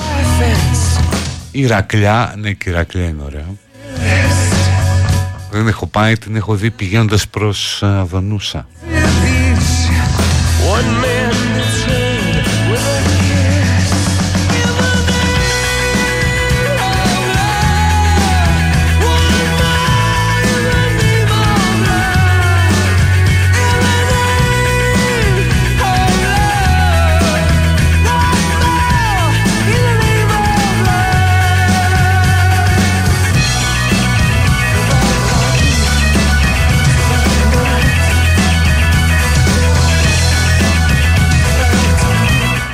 Η 1.50 1.60
Ηρακλιά 1.60 2.34
Ναι 2.36 2.52
και 2.52 2.68
η 2.68 2.72
Ηρακλιά 2.72 3.04
είναι 3.04 3.22
ωραία. 3.22 3.46
Δεν 5.50 5.68
έχω 5.68 5.86
πάει, 5.86 6.18
την 6.18 6.36
έχω 6.36 6.54
δει 6.54 6.70
πηγαίνοντας 6.70 7.28
προς 7.28 7.82
α, 7.82 8.04
Δονούσα. 8.04 8.66
One 8.86 8.91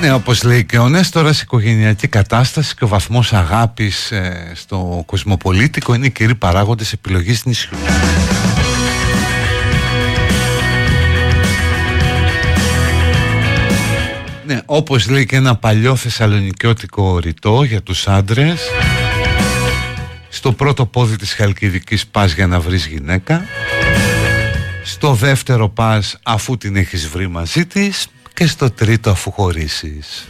Ναι, 0.00 0.12
όπως 0.12 0.42
λέει 0.42 0.64
και 0.64 0.78
ο 0.78 0.88
Νες, 0.88 1.10
τώρα 1.10 1.32
σε 1.32 1.42
οικογενειακή 1.42 2.08
κατάσταση 2.08 2.74
και 2.74 2.84
ο 2.84 2.88
βαθμός 2.88 3.32
αγάπης 3.32 4.10
ε, 4.10 4.52
στο 4.54 5.02
κοσμοπολίτικο 5.06 5.94
είναι 5.94 6.06
οι 6.06 6.10
κύριοι 6.10 6.34
παράγοντες 6.34 6.92
επιλογής 6.92 7.44
νησιού. 7.44 7.76
Ναι, 14.46 14.60
όπως 14.64 15.08
λέει 15.08 15.26
και 15.26 15.36
ένα 15.36 15.56
παλιό 15.56 15.96
θεσσαλονικιώτικο 15.96 17.18
ρητό 17.18 17.62
για 17.62 17.82
τους 17.82 18.08
άντρες 18.08 18.60
Στο 20.28 20.52
πρώτο 20.52 20.86
πόδι 20.86 21.16
της 21.16 21.32
Χαλκιδικής 21.32 22.06
πας 22.06 22.32
για 22.32 22.46
να 22.46 22.60
βρεις 22.60 22.86
γυναίκα 22.86 23.44
Στο 24.84 25.14
δεύτερο 25.14 25.68
πας 25.68 26.18
αφού 26.22 26.56
την 26.56 26.76
έχεις 26.76 27.08
βρει 27.08 27.28
μαζί 27.28 27.66
της 27.66 28.06
και 28.38 28.46
στο 28.46 28.70
τρίτο 28.70 29.10
αφού 29.10 29.30
χωρίσεις. 29.30 30.28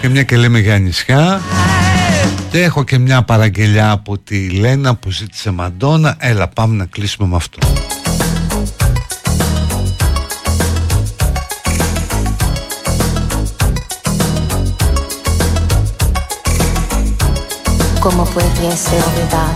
Και 0.00 0.08
μια 0.08 0.22
και 0.22 0.36
λέμε 0.36 0.58
για 0.58 0.78
νησιά. 0.78 1.40
Και 2.50 2.62
έχω 2.62 2.84
και 2.84 2.98
μια 2.98 3.22
παραγγελιά 3.22 3.90
από 3.90 4.18
τη 4.18 4.48
Λένα 4.50 4.94
που 4.94 5.10
ζήτησε 5.10 5.50
Μαντόνα 5.50 6.16
Έλα 6.18 6.48
πάμε 6.48 6.76
να 6.76 6.84
κλείσουμε 6.84 7.28
με 7.28 7.36
αυτό 7.36 7.58
¿Cómo 18.00 18.24
puede 18.24 18.76
ser 18.76 19.02
verdad? 19.16 19.54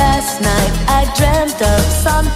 Last 0.00 0.40
night 0.42 0.74
I 0.88 1.00
dreamt 1.16 1.60
of 1.62 1.80
San 2.02 2.26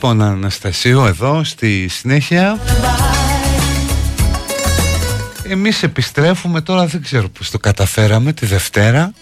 Λοιπόν 0.00 0.22
Αναστασίου 0.22 1.00
εδώ 1.00 1.44
στη 1.44 1.88
συνέχεια. 1.88 2.58
Εμείς 5.48 5.82
επιστρέφουμε 5.82 6.60
τώρα 6.60 6.86
δεν 6.86 7.02
ξέρω 7.02 7.28
πως 7.28 7.50
το 7.50 7.58
καταφέραμε 7.58 8.32
τη 8.32 8.46
Δευτέρα. 8.46 9.12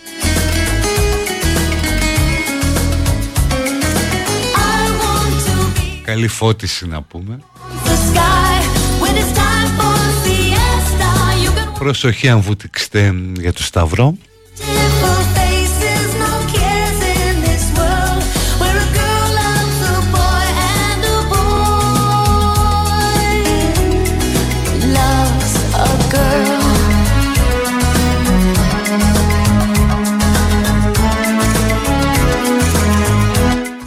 Καλή 6.05 6.29
φώτιση 6.29 6.87
να 6.87 7.03
πούμε. 7.03 7.39
The 7.85 7.89
sky. 7.89 8.59
When 9.03 9.17
it's 9.17 9.33
time 9.39 9.71
for 9.79 9.97
siesta, 10.25 11.11
you 11.45 11.59
can 11.59 11.79
Προσοχή 11.79 12.29
αν 12.29 12.41
βουτυξτε 12.41 13.15
για 13.39 13.53
το 13.53 13.63
Σταυρό 13.63 14.17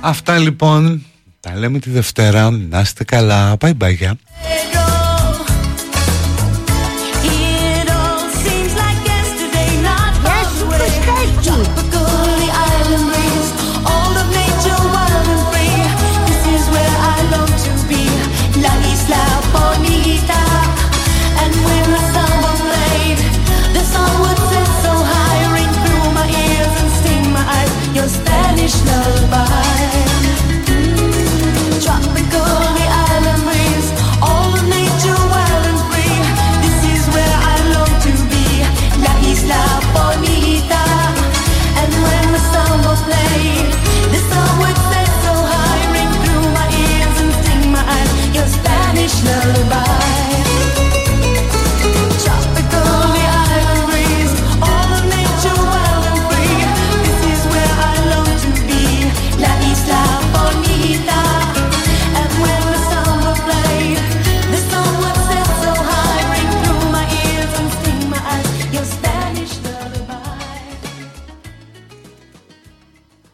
Αυτά 0.01 0.37
λοιπόν 0.37 1.05
Τα 1.39 1.55
λέμε 1.55 1.79
τη 1.79 1.89
Δευτέρα 1.89 2.51
Να 2.51 2.79
είστε 2.79 3.03
καλά 3.03 3.57
Bye 3.59 3.73
bye 3.81 3.95
γεια. 3.95 4.13
Pedro 4.13 4.28